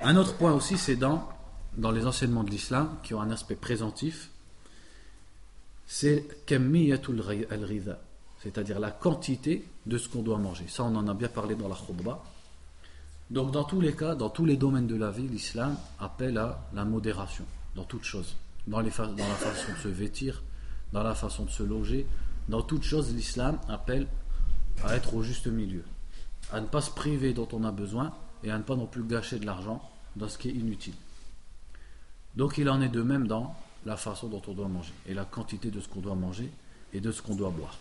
Un 0.00 0.16
autre 0.16 0.34
point 0.36 0.52
aussi, 0.52 0.76
c'est 0.76 0.96
dans, 0.96 1.28
dans 1.76 1.90
les 1.90 2.06
enseignements 2.06 2.44
de 2.44 2.50
l'islam 2.50 2.96
qui 3.02 3.14
ont 3.14 3.20
un 3.20 3.30
aspect 3.30 3.56
présentif 3.56 4.30
c'est 5.86 6.26
al 6.50 7.98
c'est-à-dire 8.42 8.78
la 8.78 8.90
quantité 8.90 9.66
de 9.86 9.98
ce 9.98 10.08
qu'on 10.08 10.22
doit 10.22 10.38
manger. 10.38 10.66
Ça, 10.68 10.84
on 10.84 10.94
en 10.94 11.08
a 11.08 11.14
bien 11.14 11.28
parlé 11.28 11.54
dans 11.54 11.68
la 11.68 11.74
khutbah. 11.74 12.22
Donc, 13.30 13.50
dans 13.50 13.64
tous 13.64 13.80
les 13.80 13.94
cas, 13.94 14.14
dans 14.14 14.28
tous 14.28 14.44
les 14.44 14.56
domaines 14.56 14.86
de 14.86 14.96
la 14.96 15.10
vie, 15.10 15.26
l'islam 15.26 15.76
appelle 15.98 16.38
à 16.38 16.60
la 16.74 16.84
modération, 16.84 17.44
dans 17.74 17.84
toutes 17.84 18.04
choses. 18.04 18.36
Dans, 18.66 18.80
les 18.80 18.90
dans 18.90 19.16
la 19.16 19.34
façon 19.34 19.72
de 19.72 19.78
se 19.78 19.88
vêtir, 19.88 20.42
dans 20.92 21.02
la 21.02 21.14
façon 21.14 21.44
de 21.44 21.50
se 21.50 21.62
loger, 21.62 22.06
dans 22.48 22.62
toutes 22.62 22.84
choses, 22.84 23.14
l'islam 23.14 23.58
appelle 23.68 24.06
à 24.84 24.94
être 24.94 25.14
au 25.14 25.22
juste 25.22 25.46
milieu, 25.46 25.84
à 26.52 26.60
ne 26.60 26.66
pas 26.66 26.80
se 26.80 26.90
priver 26.90 27.32
dont 27.32 27.48
on 27.52 27.64
a 27.64 27.72
besoin 27.72 28.12
et 28.44 28.50
à 28.50 28.58
ne 28.58 28.62
pas 28.62 28.76
non 28.76 28.86
plus 28.86 29.02
gâcher 29.02 29.38
de 29.38 29.46
l'argent 29.46 29.82
dans 30.14 30.28
ce 30.28 30.38
qui 30.38 30.48
est 30.48 30.52
inutile. 30.52 30.94
Donc, 32.36 32.58
il 32.58 32.68
en 32.68 32.80
est 32.80 32.88
de 32.88 33.02
même 33.02 33.26
dans 33.26 33.56
la 33.84 33.96
façon 33.96 34.28
dont 34.28 34.42
on 34.46 34.52
doit 34.52 34.68
manger 34.68 34.92
et 35.06 35.14
la 35.14 35.24
quantité 35.24 35.70
de 35.70 35.80
ce 35.80 35.88
qu'on 35.88 36.00
doit 36.00 36.14
manger 36.14 36.50
et 36.92 37.00
de 37.00 37.10
ce 37.10 37.22
qu'on 37.22 37.34
doit 37.34 37.50
boire. 37.50 37.78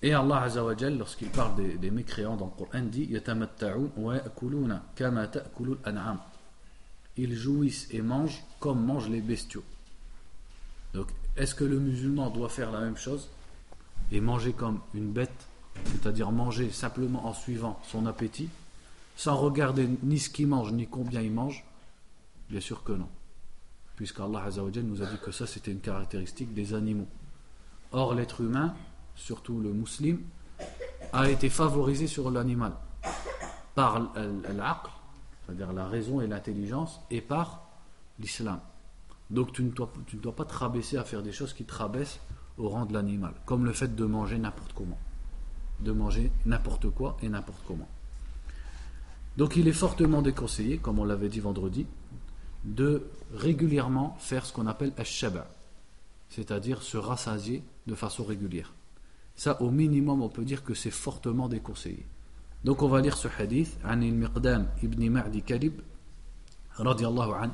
Et 0.00 0.14
Allah 0.14 0.42
Azzawajal, 0.42 0.96
lorsqu'il 0.96 1.28
parle 1.28 1.56
des, 1.78 1.90
mécréants 1.90 2.36
dans 2.36 2.46
le 2.46 2.52
Coran, 2.52 2.84
dit 2.84 3.08
Ils 7.16 7.34
jouissent 7.34 7.88
et 7.90 8.00
mangent 8.00 8.44
comme 8.60 8.84
mangent 8.84 9.08
les 9.08 9.20
bestiaux. 9.20 9.64
Donc, 10.94 11.08
est-ce 11.38 11.54
que 11.54 11.64
le 11.64 11.78
musulman 11.78 12.30
doit 12.30 12.48
faire 12.48 12.70
la 12.70 12.80
même 12.80 12.96
chose 12.96 13.28
et 14.12 14.20
manger 14.20 14.52
comme 14.52 14.80
une 14.94 15.10
bête, 15.10 15.46
c'est-à-dire 15.86 16.32
manger 16.32 16.70
simplement 16.70 17.26
en 17.26 17.34
suivant 17.34 17.80
son 17.84 18.06
appétit, 18.06 18.48
sans 19.16 19.36
regarder 19.36 19.88
ni 20.02 20.18
ce 20.18 20.30
qu'il 20.30 20.48
mange 20.48 20.72
ni 20.72 20.86
combien 20.86 21.20
il 21.20 21.32
mange? 21.32 21.64
Bien 22.50 22.60
sûr 22.60 22.82
que 22.84 22.92
non 22.92 23.08
puisqu'Allah 23.98 24.44
nous 24.84 25.02
a 25.02 25.06
dit 25.06 25.18
que 25.20 25.32
ça 25.32 25.44
c'était 25.44 25.72
une 25.72 25.80
caractéristique 25.80 26.54
des 26.54 26.72
animaux. 26.72 27.08
Or 27.90 28.14
l'être 28.14 28.42
humain, 28.42 28.72
surtout 29.16 29.58
le 29.58 29.72
musulman, 29.72 30.20
a 31.12 31.28
été 31.28 31.48
favorisé 31.50 32.06
sur 32.06 32.30
l'animal 32.30 32.74
par 33.74 33.98
l'aql, 34.54 34.90
c'est-à-dire 35.44 35.72
la 35.72 35.88
raison 35.88 36.20
et 36.20 36.28
l'intelligence, 36.28 37.00
et 37.10 37.20
par 37.20 37.66
l'islam. 38.20 38.60
Donc 39.30 39.52
tu 39.52 39.62
ne, 39.62 39.70
dois, 39.70 40.34
pas 40.34 40.44
te 40.44 40.54
rabaisser 40.54 40.96
à 40.96 41.04
faire 41.04 41.22
des 41.22 41.32
choses 41.32 41.52
qui 41.52 41.64
te 41.64 41.74
rabaissent 41.74 42.20
au 42.56 42.68
rang 42.68 42.86
de 42.86 42.94
l'animal, 42.94 43.34
comme 43.44 43.64
le 43.64 43.72
fait 43.72 43.94
de 43.94 44.04
manger 44.04 44.38
n'importe 44.38 44.72
comment, 44.72 44.98
de 45.80 45.92
manger 45.92 46.32
n'importe 46.46 46.90
quoi 46.90 47.16
et 47.22 47.28
n'importe 47.28 47.62
comment. 47.66 47.88
Donc 49.36 49.56
il 49.56 49.68
est 49.68 49.72
fortement 49.72 50.22
déconseillé, 50.22 50.78
comme 50.78 50.98
on 50.98 51.04
l'avait 51.04 51.28
dit 51.28 51.40
vendredi, 51.40 51.86
de 52.64 53.06
régulièrement 53.34 54.16
faire 54.18 54.44
ce 54.44 54.52
qu'on 54.52 54.66
appelle 54.66 54.92
ashaba, 54.96 55.48
c'est-à-dire 56.30 56.82
se 56.82 56.96
rassasier 56.96 57.62
de 57.86 57.94
façon 57.94 58.24
régulière. 58.24 58.72
Ça, 59.36 59.62
au 59.62 59.70
minimum, 59.70 60.22
on 60.22 60.28
peut 60.28 60.44
dire 60.44 60.64
que 60.64 60.74
c'est 60.74 60.90
fortement 60.90 61.48
déconseillé. 61.48 62.04
Donc 62.64 62.82
on 62.82 62.88
va 62.88 63.00
lire 63.00 63.16
ce 63.16 63.28
hadith, 63.38 63.78
Anil 63.84 64.14
Miqdam 64.14 64.66
ibn 64.82 65.08
Ma'di 65.08 65.42
Kalib, 65.42 65.80
radiallahu 66.74 67.32
anhu. 67.32 67.52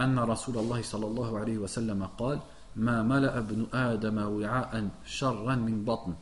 أن 0.00 0.18
رسول 0.18 0.58
الله 0.58 0.82
صلى 0.82 1.06
الله 1.06 1.38
عليه 1.38 1.58
وسلم 1.58 2.00
قال 2.18 2.38
ما 2.76 3.02
ملأ 3.02 3.38
ابن 3.38 3.66
آدم 3.74 4.18
وعاء 4.18 4.88
شرا 5.06 5.54
من 5.54 5.84
بطن 5.84 6.14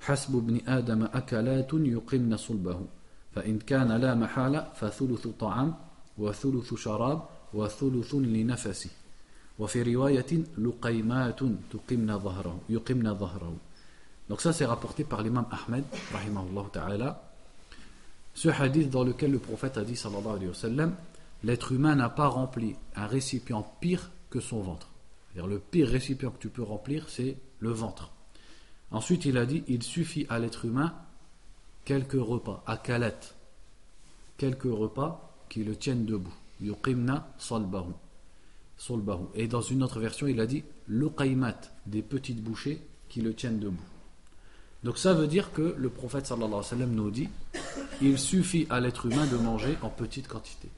حسب 0.00 0.36
ابن 0.36 0.60
آدم 0.68 1.02
أكلات 1.04 1.70
يقمن 1.72 2.36
صلبه 2.36 2.80
فإن 3.34 3.58
كان 3.58 3.92
لا 3.92 4.14
محالة 4.14 4.60
فثلث 4.76 5.26
طعام 5.40 5.74
وثلث 6.18 6.74
شراب 6.74 7.22
donc 14.28 14.40
ça 14.40 14.52
c'est 14.52 14.64
rapporté 14.64 15.04
par 15.04 15.22
l'imam 15.22 15.46
Ahmed 15.52 15.84
ce 18.34 18.48
hadith 18.48 18.90
dans 18.90 19.04
lequel 19.04 19.30
le 19.30 19.38
prophète 19.38 19.78
a 19.78 19.84
dit 19.84 19.94
sallallahu 19.94 20.36
alayhi 20.36 20.48
wa 20.48 20.54
sallam 20.54 20.94
l'être 21.42 21.72
humain 21.72 21.94
n'a 21.94 22.08
pas 22.08 22.28
rempli 22.28 22.76
un 22.96 23.06
récipient 23.06 23.62
pire 23.80 24.10
que 24.30 24.40
son 24.40 24.60
ventre 24.60 24.90
le 25.36 25.58
pire 25.58 25.88
récipient 25.88 26.30
que 26.30 26.38
tu 26.38 26.48
peux 26.48 26.62
remplir 26.62 27.08
c'est 27.08 27.36
le 27.58 27.70
ventre 27.70 28.12
ensuite 28.90 29.24
il 29.24 29.36
a 29.36 29.46
dit 29.46 29.64
il 29.68 29.82
suffit 29.82 30.26
à 30.28 30.38
l'être 30.38 30.64
humain 30.64 30.94
quelques 31.84 32.12
repas 32.12 32.62
à 32.66 32.76
calette 32.76 33.34
quelques 34.38 34.64
repas 34.64 35.34
qui 35.48 35.64
le 35.64 35.76
tiennent 35.76 36.06
debout 36.06 36.34
yuqimna 36.60 37.28
salbahu. 37.38 37.92
Et 39.34 39.46
dans 39.46 39.60
une 39.60 39.82
autre 39.82 40.00
version, 40.00 40.26
il 40.26 40.40
a 40.40 40.46
dit 40.46 40.64
luqaymat, 40.88 41.60
des 41.86 42.02
petites 42.02 42.42
bouchées 42.42 42.80
qui 43.08 43.20
le 43.20 43.34
tiennent 43.34 43.60
debout. 43.60 43.84
Donc 44.82 44.98
ça 44.98 45.14
veut 45.14 45.26
dire 45.26 45.52
que 45.52 45.74
le 45.78 45.88
prophète 45.88 46.30
nous 46.30 47.10
dit 47.10 47.28
il 48.02 48.18
suffit 48.18 48.66
à 48.68 48.80
l'être 48.80 49.06
humain 49.06 49.26
de 49.26 49.36
manger 49.36 49.78
en 49.80 49.88
petite 49.88 50.28
quantité. 50.28 50.68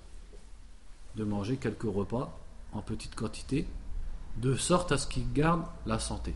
De 1.17 1.25
manger 1.25 1.57
quelques 1.57 1.83
repas 1.83 2.39
en 2.73 2.83
petite 2.83 3.15
quantité, 3.15 3.67
de 4.37 4.55
sorte 4.55 4.93
à 4.93 4.99
ce 4.99 5.07
qu'il 5.07 5.33
garde 5.33 5.65
la 5.87 5.99
santé. 5.99 6.35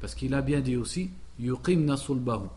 Parce 0.00 0.14
qu'il 0.14 0.34
a 0.34 0.42
bien 0.42 0.60
dit 0.60 0.76
aussi 0.76 1.10
yuqimna 1.38 1.96
sulbahu. 1.96 2.48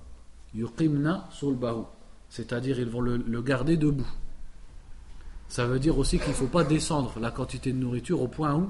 Yuqimna 0.54 1.30
sulbahu. 1.32 1.84
C'est-à-dire 2.30 2.80
ils 2.80 2.90
vont 2.90 3.02
le 3.02 3.42
garder 3.42 3.78
debout. 3.78 4.08
Ça 5.52 5.66
veut 5.66 5.80
dire 5.80 5.98
aussi 5.98 6.18
qu'il 6.18 6.30
ne 6.30 6.34
faut 6.34 6.48
pas 6.48 6.64
descendre 6.64 7.20
la 7.20 7.30
quantité 7.30 7.74
de 7.74 7.78
nourriture 7.78 8.22
au 8.22 8.30
point 8.30 8.56
où, 8.56 8.70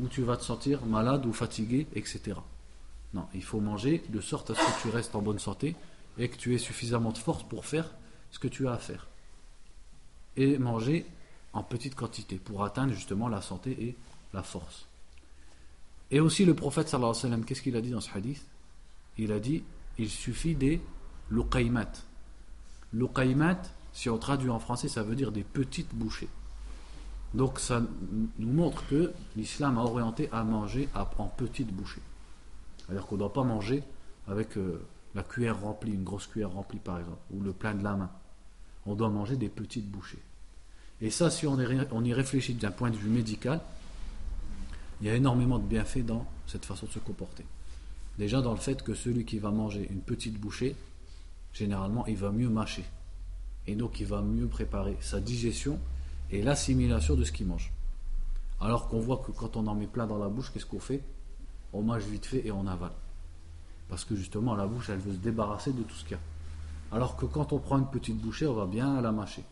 où 0.00 0.08
tu 0.08 0.22
vas 0.22 0.38
te 0.38 0.42
sentir 0.42 0.86
malade 0.86 1.26
ou 1.26 1.34
fatigué, 1.34 1.86
etc. 1.94 2.32
Non, 3.12 3.26
il 3.34 3.42
faut 3.42 3.60
manger 3.60 4.02
de 4.08 4.22
sorte 4.22 4.48
à 4.48 4.54
ce 4.54 4.60
que 4.60 4.80
tu 4.80 4.88
restes 4.88 5.14
en 5.14 5.20
bonne 5.20 5.38
santé 5.38 5.76
et 6.16 6.30
que 6.30 6.36
tu 6.36 6.54
aies 6.54 6.58
suffisamment 6.58 7.12
de 7.12 7.18
force 7.18 7.42
pour 7.42 7.66
faire 7.66 7.92
ce 8.30 8.38
que 8.38 8.48
tu 8.48 8.68
as 8.68 8.72
à 8.72 8.78
faire. 8.78 9.08
Et 10.38 10.56
manger 10.56 11.04
en 11.52 11.62
petite 11.62 11.94
quantité 11.94 12.36
pour 12.36 12.64
atteindre 12.64 12.92
justement 12.92 13.28
la 13.28 13.42
santé 13.42 13.76
et 13.82 13.96
la 14.32 14.42
force. 14.42 14.86
Et 16.10 16.20
aussi 16.20 16.44
le 16.44 16.54
prophète 16.54 16.88
sallallahu 16.88 17.10
alayhi 17.10 17.24
wa 17.24 17.30
sallam, 17.30 17.44
qu'est-ce 17.44 17.62
qu'il 17.62 17.76
a 17.76 17.80
dit 17.80 17.90
dans 17.90 18.00
ce 18.00 18.10
hadith? 18.12 18.44
Il 19.18 19.32
a 19.32 19.40
dit 19.40 19.62
il 19.98 20.08
suffit 20.08 20.54
des 20.54 20.80
luqaymat. 21.30 21.92
Luqaymat, 22.92 23.60
si 23.92 24.08
on 24.08 24.18
traduit 24.18 24.50
en 24.50 24.58
français, 24.58 24.88
ça 24.88 25.02
veut 25.02 25.14
dire 25.14 25.32
des 25.32 25.44
petites 25.44 25.94
bouchées. 25.94 26.28
Donc 27.34 27.60
ça 27.60 27.82
nous 28.38 28.52
montre 28.52 28.84
que 28.88 29.12
l'islam 29.36 29.78
a 29.78 29.82
orienté 29.82 30.28
à 30.32 30.42
manger 30.42 30.88
en 30.94 31.26
petites 31.26 31.72
bouchées. 31.72 32.02
C'est-à-dire 32.78 33.06
qu'on 33.06 33.14
ne 33.14 33.20
doit 33.20 33.32
pas 33.32 33.44
manger 33.44 33.84
avec 34.26 34.56
euh, 34.56 34.82
la 35.14 35.22
cuillère 35.22 35.60
remplie, 35.60 35.92
une 35.92 36.02
grosse 36.02 36.26
cuillère 36.26 36.50
remplie 36.50 36.80
par 36.80 36.98
exemple, 36.98 37.20
ou 37.32 37.40
le 37.40 37.52
plein 37.52 37.74
de 37.74 37.84
la 37.84 37.94
main. 37.94 38.10
On 38.86 38.94
doit 38.94 39.10
manger 39.10 39.36
des 39.36 39.48
petites 39.48 39.88
bouchées. 39.88 40.22
Et 41.02 41.10
ça, 41.10 41.30
si 41.30 41.46
on, 41.46 41.58
y 41.58 42.12
réfléchit 42.12 42.54
d'un 42.54 42.70
point 42.70 42.90
de 42.90 42.96
vue 42.96 43.08
médical, 43.08 43.60
il 45.00 45.06
y 45.06 45.10
a 45.10 45.14
énormément 45.14 45.58
de 45.58 45.64
bienfaits 45.64 46.04
dans 46.04 46.26
cette 46.46 46.66
façon 46.66 46.86
de 46.86 46.90
se 46.90 46.98
comporter. 46.98 47.44
Déjà 48.18 48.42
dans 48.42 48.52
le 48.52 48.58
fait 48.58 48.82
que 48.82 48.94
celui 48.94 49.24
qui 49.24 49.38
va 49.38 49.50
manger 49.50 49.88
une 49.90 50.02
petite 50.02 50.38
bouchée, 50.38 50.76
généralement, 51.54 52.06
il 52.06 52.16
va 52.16 52.30
mieux 52.30 52.50
mâcher. 52.50 52.84
Et 53.66 53.74
donc, 53.74 54.00
il 54.00 54.06
va 54.06 54.20
mieux 54.20 54.46
préparer 54.46 54.96
sa 55.00 55.20
digestion 55.20 55.78
et 56.30 56.42
l'assimilation 56.42 57.14
de 57.14 57.24
ce 57.24 57.32
qu'il 57.32 57.46
mange. 57.46 57.72
Alors 58.60 58.88
qu'on 58.88 59.00
voit 59.00 59.22
que 59.26 59.32
quand 59.32 59.56
on 59.56 59.66
en 59.68 59.74
met 59.74 59.86
plein 59.86 60.06
dans 60.06 60.18
la 60.18 60.28
bouche, 60.28 60.52
qu'est-ce 60.52 60.66
qu'on 60.66 60.80
fait? 60.80 61.02
On 61.72 61.82
mange 61.82 62.04
vite 62.04 62.26
fait 62.26 62.46
et 62.46 62.52
on 62.52 62.66
avale. 62.66 62.92
Parce 63.88 64.04
que 64.04 64.14
justement, 64.14 64.54
la 64.54 64.66
bouche, 64.66 64.90
elle 64.90 64.98
veut 64.98 65.14
se 65.14 65.18
débarrasser 65.18 65.72
de 65.72 65.82
tout 65.82 65.94
ce 65.94 66.04
qu'il 66.04 66.12
y 66.12 66.14
a. 66.14 66.94
Alors 66.94 67.16
que 67.16 67.24
quand 67.24 67.54
on 67.54 67.58
prend 67.58 67.78
une 67.78 67.86
petite 67.86 68.18
bouchée, 68.18 68.46
on 68.46 68.54
va 68.54 68.66
bien 68.66 69.00
la 69.00 69.12
mâcher. 69.12 69.44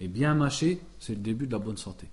Et 0.00 0.08
bien 0.08 0.34
mâcher, 0.34 0.80
c'est 0.98 1.14
le 1.14 1.20
début 1.20 1.46
de 1.46 1.52
la 1.52 1.58
bonne 1.58 1.76
santé. 1.76 2.08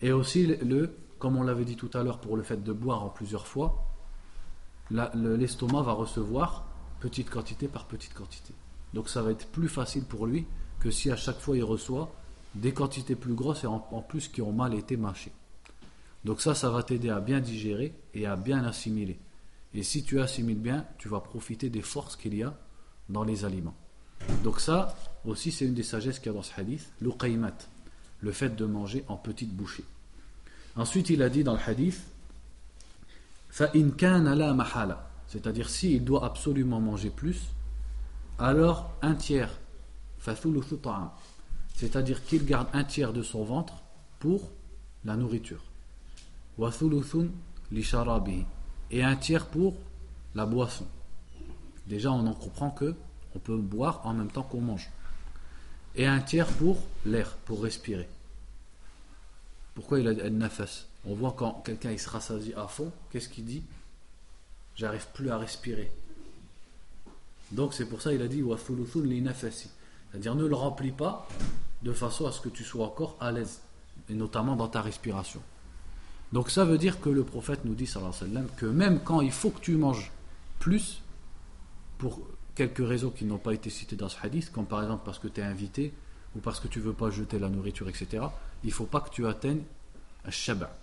Et 0.00 0.12
aussi, 0.12 0.46
le, 0.46 0.94
comme 1.18 1.36
on 1.36 1.42
l'avait 1.42 1.64
dit 1.64 1.76
tout 1.76 1.90
à 1.94 2.02
l'heure, 2.02 2.20
pour 2.20 2.36
le 2.36 2.42
fait 2.42 2.62
de 2.62 2.72
boire 2.72 3.02
en 3.02 3.08
plusieurs 3.08 3.46
fois, 3.46 3.86
l'estomac 4.90 5.82
va 5.82 5.92
recevoir 5.92 6.66
petite 7.00 7.30
quantité 7.30 7.68
par 7.68 7.86
petite 7.86 8.14
quantité. 8.14 8.54
Donc 8.94 9.08
ça 9.08 9.22
va 9.22 9.30
être 9.30 9.48
plus 9.48 9.68
facile 9.68 10.04
pour 10.04 10.26
lui 10.26 10.46
que 10.78 10.90
si 10.90 11.10
à 11.10 11.16
chaque 11.16 11.40
fois 11.40 11.56
il 11.56 11.64
reçoit 11.64 12.12
des 12.54 12.72
quantités 12.72 13.16
plus 13.16 13.34
grosses 13.34 13.64
et 13.64 13.66
en, 13.66 13.80
plus 13.80 14.28
qui 14.28 14.40
ont 14.42 14.52
mal 14.52 14.74
été 14.74 14.96
mâchées. 14.96 15.32
Donc 16.24 16.40
ça, 16.40 16.54
ça 16.54 16.70
va 16.70 16.82
t'aider 16.82 17.10
à 17.10 17.20
bien 17.20 17.40
digérer 17.40 17.94
et 18.14 18.26
à 18.26 18.36
bien 18.36 18.64
assimiler. 18.64 19.18
Et 19.74 19.82
si 19.82 20.02
tu 20.04 20.20
assimiles 20.20 20.58
bien, 20.58 20.86
tu 20.98 21.08
vas 21.08 21.20
profiter 21.20 21.68
des 21.68 21.82
forces 21.82 22.16
qu'il 22.16 22.34
y 22.34 22.42
a 22.42 22.58
dans 23.08 23.24
les 23.24 23.44
aliments. 23.44 23.76
Donc 24.42 24.60
ça 24.60 24.94
aussi, 25.28 25.52
c'est 25.52 25.64
une 25.64 25.74
des 25.74 25.82
sagesses 25.82 26.18
qu'il 26.18 26.26
y 26.26 26.30
a 26.30 26.32
dans 26.34 26.42
ce 26.42 26.58
hadith, 26.58 26.90
l'uqaymat, 27.00 27.56
le 28.20 28.32
fait 28.32 28.54
de 28.54 28.64
manger 28.64 29.04
en 29.08 29.16
petites 29.16 29.54
bouchées. 29.54 29.84
Ensuite, 30.76 31.10
il 31.10 31.22
a 31.22 31.28
dit 31.28 31.44
dans 31.44 31.54
le 31.54 31.60
hadith, 31.66 32.00
c'est-à-dire 35.28 35.68
s'il 35.68 36.04
doit 36.04 36.24
absolument 36.24 36.80
manger 36.80 37.10
plus, 37.10 37.40
alors 38.38 38.92
un 39.02 39.14
tiers, 39.14 39.50
c'est-à-dire 41.74 42.24
qu'il 42.24 42.44
garde 42.44 42.68
un 42.72 42.84
tiers 42.84 43.12
de 43.12 43.22
son 43.22 43.44
ventre 43.44 43.74
pour 44.18 44.50
la 45.04 45.16
nourriture, 45.16 45.62
et 48.90 49.02
un 49.02 49.16
tiers 49.16 49.46
pour 49.46 49.74
la 50.34 50.46
boisson. 50.46 50.86
Déjà, 51.86 52.12
on 52.12 52.26
en 52.26 52.34
comprend 52.34 52.70
que 52.70 52.94
on 53.34 53.38
peut 53.38 53.56
boire 53.56 54.00
en 54.04 54.14
même 54.14 54.30
temps 54.30 54.42
qu'on 54.42 54.60
mange. 54.60 54.90
Et 55.96 56.06
un 56.06 56.20
tiers 56.20 56.46
pour 56.46 56.78
l'air, 57.04 57.32
pour 57.46 57.62
respirer. 57.62 58.08
Pourquoi 59.74 60.00
il 60.00 60.08
a 60.08 60.14
dit 60.14 60.30
nafas? 60.30 60.84
On 61.06 61.14
voit 61.14 61.34
quand 61.36 61.62
quelqu'un 61.64 61.90
il 61.90 61.98
se 61.98 62.08
rassasie 62.08 62.52
à 62.54 62.66
fond, 62.66 62.92
qu'est-ce 63.10 63.28
qu'il 63.28 63.44
dit? 63.44 63.62
J'arrive 64.74 65.06
plus 65.14 65.30
à 65.30 65.38
respirer. 65.38 65.90
Donc 67.52 67.74
c'est 67.74 67.86
pour 67.86 68.02
ça 68.02 68.12
il 68.12 68.20
a 68.22 68.28
dit 68.28 68.42
C'est-à-dire 70.12 70.34
ne 70.34 70.46
le 70.46 70.54
remplis 70.54 70.92
pas 70.92 71.28
de 71.82 71.92
façon 71.92 72.26
à 72.26 72.32
ce 72.32 72.40
que 72.40 72.48
tu 72.48 72.64
sois 72.64 72.86
encore 72.86 73.16
à 73.20 73.32
l'aise, 73.32 73.60
et 74.08 74.14
notamment 74.14 74.56
dans 74.56 74.68
ta 74.68 74.82
respiration. 74.82 75.40
Donc 76.32 76.50
ça 76.50 76.64
veut 76.64 76.78
dire 76.78 77.00
que 77.00 77.08
le 77.08 77.22
prophète 77.22 77.64
nous 77.64 77.74
dit 77.74 77.86
sallam, 77.86 78.48
que 78.56 78.66
même 78.66 79.00
quand 79.00 79.20
il 79.20 79.30
faut 79.30 79.50
que 79.50 79.60
tu 79.60 79.76
manges 79.76 80.10
plus, 80.58 81.00
pour 81.98 82.20
quelques 82.55 82.85
raisons 82.85 83.09
qui 83.09 83.25
n'ont 83.25 83.37
pas 83.37 83.53
été 83.53 83.69
citées 83.69 83.95
dans 83.95 84.09
ce 84.09 84.17
hadith, 84.21 84.51
comme 84.51 84.65
par 84.65 84.81
exemple 84.81 85.03
parce 85.05 85.19
que 85.19 85.27
tu 85.27 85.41
es 85.41 85.43
invité, 85.43 85.93
ou 86.35 86.39
parce 86.39 86.59
que 86.59 86.67
tu 86.67 86.79
veux 86.79 86.93
pas 86.93 87.09
jeter 87.09 87.39
la 87.39 87.49
nourriture, 87.49 87.89
etc., 87.89 88.23
il 88.63 88.67
ne 88.67 88.73
faut 88.73 88.85
pas 88.85 89.01
que 89.01 89.09
tu 89.09 89.27
atteignes 89.27 89.63
un 90.25 90.31
shaba. 90.31 90.75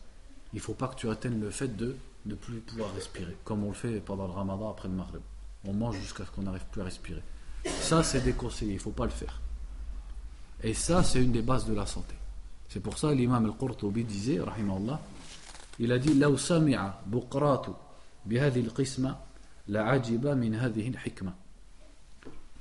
Il 0.53 0.57
ne 0.57 0.61
faut 0.61 0.75
pas 0.75 0.89
que 0.89 0.97
tu 0.97 1.09
atteignes 1.09 1.41
le 1.41 1.51
fait 1.51 1.77
de 1.77 1.97
ne 2.27 2.35
plus 2.35 2.59
pouvoir 2.61 2.93
respirer, 2.95 3.37
comme 3.45 3.65
on 3.65 3.69
le 3.69 3.75
fait 3.75 4.01
pendant 4.01 4.27
le 4.27 4.33
ramadan 4.33 4.71
après 4.71 4.89
le 4.89 4.95
maghrib. 4.95 5.23
On 5.65 5.73
mange 5.73 5.99
jusqu'à 5.99 6.25
ce 6.25 6.31
qu'on 6.31 6.43
n'arrive 6.43 6.65
plus 6.71 6.81
à 6.83 6.85
respirer. 6.85 7.23
Ça, 7.67 8.03
c'est 8.03 8.21
déconseillé, 8.21 8.73
il 8.73 8.77
ne 8.77 8.81
faut 8.81 8.91
pas 8.91 9.05
le 9.05 9.11
faire. 9.11 9.41
Et 10.63 10.75
ça, 10.75 11.03
c'est 11.03 11.23
une 11.23 11.33
des 11.33 11.43
bases 11.43 11.67
de 11.67 11.75
la 11.75 11.87
santé. 11.87 12.15
C'est 12.69 12.81
pour 12.81 12.99
ça 12.99 13.15
l'imam 13.15 13.45
al-Qurtubi 13.45 14.05
disait, 14.05 14.39
Allah, 14.39 15.01
il 15.79 15.93
a 15.93 15.99
dit 15.99 16.15
لو 16.15 16.37
سمع 16.37 16.95
بقراط 17.07 17.77
بهذه 18.27 18.61
القسمة 18.61 19.17
لعجب 19.69 20.27
من 20.27 20.55
هذه 20.55 20.89
الحكمة 20.89 21.33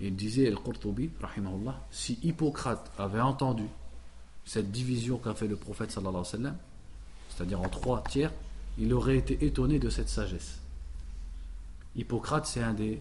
il 0.08 0.16
disait 0.16 0.48
Al-Qurtubi, 0.48 1.10
si 1.90 2.18
Hippocrate 2.22 2.90
avait 2.98 3.20
entendu 3.20 3.66
cette 4.44 4.72
division 4.72 5.18
qu'a 5.18 5.34
fait 5.34 5.46
le 5.46 5.56
prophète 5.56 5.92
sallallahu 5.92 6.24
c'est-à-dire 7.28 7.60
en 7.60 7.68
trois 7.68 8.02
tiers, 8.02 8.32
il 8.78 8.92
aurait 8.92 9.16
été 9.16 9.44
étonné 9.44 9.78
de 9.78 9.90
cette 9.90 10.08
sagesse. 10.08 10.58
Hippocrate, 11.94 12.46
c'est 12.46 12.62
un 12.62 12.74
des, 12.74 13.00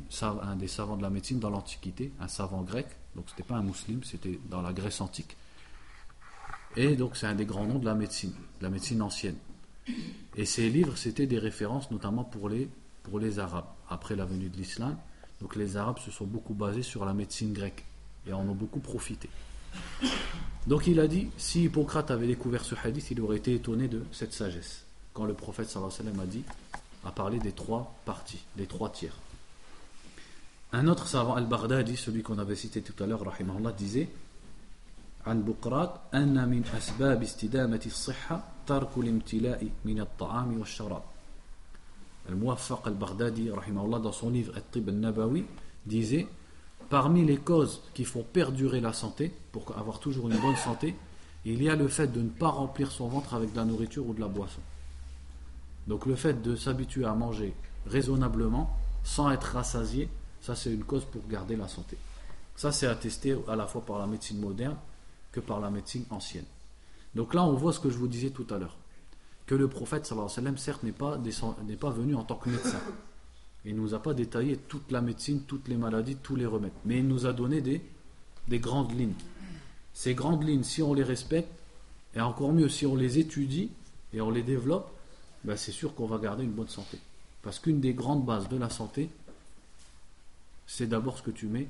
savants 0.68 0.98
de 0.98 1.02
la 1.02 1.10
médecine 1.10 1.40
dans 1.40 1.50
l'Antiquité, 1.50 2.12
un 2.20 2.28
savant 2.28 2.62
grec, 2.62 2.88
donc 3.16 3.26
ce 3.28 3.32
n'était 3.32 3.44
pas 3.44 3.56
un 3.56 3.64
musulman, 3.64 4.02
c'était 4.04 4.40
dans 4.50 4.62
la 4.62 4.74
Grèce 4.74 5.02
antique. 5.02 5.38
Et 6.76 6.96
donc 6.96 7.18
c'est 7.18 7.26
un 7.26 7.36
des 7.36 7.46
grands 7.46 7.66
noms 7.66 7.80
de 7.80 7.86
la 7.86 7.96
médecine, 7.96 8.34
de 8.60 8.64
la 8.64 8.70
médecine 8.70 9.02
ancienne. 9.02 9.38
Et 10.36 10.46
ses 10.46 10.70
livres, 10.70 10.98
c'était 10.98 11.26
des 11.26 11.40
références 11.40 11.90
notamment 11.92 12.24
pour 12.24 12.50
les 12.50 13.40
Arabes, 13.40 13.66
après 13.90 14.16
la 14.16 14.26
venue 14.26 14.50
de 14.50 14.58
l'islam. 14.58 14.98
Donc 15.41 15.57
les 15.57 15.77
Arabes 15.77 15.99
se 15.99 16.11
sont 16.11 16.25
beaucoup 16.25 16.55
basés 16.55 16.83
sur 16.83 17.05
la 17.05 17.15
médecine 17.15 17.53
grecque 17.53 17.85
et 18.27 18.33
en 18.33 18.49
ont 18.49 18.55
beaucoup 18.55 18.81
profité. 18.81 19.29
Donc 20.67 20.87
il 20.87 20.99
a 21.01 21.07
dit, 21.07 21.31
si 21.37 21.65
Hippocrate 21.65 22.11
avait 22.11 22.27
découvert 22.27 22.65
ce 22.65 22.75
hadith, 22.83 23.11
il 23.11 23.21
aurait 23.21 23.37
été 23.37 23.55
étonné 23.55 23.89
de 23.89 24.03
cette 24.13 24.33
sagesse. 24.33 24.85
Quand 25.13 25.25
le 25.25 25.35
prophète 25.35 25.69
sallallahu 25.69 25.93
alayhi 26.01 26.09
wa 26.09 26.15
sallam 26.15 26.29
a 26.29 26.33
dit, 26.33 26.45
a 27.05 27.13
parlé 27.13 27.39
des 27.39 27.53
trois 27.53 27.95
parties, 28.05 28.43
des 28.57 28.67
trois 28.67 28.91
tiers. 28.91 29.17
Un 30.73 30.89
autre 30.89 31.07
savant, 31.07 31.35
Al-Baghdadi, 31.37 31.97
celui 31.97 32.23
qu'on 32.23 32.39
avait 32.39 32.57
cité 32.57 32.83
tout 32.83 33.01
à 33.03 33.07
l'heure, 33.07 33.25
rahimahullah, 33.25 33.73
disait 33.73 34.09
عن 35.27 35.43
بقراط 35.43 36.15
أن 36.15 36.49
من 36.49 36.65
أسباب 36.77 37.23
استدامة 37.23 37.81
الصحة 37.87 38.45
ترك 38.67 38.89
الامتلاء 38.97 39.69
من 39.85 40.01
الطعام 40.01 40.59
والشراب 40.59 41.03
Al-Muwaffaq 42.30 42.80
al-Baghdadi, 42.86 43.50
dans 43.50 44.12
son 44.12 44.30
livre 44.30 44.54
At-Tib 44.56 44.90
al-Nabawi, 44.90 45.46
disait 45.86 46.28
Parmi 46.90 47.24
les 47.24 47.38
causes 47.38 47.82
qui 47.94 48.04
font 48.04 48.24
perdurer 48.24 48.82
la 48.82 48.94
santé, 48.94 49.32
pour 49.52 49.78
avoir 49.78 50.00
toujours 50.00 50.30
une 50.30 50.38
bonne 50.38 50.58
santé, 50.58 50.96
il 51.46 51.64
y 51.64 51.70
a 51.70 51.76
le 51.76 51.88
fait 51.88 52.08
de 52.08 52.22
ne 52.22 52.30
pas 52.30 52.50
remplir 52.50 52.92
son 52.92 53.08
ventre 53.08 53.34
avec 53.34 53.54
de 53.54 53.58
la 53.58 53.66
nourriture 53.66 54.06
ou 54.06 54.14
de 54.14 54.20
la 54.20 54.28
boisson. 54.28 54.60
Donc 55.88 56.06
le 56.06 56.16
fait 56.16 56.42
de 56.42 56.56
s'habituer 56.56 57.06
à 57.06 57.14
manger 57.14 57.54
raisonnablement, 57.88 58.70
sans 59.04 59.32
être 59.32 59.54
rassasié, 59.54 60.10
ça 60.42 60.56
c'est 60.56 60.72
une 60.72 60.84
cause 60.84 61.06
pour 61.06 61.26
garder 61.28 61.56
la 61.56 61.68
santé. 61.68 61.98
Ça 62.56 62.72
c'est 62.72 62.88
attesté 62.88 63.36
à 63.48 63.56
la 63.56 63.66
fois 63.66 63.82
par 63.82 63.98
la 63.98 64.06
médecine 64.06 64.40
moderne 64.40 64.76
que 65.32 65.40
par 65.40 65.60
la 65.60 65.72
médecine 65.72 66.06
ancienne. 66.10 66.46
Donc 67.16 67.34
là 67.34 67.44
on 67.44 67.54
voit 67.54 67.74
ce 67.74 67.80
que 67.80 67.90
je 67.90 67.98
vous 67.98 68.08
disais 68.08 68.30
tout 68.30 68.46
à 68.52 68.58
l'heure 68.58 68.76
que 69.52 69.56
le 69.58 69.68
prophète, 69.68 70.06
sallam, 70.06 70.58
certes, 70.58 70.82
n'est 70.84 70.94
pas, 70.94 71.18
n'est 71.68 71.76
pas 71.76 71.90
venu 71.90 72.16
en 72.16 72.24
tant 72.24 72.36
que 72.36 72.48
médecin. 72.48 72.80
Il 73.66 73.76
ne 73.76 73.82
nous 73.82 73.94
a 73.94 74.02
pas 74.02 74.14
détaillé 74.14 74.56
toute 74.56 74.90
la 74.94 75.02
médecine, 75.02 75.42
toutes 75.42 75.68
les 75.68 75.76
maladies, 75.76 76.16
tous 76.16 76.38
les 76.38 76.46
remèdes. 76.46 76.72
Mais 76.86 77.00
il 77.00 77.08
nous 77.10 77.26
a 77.26 77.34
donné 77.34 77.60
des, 77.60 77.82
des 78.48 78.60
grandes 78.60 78.98
lignes. 78.98 79.14
Ces 79.94 80.14
grandes 80.16 80.48
lignes, 80.48 80.64
si 80.64 80.82
on 80.82 80.94
les 80.94 81.04
respecte, 81.04 81.52
et 82.16 82.22
encore 82.22 82.54
mieux 82.54 82.70
si 82.70 82.86
on 82.86 82.96
les 82.96 83.20
étudie 83.20 83.72
et 84.14 84.22
on 84.22 84.30
les 84.30 84.42
développe, 84.42 84.90
ben 85.44 85.58
c'est 85.58 85.74
sûr 85.74 85.96
qu'on 85.96 86.08
va 86.08 86.18
garder 86.18 86.46
une 86.46 86.54
bonne 86.54 86.70
santé. 86.70 86.98
Parce 87.42 87.60
qu'une 87.60 87.82
des 87.82 87.94
grandes 87.94 88.26
bases 88.26 88.48
de 88.48 88.56
la 88.56 88.70
santé, 88.70 89.10
c'est 90.66 90.88
d'abord 90.88 91.18
ce 91.18 91.24
que 91.24 91.32
tu 91.32 91.48
mets, 91.48 91.68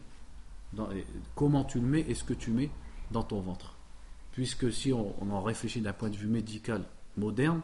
comment 1.33 1.63
tu 1.63 1.79
le 1.79 1.87
mets 1.87 2.05
et 2.07 2.13
ce 2.13 2.23
que 2.23 2.35
tu 2.35 2.51
mets 2.51 2.69
dans 3.09 3.23
ton 3.23 3.39
ventre. 3.39 3.73
Puisque 4.33 4.71
si 4.71 4.93
on 4.93 5.31
en 5.31 5.41
réfléchit 5.41 5.81
d'un 5.81 5.93
point 5.93 6.11
de 6.11 6.15
vue 6.15 6.27
médical, 6.27 6.85
moderne, 7.17 7.61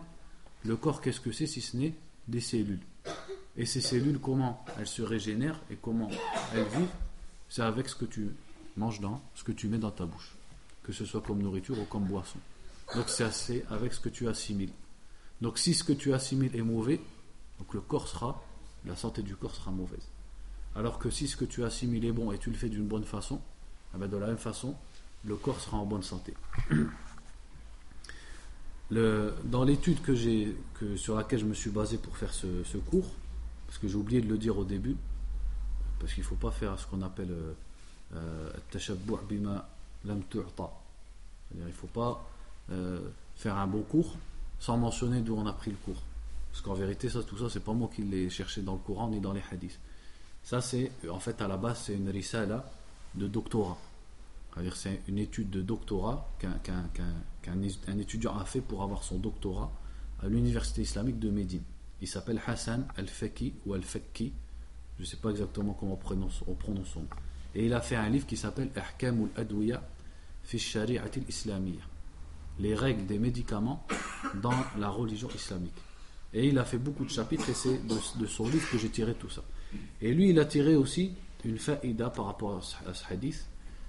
le 0.66 0.76
corps, 0.76 1.02
qu'est-ce 1.02 1.22
que 1.22 1.32
c'est 1.32 1.48
si 1.48 1.62
ce 1.62 1.78
n'est 1.78 1.94
des 2.28 2.42
cellules 2.42 2.82
Et 3.56 3.66
ces 3.66 3.82
cellules, 3.82 4.20
comment 4.20 4.66
elles 4.78 4.88
se 4.88 5.02
régénèrent 5.02 5.60
et 5.72 5.76
comment 5.76 6.10
elles 6.54 6.68
vivent 6.68 6.96
C'est 7.50 7.62
avec 7.62 7.90
ce 7.90 7.96
que 7.96 8.06
tu 8.06 8.30
manges 8.76 9.00
dans, 9.00 9.22
ce 9.36 9.44
que 9.44 9.52
tu 9.52 9.68
mets 9.68 9.78
dans 9.78 9.92
ta 9.92 10.06
bouche, 10.06 10.36
que 10.84 10.92
ce 10.92 11.06
soit 11.06 11.22
comme 11.22 11.42
nourriture 11.42 11.80
ou 11.80 11.86
comme 11.86 12.06
boisson. 12.06 12.40
Donc 12.96 13.06
c'est 13.10 13.66
avec 13.70 13.94
ce 13.94 14.00
que 14.00 14.10
tu 14.10 14.28
assimiles. 14.28 14.72
Donc 15.42 15.58
si 15.58 15.74
ce 15.74 15.84
que 15.84 15.94
tu 15.94 16.14
assimiles 16.14 16.56
est 16.56 16.62
mauvais, 16.62 17.02
donc 17.60 17.74
le 17.74 17.82
corps 17.82 18.08
sera, 18.08 18.44
la 18.86 18.96
santé 18.96 19.22
du 19.22 19.36
corps 19.36 19.56
sera 19.56 19.72
mauvaise. 19.72 20.08
Alors 20.76 21.00
que 21.00 21.10
si 21.10 21.28
ce 21.28 21.36
que 21.36 21.46
tu 21.46 21.64
assimiles 21.64 22.06
est 22.06 22.12
bon 22.12 22.32
et 22.32 22.38
tu 22.38 22.50
le 22.50 22.56
fais 22.56 22.70
d'une 22.70 22.88
bonne 22.88 23.04
façon, 23.04 23.42
eh 23.96 23.98
ben, 23.98 24.08
de 24.08 24.18
la 24.18 24.28
même 24.28 24.38
façon, 24.38 24.76
le 25.26 25.36
corps 25.36 25.60
sera 25.60 25.78
en 25.78 25.86
bonne 25.86 26.04
santé. 26.04 26.34
dans 28.92 29.64
l'étude 29.64 30.02
que 30.02 30.16
j'ai, 30.16 30.56
que, 30.76 30.96
sur 30.96 31.16
laquelle 31.16 31.40
je 31.40 31.46
me 31.46 31.54
suis 31.54 31.70
basé 31.70 31.98
pour 31.98 32.16
faire 32.18 32.34
ce, 32.34 32.78
cours, 32.78 33.10
parce 33.68 33.78
que 33.78 33.88
j'ai 33.88 33.96
oublié 33.96 34.22
de 34.22 34.28
le 34.28 34.38
dire 34.38 34.58
au 34.58 34.64
début, 34.64 34.96
parce 36.00 36.14
qu'il 36.14 36.24
ne 36.24 36.28
faut 36.28 36.36
pas 36.36 36.52
faire 36.52 36.80
ce 36.80 36.86
qu'on 36.88 37.02
appelle 37.02 37.32
euh, 37.32 37.54
euh, 38.16 39.20
bima 39.28 39.68
lam 40.06 40.22
Il 40.32 41.64
ne 41.66 41.72
faut 41.72 41.88
pas 41.88 42.26
euh, 42.72 43.00
faire 43.36 43.58
un 43.58 43.68
bon 43.68 43.82
cours 43.82 44.16
sans 44.60 44.78
mentionner 44.78 45.22
d'où 45.22 45.36
on 45.36 45.46
a 45.48 45.54
pris 45.54 45.72
le 45.72 45.78
cours. 45.78 46.02
Parce 46.52 46.62
qu'en 46.62 46.74
vérité, 46.74 47.10
ça, 47.10 47.22
tout 47.24 47.38
ça, 47.38 47.50
c'est 47.50 47.64
pas 47.64 47.74
moi 47.74 47.90
qui 47.94 48.04
l'ai 48.04 48.30
cherché 48.30 48.62
dans 48.62 48.74
le 48.74 48.80
Coran 48.80 49.10
ni 49.10 49.20
dans 49.20 49.34
les 49.34 49.44
hadiths. 49.52 49.80
Ça, 50.44 50.62
c'est, 50.62 50.92
en 51.10 51.20
fait, 51.20 51.42
à 51.42 51.48
la 51.48 51.58
base, 51.58 51.84
c'est 51.86 51.94
une 51.94 52.10
risala 52.10 52.66
de 53.16 53.28
doctorat. 53.28 53.78
C'est-à-dire, 54.54 54.76
c'est 54.76 55.02
une 55.08 55.18
étude 55.18 55.50
de 55.50 55.62
doctorat 55.62 56.28
qu'un 56.40 56.90
étudiant 58.00 58.38
a 58.38 58.46
fait 58.46 58.62
pour 58.62 58.84
avoir 58.84 59.04
son 59.04 59.18
doctorat 59.18 59.72
à 60.22 60.28
l'université 60.28 60.82
islamique 60.82 61.20
de 61.20 61.30
Médine. 61.30 61.64
Il 62.02 62.08
s'appelle 62.08 62.42
Hassan 62.46 62.86
al-Faki 62.98 63.54
ou 63.66 63.74
al-Fakki. 63.74 64.34
Je 64.98 65.04
ne 65.04 65.08
sais 65.08 65.18
pas 65.18 65.30
exactement 65.30 65.74
comment 65.74 65.94
on 65.94 65.98
prononce, 65.98 66.44
on 66.48 66.54
prononce 66.54 66.90
son 66.90 67.02
nom. 67.02 67.08
Et 67.56 67.66
il 67.66 67.74
a 67.74 67.82
fait 67.82 67.96
un 67.96 68.10
livre 68.10 68.26
qui 68.26 68.38
s'appelle 68.38 68.70
Ahkam 68.76 69.30
al-Adwiya 69.36 69.82
fi 70.44 70.60
shari'at 70.60 71.12
al-Islamiyya. 71.16 71.82
Les 72.60 72.74
règles 72.74 73.06
des 73.06 73.20
médicaments 73.20 73.86
dans 74.42 74.54
la 74.78 74.90
religion 74.90 75.30
islamique. 75.34 75.76
Et 76.34 76.48
il 76.48 76.58
a 76.60 76.66
fait 76.66 76.78
beaucoup 76.78 77.06
de 77.06 77.10
chapitres 77.10 77.50
et 77.50 77.54
c'est 77.54 77.80
de, 77.88 78.26
son 78.26 78.48
livre 78.48 78.70
que 78.70 78.78
j'ai 78.78 78.90
tiré 78.90 79.14
tout 79.14 79.30
ça. 79.30 79.44
Et 80.02 80.14
lui, 80.14 80.30
il 80.30 80.40
a 80.40 80.46
tiré 80.46 80.76
aussi 80.76 81.14
une 81.46 81.58
faïda 81.58 82.10
par 82.10 82.26
rapport 82.26 82.62
à 82.86 82.94
ce 82.94 83.04
hadith. 83.12 83.46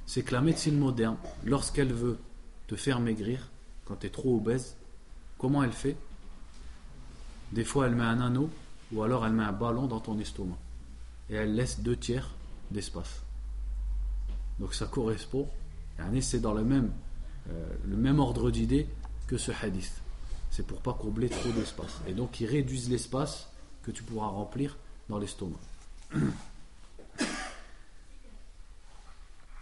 C'est 0.07 0.23
que 0.23 0.33
la 0.33 0.41
médecine 0.41 0.79
moderne, 0.79 1.17
lorsqu'elle 1.45 1.93
veut 1.93 2.19
te 2.69 2.77
faire 2.77 3.01
maigrir, 3.01 3.51
quand 3.85 3.97
tu 3.97 4.07
es 4.07 4.11
trop 4.11 4.37
obèse, 4.37 4.77
comment 5.39 5.65
elle 5.65 5.73
fait? 5.73 5.97
Des 7.53 7.65
fois, 7.65 7.87
elle 7.87 7.97
met 7.97 8.05
un 8.05 8.21
anneau 8.21 8.51
ou 8.93 9.03
alors 9.03 9.27
elle 9.27 9.33
met 9.33 9.45
un 9.45 9.53
ballon 9.53 9.87
dans 9.87 10.01
ton 10.01 10.19
estomac. 10.19 10.59
Et 11.31 11.35
elle 11.35 11.55
laisse 11.55 11.81
deux 11.81 11.97
tiers 11.97 12.31
d'espace. 12.71 13.23
Donc 14.61 14.75
ça 14.75 14.87
correspond, 14.87 15.49
c'est 16.21 16.41
dans 16.41 16.55
le 16.55 16.65
même, 16.65 16.91
euh, 17.51 17.69
le 17.87 17.97
même 17.97 18.19
ordre 18.19 18.51
d'idée 18.51 18.87
que 19.27 19.37
ce 19.37 19.53
hadith. 19.63 20.01
C'est 20.51 20.67
pour 20.67 20.81
pas 20.81 20.95
combler 20.95 21.29
trop 21.29 21.51
d'espace. 21.51 22.01
Et 22.07 22.13
donc 22.13 22.41
ils 22.41 22.47
réduisent 22.47 22.91
l'espace 22.91 23.49
que 23.83 23.91
tu 23.91 24.03
pourras 24.03 24.29
remplir 24.29 24.77
dans 25.09 25.19
l'estomac. 25.19 25.59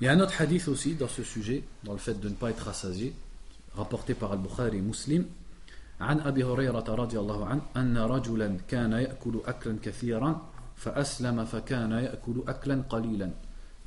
Il 0.00 0.04
y 0.04 0.08
a 0.08 0.12
un 0.12 0.20
autre 0.20 0.40
hadith 0.40 0.68
aussi 0.68 0.94
dans 0.94 1.08
ce 1.08 1.22
sujet, 1.22 1.64
dans 1.84 1.92
le 1.92 1.98
fait 1.98 2.20
de 2.20 2.28
ne 2.28 2.34
pas 2.34 2.50
être 2.50 2.64
rassasié, 2.66 3.14
rapporté 3.74 4.14
par 4.14 4.32
Al-Bukhari 4.32 4.80
Muslim. 4.80 5.24
عن 6.00 6.20
أبي 6.20 6.44
هريرة 6.44 6.84
رضي 6.94 7.18
الله 7.18 7.46
عنه 7.46 7.62
أن 7.76 7.96
رجلا 7.98 8.56
كان 8.68 8.92
يأكل 8.92 9.40
أكلا 9.46 9.76
كثيرا 9.82 10.42
فأسلم 10.76 11.44
فكان 11.44 11.92
يأكل 11.92 12.42
أكلا 12.48 12.82
قليلا 12.88 13.30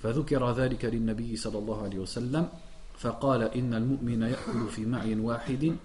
فذكر 0.02 0.52
ذلك 0.52 0.86
للنبي 0.86 1.36
صلى 1.36 1.58
الله 1.58 1.84
عليه 1.84 2.00
وسلم 2.00 2.48
فقال 2.98 3.42
إن 3.44 3.74
المؤمن 3.74 4.22
يأكل 4.22 4.68
في 4.70 4.86
معي 4.86 5.16
واحد 5.16 5.76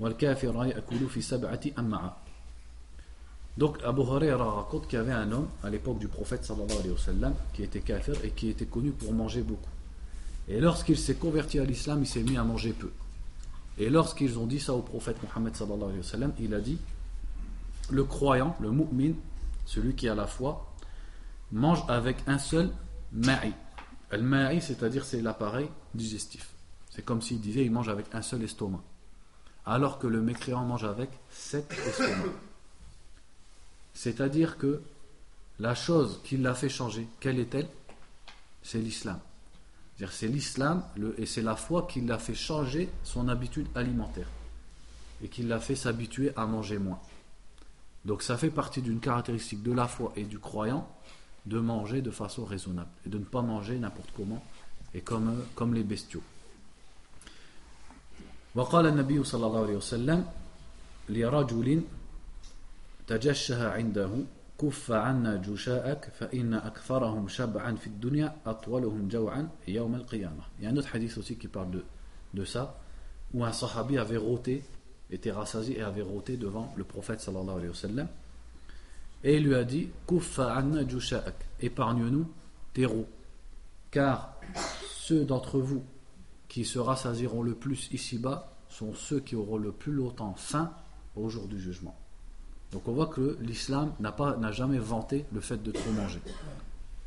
والكافر 0.00 0.64
يأكل 0.66 1.08
في 1.08 1.20
سبعة 1.20 1.60
أمعاء 1.78 2.16
Donc 3.58 3.82
Abu 3.84 4.00
Huraira 4.02 4.50
raconte 4.50 4.86
qu'il 4.86 4.98
y 4.98 5.02
avait 5.02 5.12
un 5.12 5.30
homme 5.30 5.48
à 5.62 5.68
l'époque 5.68 5.98
du 5.98 6.08
prophète 6.08 6.44
sallallahu 6.44 6.72
alayhi 6.78 6.92
wa 6.92 6.98
sallam 6.98 7.34
qui 7.52 7.62
était 7.64 7.80
kafir 7.80 8.14
et 8.24 8.30
qui 8.30 8.48
était 8.48 8.64
connu 8.64 8.92
pour 8.92 9.12
manger 9.12 9.42
beaucoup. 9.42 9.71
Et 10.48 10.60
lorsqu'il 10.60 10.98
s'est 10.98 11.14
converti 11.14 11.58
à 11.58 11.64
l'islam, 11.64 12.02
il 12.02 12.06
s'est 12.06 12.22
mis 12.22 12.36
à 12.36 12.44
manger 12.44 12.72
peu. 12.72 12.90
Et 13.78 13.88
lorsqu'ils 13.88 14.38
ont 14.38 14.46
dit 14.46 14.60
ça 14.60 14.74
au 14.74 14.82
prophète 14.82 15.16
Mohammed 15.22 15.56
sallallahu 15.56 16.00
il 16.40 16.54
a 16.54 16.60
dit 16.60 16.78
le 17.90 18.04
croyant, 18.04 18.56
le 18.60 18.70
mu'min, 18.70 19.14
celui 19.66 19.94
qui 19.94 20.08
a 20.08 20.14
la 20.14 20.26
foi, 20.26 20.72
mange 21.50 21.82
avec 21.88 22.18
un 22.26 22.38
seul 22.38 22.70
ma'i. 23.12 23.52
Le 24.10 24.22
ma'i, 24.22 24.60
c'est-à-dire 24.60 25.04
c'est 25.04 25.22
l'appareil 25.22 25.68
digestif. 25.94 26.50
C'est 26.90 27.04
comme 27.04 27.22
s'il 27.22 27.40
disait 27.40 27.64
il 27.64 27.72
mange 27.72 27.88
avec 27.88 28.06
un 28.14 28.22
seul 28.22 28.42
estomac. 28.42 28.82
Alors 29.64 29.98
que 29.98 30.06
le 30.06 30.20
mécréant 30.20 30.64
mange 30.64 30.84
avec 30.84 31.08
sept 31.30 31.72
estomacs. 31.86 32.34
C'est-à-dire 33.94 34.58
que 34.58 34.82
la 35.58 35.74
chose 35.74 36.20
qui 36.24 36.36
l'a 36.36 36.54
fait 36.54 36.68
changer, 36.68 37.06
quelle 37.20 37.38
est-elle? 37.38 37.68
C'est 38.62 38.78
l'islam. 38.78 39.18
C'est 40.11 40.27
l'islam 40.27 40.83
et 41.17 41.25
c'est 41.25 41.41
la 41.41 41.55
foi 41.55 41.87
qui 41.89 42.01
l'a 42.01 42.19
fait 42.19 42.35
changer 42.35 42.89
son 43.03 43.27
habitude 43.29 43.67
alimentaire 43.73 44.27
et 45.23 45.27
qui 45.27 45.41
l'a 45.41 45.59
fait 45.59 45.75
s'habituer 45.75 46.31
à 46.35 46.45
manger 46.45 46.77
moins. 46.77 46.99
Donc 48.05 48.21
ça 48.21 48.37
fait 48.37 48.51
partie 48.51 48.81
d'une 48.81 48.99
caractéristique 48.99 49.63
de 49.63 49.71
la 49.71 49.87
foi 49.87 50.13
et 50.15 50.23
du 50.23 50.37
croyant 50.37 50.87
de 51.47 51.59
manger 51.59 52.01
de 52.01 52.11
façon 52.11 52.45
raisonnable 52.45 52.91
et 53.05 53.09
de 53.09 53.17
ne 53.17 53.23
pas 53.23 53.41
manger 53.41 53.79
n'importe 53.79 54.11
comment 54.15 54.43
et 54.93 55.01
comme, 55.01 55.43
comme 55.55 55.73
les 55.73 55.83
bestiaux. 55.83 56.23
وقال 58.55 58.85
النبي 58.85 59.23
صلى 59.23 59.45
الله 59.45 59.63
عليه 59.63 59.77
وسلم 59.77 60.25
لرجل 61.09 61.81
تجشه 63.07 63.69
عنده 63.69 64.09
كف 64.61 64.91
عنا 64.91 65.35
جشاءك 65.35 66.11
فإن 66.13 66.53
أكثرهم 66.53 67.27
شبعا 67.27 67.75
في 67.75 67.87
الدنيا 67.87 68.35
أطولهم 68.45 69.07
جوعا 69.07 69.49
يوم 69.67 69.95
القيامة 69.95 70.43
Il 70.59 70.63
y 70.63 70.67
a 70.67 70.71
un 70.71 70.77
autre 70.77 70.95
hadith 70.95 71.17
aussi 71.17 71.37
qui 71.37 71.47
parle 71.47 71.71
de, 71.71 71.83
de 72.33 72.45
ça 72.45 72.79
où 73.33 73.43
un 73.45 73.51
sahabi 73.51 73.97
avait 73.97 74.17
rôté 74.17 74.63
était 75.11 75.31
rassasié 75.31 75.79
et 75.79 75.83
avait 75.83 76.01
rôté 76.01 76.37
devant 76.37 76.73
le 76.75 76.83
prophète 76.83 77.21
sallallahu 77.21 77.57
alayhi 77.57 77.69
wa 77.69 77.75
sallam 77.75 78.07
et 79.23 79.37
il 79.37 79.43
lui 79.43 79.55
a 79.55 79.63
dit 79.63 79.89
Kuffa 80.07 80.53
anna 80.53 80.87
jusha'ak, 80.87 81.35
épargne-nous 81.59 82.27
tes 82.73 82.85
roues. 82.85 83.07
Car 83.89 84.39
ceux 84.89 85.25
d'entre 85.25 85.59
vous 85.59 85.83
qui 86.47 86.65
se 86.65 86.79
rassasieront 86.79 87.41
le 87.41 87.55
plus 87.55 87.89
ici-bas 87.91 88.53
sont 88.69 88.93
ceux 88.93 89.19
qui 89.19 89.35
auront 89.35 89.57
le 89.57 89.71
plus 89.71 89.91
longtemps 89.91 90.35
faim 90.35 90.71
au 91.15 91.29
jour 91.29 91.47
du 91.47 91.59
jugement. 91.59 91.97
Donc 92.72 92.88
on 92.88 92.92
voit 92.92 93.06
que 93.06 93.36
l'islam 93.40 93.92
n'a 94.00 94.52
jamais 94.52 94.78
vanté 94.78 95.24
le 95.32 95.40
fait 95.40 95.62
de 95.62 95.70
trop 95.70 95.90
manger 95.92 96.20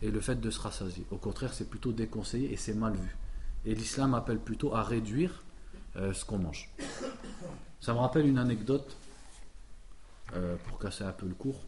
et 0.01 0.11
le 0.11 0.21
fait 0.21 0.39
de 0.39 0.49
se 0.51 0.59
rassasier. 0.59 1.05
Au 1.11 1.17
contraire, 1.17 1.53
c'est 1.53 1.69
plutôt 1.69 1.91
déconseillé 1.91 2.53
et 2.53 2.57
c'est 2.57 2.73
mal 2.73 2.93
vu. 2.93 3.15
Et 3.65 3.73
l'islam 3.73 4.13
appelle 4.13 4.39
plutôt 4.39 4.75
à 4.75 4.83
réduire 4.83 5.43
euh, 5.95 6.13
ce 6.13 6.23
qu'on 6.23 6.37
mange. 6.37 6.69
Ça 7.81 7.93
me 7.93 7.99
rappelle 7.99 8.27
une 8.27 8.37
anecdote 8.37 8.95
euh, 10.35 10.55
pour 10.67 10.77
casser 10.77 11.03
un 11.03 11.11
peu 11.11 11.27
le 11.27 11.33
cours 11.33 11.59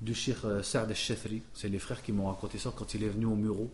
du 0.00 0.14
Shir 0.14 0.44
euh. 0.44 0.62
C'est 0.62 1.68
les 1.68 1.78
frères 1.78 2.02
qui 2.02 2.12
m'ont 2.12 2.28
raconté 2.28 2.58
ça 2.58 2.72
quand 2.74 2.94
il 2.94 3.04
est 3.04 3.08
venu 3.08 3.26
au 3.26 3.34
Muro. 3.34 3.70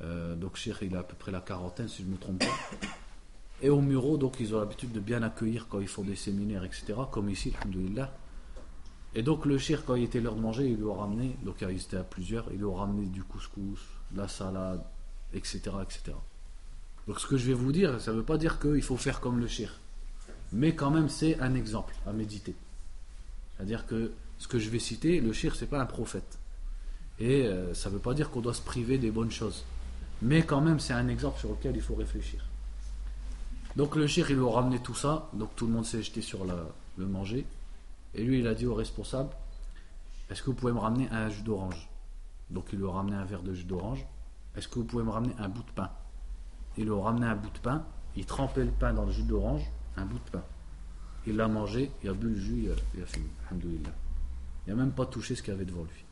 Euh, 0.00 0.34
donc 0.34 0.56
Shir, 0.56 0.82
il 0.82 0.96
a 0.96 1.00
à 1.00 1.02
peu 1.02 1.14
près 1.14 1.32
la 1.32 1.40
quarantaine, 1.40 1.88
si 1.88 2.02
je 2.02 2.08
ne 2.08 2.12
me 2.12 2.18
trompe 2.18 2.38
pas. 2.40 2.86
Et 3.62 3.70
au 3.70 3.80
Muro, 3.80 4.18
donc 4.18 4.40
ils 4.40 4.54
ont 4.54 4.58
l'habitude 4.58 4.92
de 4.92 5.00
bien 5.00 5.22
accueillir 5.22 5.68
quand 5.68 5.80
ils 5.80 5.88
font 5.88 6.02
des 6.02 6.16
séminaires, 6.16 6.64
etc. 6.64 6.94
Comme 7.10 7.30
ici, 7.30 7.54
alhamdoulilah. 7.60 8.12
Et 9.14 9.22
donc 9.22 9.46
le 9.46 9.56
Shir, 9.56 9.84
quand 9.84 9.94
il 9.94 10.04
était 10.04 10.20
l'heure 10.20 10.34
de 10.34 10.40
manger, 10.40 10.66
il 10.66 10.76
lui 10.76 10.90
a 10.90 10.94
ramené, 10.94 11.36
donc 11.44 11.56
ils 11.60 11.80
étaient 11.80 11.96
à 11.96 12.02
plusieurs, 12.02 12.46
il 12.52 12.58
lui 12.58 12.68
a 12.68 12.76
ramené 12.76 13.06
du 13.06 13.22
couscous, 13.22 13.80
de 14.10 14.18
la 14.18 14.26
salade, 14.26 14.82
etc., 15.32 15.60
etc. 15.82 16.16
Donc 17.06 17.20
ce 17.20 17.26
que 17.26 17.36
je 17.36 17.46
vais 17.46 17.54
vous 17.54 17.72
dire, 17.72 18.00
ça 18.00 18.12
ne 18.12 18.16
veut 18.16 18.24
pas 18.24 18.38
dire 18.38 18.58
qu'il 18.58 18.82
faut 18.82 18.96
faire 18.96 19.20
comme 19.20 19.38
le 19.38 19.46
Shir. 19.46 19.78
Mais 20.52 20.74
quand 20.74 20.90
même, 20.90 21.08
c'est 21.08 21.38
un 21.40 21.54
exemple 21.54 21.94
à 22.06 22.12
méditer. 22.12 22.54
C'est-à-dire 23.56 23.86
que 23.86 24.12
ce 24.38 24.48
que 24.48 24.58
je 24.58 24.70
vais 24.70 24.78
citer, 24.78 25.20
le 25.20 25.32
shir, 25.32 25.54
c'est 25.54 25.66
pas 25.66 25.80
un 25.80 25.86
prophète. 25.86 26.38
Et 27.18 27.46
euh, 27.46 27.74
ça 27.74 27.88
ne 27.88 27.94
veut 27.94 28.00
pas 28.00 28.12
dire 28.12 28.30
qu'on 28.30 28.40
doit 28.40 28.54
se 28.54 28.60
priver 28.60 28.98
des 28.98 29.10
bonnes 29.10 29.30
choses. 29.30 29.64
Mais 30.20 30.42
quand 30.42 30.60
même, 30.60 30.80
c'est 30.80 30.92
un 30.92 31.08
exemple 31.08 31.38
sur 31.38 31.50
lequel 31.50 31.76
il 31.76 31.82
faut 31.82 31.94
réfléchir. 31.94 32.44
Donc 33.76 33.96
le 33.96 34.06
shir, 34.06 34.30
il 34.30 34.36
lui 34.36 34.46
a 34.46 34.50
ramené 34.50 34.78
tout 34.80 34.94
ça. 34.94 35.28
Donc 35.32 35.54
tout 35.56 35.66
le 35.66 35.72
monde 35.72 35.86
s'est 35.86 36.02
jeté 36.02 36.20
sur 36.20 36.44
le 36.44 37.06
manger. 37.06 37.46
Et 38.14 38.24
lui, 38.24 38.40
il 38.40 38.46
a 38.46 38.54
dit 38.54 38.66
au 38.66 38.74
responsable 38.74 39.30
Est-ce 40.30 40.42
que 40.42 40.46
vous 40.46 40.56
pouvez 40.56 40.72
me 40.72 40.78
ramener 40.78 41.08
un 41.10 41.28
jus 41.28 41.42
d'orange? 41.42 41.88
Donc 42.50 42.66
il 42.72 42.78
lui 42.78 42.86
a 42.86 42.90
ramené 42.90 43.16
un 43.16 43.24
verre 43.24 43.42
de 43.42 43.54
jus 43.54 43.64
d'orange. 43.64 44.04
Est-ce 44.56 44.68
que 44.68 44.74
vous 44.74 44.84
pouvez 44.84 45.04
me 45.04 45.10
ramener 45.10 45.34
un 45.38 45.48
bout 45.48 45.62
de 45.62 45.70
pain? 45.70 45.90
Il 46.76 46.84
lui 46.84 46.92
a 46.92 47.02
ramené 47.02 47.26
un 47.26 47.36
bout 47.36 47.50
de 47.50 47.58
pain. 47.58 47.84
Il 48.16 48.26
trempait 48.26 48.64
le 48.64 48.70
pain 48.70 48.92
dans 48.92 49.06
le 49.06 49.12
jus 49.12 49.22
d'orange, 49.22 49.62
un 49.96 50.04
bout 50.04 50.18
de 50.18 50.30
pain. 50.30 50.44
Il 51.26 51.36
l'a 51.36 51.48
mangé, 51.48 51.90
il 52.02 52.10
a 52.10 52.12
bu 52.12 52.28
le 52.28 52.38
jus, 52.38 52.68
il 52.94 53.02
a 53.02 53.06
fini. 53.06 53.26
Alhamdoulilah. 53.48 53.90
Il 54.66 54.74
n'a 54.74 54.82
même 54.82 54.92
pas 54.92 55.06
touché 55.06 55.34
ce 55.34 55.42
qu'il 55.42 55.54
y 55.54 55.56
avait 55.56 55.64
devant 55.64 55.84
lui. 55.84 56.04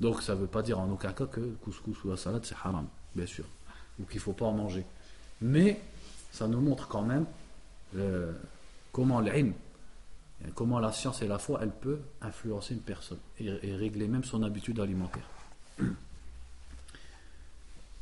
Donc 0.00 0.22
ça 0.22 0.34
ne 0.34 0.40
veut 0.40 0.46
pas 0.46 0.62
dire 0.62 0.78
en 0.78 0.90
aucun 0.90 1.12
cas 1.12 1.26
que 1.26 1.40
le 1.40 1.56
couscous 1.62 2.04
ou 2.04 2.10
la 2.10 2.16
salade 2.16 2.44
c'est 2.44 2.56
haram, 2.62 2.86
bien 3.14 3.26
sûr. 3.26 3.44
Ou 3.98 4.04
qu'il 4.04 4.16
ne 4.16 4.22
faut 4.22 4.32
pas 4.32 4.44
en 4.44 4.52
manger. 4.52 4.84
Mais 5.40 5.80
ça 6.34 6.48
nous 6.48 6.60
montre 6.60 6.88
quand 6.88 7.02
même 7.02 7.26
euh, 7.96 8.32
comment 8.90 9.20
l'ilm, 9.20 9.52
comment 10.56 10.80
la 10.80 10.90
science 10.90 11.22
et 11.22 11.28
la 11.28 11.38
foi, 11.38 11.60
elle 11.62 11.70
peut 11.70 12.00
influencer 12.20 12.74
une 12.74 12.80
personne 12.80 13.20
et, 13.38 13.46
et 13.62 13.76
régler 13.76 14.08
même 14.08 14.24
son 14.24 14.42
habitude 14.42 14.80
alimentaire. 14.80 15.28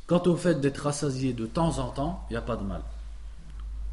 Quant 0.06 0.22
au 0.22 0.36
fait 0.36 0.60
d'être 0.60 0.78
rassasié 0.78 1.34
de 1.34 1.44
temps 1.44 1.78
en 1.78 1.90
temps, 1.90 2.24
il 2.30 2.32
n'y 2.32 2.38
a 2.38 2.42
pas 2.42 2.56
de 2.56 2.64
mal. 2.64 2.80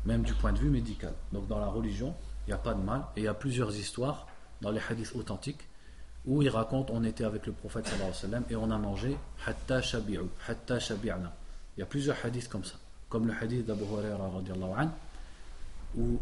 Même 0.05 0.23
du 0.23 0.33
point 0.33 0.53
de 0.53 0.59
vue 0.59 0.69
médical. 0.69 1.13
Donc 1.33 1.47
dans 1.49 1.59
la 1.59 1.67
religion, 1.67 2.15
il 2.47 2.51
n'y 2.51 2.53
a 2.53 2.57
pas 2.57 2.73
de 2.73 2.81
mal. 2.81 3.03
Et 3.17 3.21
il 3.21 3.23
y 3.25 3.27
a 3.27 3.33
plusieurs 3.33 3.75
histoires 3.75 4.25
dans 4.61 4.71
les 4.71 4.81
hadiths 4.89 5.15
authentiques 5.15 5.67
où 6.25 6.41
il 6.41 6.49
raconte 6.49 6.91
on 6.91 7.03
était 7.03 7.25
avec 7.25 7.45
le 7.45 7.51
prophète 7.51 7.87
sallallahu 7.87 8.09
alayhi 8.09 8.23
wa 8.23 8.29
sallam 8.29 8.43
et 8.49 8.55
on 8.55 8.71
a 8.71 8.77
mangé 8.77 9.17
hatta 9.45 9.81
shabi'u, 9.81 10.27
hatta 10.47 10.79
shabi'na. 10.79 11.33
Il 11.75 11.81
y 11.81 11.83
a 11.83 11.85
plusieurs 11.85 12.15
hadiths 12.23 12.47
comme 12.47 12.63
ça. 12.63 12.75
Comme 13.09 13.27
le 13.27 13.33
hadith 13.33 13.65
d'Abu 13.65 13.83
Huraira 13.83 14.29
où 15.97 16.19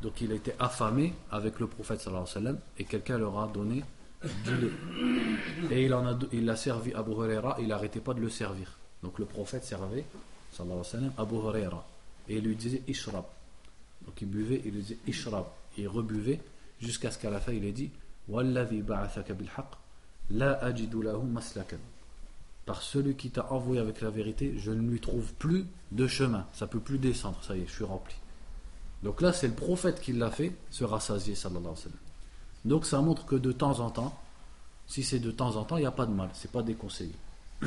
donc 0.00 0.20
il 0.20 0.30
a 0.30 0.34
été 0.36 0.52
affamé 0.58 1.12
avec 1.30 1.58
le 1.58 1.66
prophète 1.66 2.00
sallallahu 2.00 2.22
alayhi 2.22 2.34
wa 2.36 2.50
sallam 2.52 2.60
et 2.78 2.84
quelqu'un 2.84 3.18
leur 3.18 3.38
a 3.38 3.48
donné 3.48 3.82
du 4.44 4.56
lait. 4.56 4.70
Et 5.70 5.84
il, 5.84 5.94
en 5.94 6.06
a, 6.06 6.18
il 6.32 6.48
a 6.48 6.56
servi 6.56 6.92
Abu 6.94 7.12
Huraira, 7.12 7.56
il 7.60 7.68
n'arrêtait 7.68 8.00
pas 8.00 8.14
de 8.14 8.20
le 8.20 8.28
servir. 8.28 8.78
Donc 9.02 9.18
le 9.18 9.24
prophète 9.24 9.64
servait 9.64 10.04
sallallahu 10.52 10.84
alayhi 10.94 11.10
Abu 11.18 11.34
Huraira 11.34 11.84
et 12.28 12.36
il 12.36 12.44
lui 12.44 12.54
disait 12.54 12.82
Ishrab. 12.86 13.24
Donc 14.06 14.20
il 14.22 14.28
buvait, 14.28 14.62
il 14.64 14.72
lui 14.72 14.82
disait 14.82 14.98
Ishrab. 15.06 15.46
Et 15.76 15.82
il 15.82 15.88
rebuvait 15.88 16.40
jusqu'à 16.80 17.10
ce 17.10 17.18
qu'à 17.18 17.30
la 17.30 17.40
fin 17.40 17.52
il 17.52 17.64
ait 17.64 17.72
dit 17.72 17.90
Walladhi 18.28 18.82
ba'athaka 18.82 19.34
bil 19.34 19.48
la 20.30 20.52
ajidu 20.64 21.02
lahu 21.02 21.22
par 22.68 22.82
celui 22.82 23.14
qui 23.14 23.30
t'a 23.30 23.50
envoyé 23.50 23.80
avec 23.80 24.02
la 24.02 24.10
vérité, 24.10 24.52
je 24.58 24.70
ne 24.70 24.86
lui 24.90 25.00
trouve 25.00 25.32
plus 25.32 25.64
de 25.90 26.06
chemin. 26.06 26.46
Ça 26.52 26.66
peut 26.66 26.80
plus 26.80 26.98
descendre, 26.98 27.38
ça 27.40 27.56
y 27.56 27.62
est, 27.62 27.66
je 27.66 27.72
suis 27.72 27.84
rempli. 27.84 28.14
Donc 29.02 29.22
là, 29.22 29.32
c'est 29.32 29.48
le 29.48 29.54
prophète 29.54 30.02
qui 30.02 30.12
l'a 30.12 30.30
fait, 30.30 30.54
se 30.68 30.84
rassasier, 30.84 31.34
sallallahu 31.34 31.62
alayhi 31.62 31.76
wa 31.76 31.82
sallam. 31.82 31.98
Donc 32.66 32.84
ça 32.84 33.00
montre 33.00 33.24
que 33.24 33.36
de 33.36 33.52
temps 33.52 33.80
en 33.80 33.88
temps, 33.88 34.20
si 34.86 35.02
c'est 35.02 35.18
de 35.18 35.30
temps 35.30 35.56
en 35.56 35.64
temps, 35.64 35.78
il 35.78 35.80
n'y 35.80 35.86
a 35.86 35.90
pas 35.90 36.04
de 36.04 36.12
mal, 36.12 36.28
c'est 36.34 36.50
pas 36.52 36.62
déconseillé. 36.62 37.14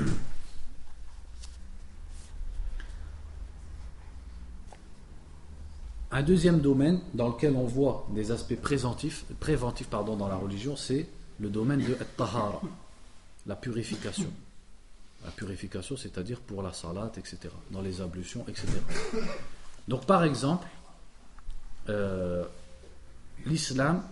Un 6.11 6.21
deuxième 6.21 6.59
domaine 6.59 6.99
dans 7.15 7.29
lequel 7.29 7.55
on 7.55 7.65
voit 7.65 8.05
des 8.11 8.31
aspects 8.31 8.61
préventifs, 8.61 9.25
préventifs 9.39 9.87
pardon, 9.87 10.15
dans 10.15 10.27
la 10.27 10.35
religion, 10.35 10.75
c'est 10.75 11.09
le 11.39 11.49
domaine 11.49 11.79
de 11.79 11.97
la 13.47 13.55
purification. 13.55 14.31
La 15.23 15.31
purification, 15.31 15.95
c'est-à-dire 15.97 16.39
pour 16.39 16.63
la 16.63 16.73
salade, 16.73 17.11
etc., 17.17 17.49
dans 17.69 17.81
les 17.81 18.01
ablutions, 18.01 18.43
etc. 18.47 18.67
Donc, 19.87 20.05
par 20.05 20.23
exemple, 20.23 20.67
euh, 21.89 22.43
l'islam 23.45 24.03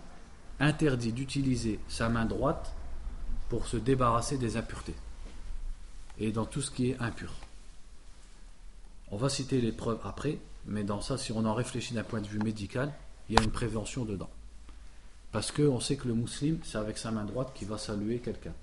interdit 0.60 1.14
d'utiliser 1.14 1.80
sa 1.88 2.10
main 2.10 2.26
droite 2.26 2.74
pour 3.50 3.68
se 3.68 3.78
débarrasser 3.78 4.38
des 4.38 4.58
impuretés 4.58 4.96
et 6.20 6.32
dans 6.32 6.46
tout 6.46 6.62
ce 6.62 6.70
qui 6.70 6.92
est 6.92 7.00
impur. 7.00 7.34
On 9.12 9.18
va 9.18 9.30
citer 9.30 9.62
les 9.62 9.72
preuves 9.72 10.00
après, 10.04 10.38
mais 10.66 10.84
dans 10.84 11.02
ça, 11.02 11.18
si 11.18 11.32
on 11.32 11.46
en 11.46 11.54
réfléchit 11.54 11.94
d'un 11.94 12.04
point 12.04 12.22
de 12.22 12.28
vue 12.28 12.40
médical, 12.40 12.94
il 13.30 13.36
y 13.36 13.40
a 13.40 13.44
une 13.44 13.52
prévention 13.52 14.06
dedans. 14.06 14.30
Parce 15.32 15.52
qu'on 15.52 15.80
sait 15.80 15.96
que 15.96 16.08
le 16.08 16.14
musulman, 16.14 16.60
c'est 16.64 16.78
avec 16.78 16.98
sa 16.98 17.12
main 17.12 17.24
droite 17.24 17.52
qu'il 17.54 17.68
va 17.68 17.78
saluer 17.78 18.20
quelqu'un. 18.20 18.54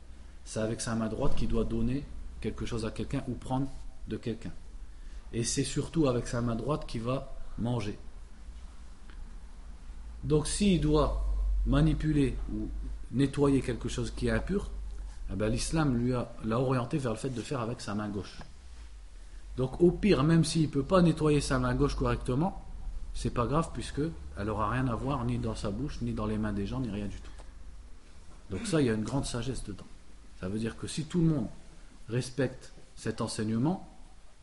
C'est 0.44 0.60
avec 0.60 0.80
sa 0.80 0.94
main 0.94 1.08
droite 1.08 1.34
qu'il 1.36 1.48
doit 1.48 1.64
donner 1.64 2.04
quelque 2.46 2.64
chose 2.64 2.84
à 2.86 2.92
quelqu'un 2.92 3.24
ou 3.26 3.34
prendre 3.34 3.68
de 4.06 4.16
quelqu'un. 4.16 4.52
Et 5.32 5.42
c'est 5.42 5.64
surtout 5.64 6.06
avec 6.06 6.28
sa 6.28 6.40
main 6.40 6.54
droite 6.54 6.86
qu'il 6.86 7.02
va 7.02 7.34
manger. 7.58 7.98
Donc 10.22 10.46
s'il 10.46 10.80
doit 10.80 11.24
manipuler 11.66 12.36
ou 12.52 12.68
nettoyer 13.10 13.60
quelque 13.62 13.88
chose 13.88 14.12
qui 14.12 14.28
est 14.28 14.30
impur, 14.30 14.70
eh 15.32 15.34
ben, 15.34 15.48
l'islam 15.48 15.88
l'a 16.44 16.60
orienté 16.60 16.98
vers 16.98 17.12
le 17.12 17.18
fait 17.18 17.30
de 17.30 17.42
faire 17.42 17.60
avec 17.60 17.80
sa 17.80 17.96
main 17.96 18.08
gauche. 18.08 18.38
Donc 19.56 19.80
au 19.80 19.90
pire, 19.90 20.22
même 20.22 20.44
s'il 20.44 20.62
ne 20.62 20.68
peut 20.68 20.84
pas 20.84 21.02
nettoyer 21.02 21.40
sa 21.40 21.58
main 21.58 21.74
gauche 21.74 21.96
correctement, 21.96 22.64
c'est 23.12 23.34
pas 23.34 23.46
grave 23.46 23.70
puisque 23.72 24.02
elle 24.36 24.46
n'aura 24.46 24.70
rien 24.70 24.86
à 24.86 24.94
voir 24.94 25.24
ni 25.24 25.38
dans 25.38 25.56
sa 25.56 25.72
bouche, 25.72 26.00
ni 26.00 26.12
dans 26.12 26.26
les 26.26 26.38
mains 26.38 26.52
des 26.52 26.66
gens, 26.66 26.78
ni 26.78 26.90
rien 26.90 27.06
du 27.06 27.20
tout. 27.20 27.32
Donc 28.50 28.66
ça, 28.68 28.80
il 28.80 28.86
y 28.86 28.90
a 28.90 28.94
une 28.94 29.02
grande 29.02 29.24
sagesse 29.24 29.64
dedans. 29.64 29.86
Ça 30.38 30.48
veut 30.48 30.60
dire 30.60 30.76
que 30.76 30.86
si 30.86 31.06
tout 31.06 31.20
le 31.20 31.26
monde 31.26 31.48
respecte 32.08 32.72
cet 32.94 33.20
enseignement, 33.20 33.88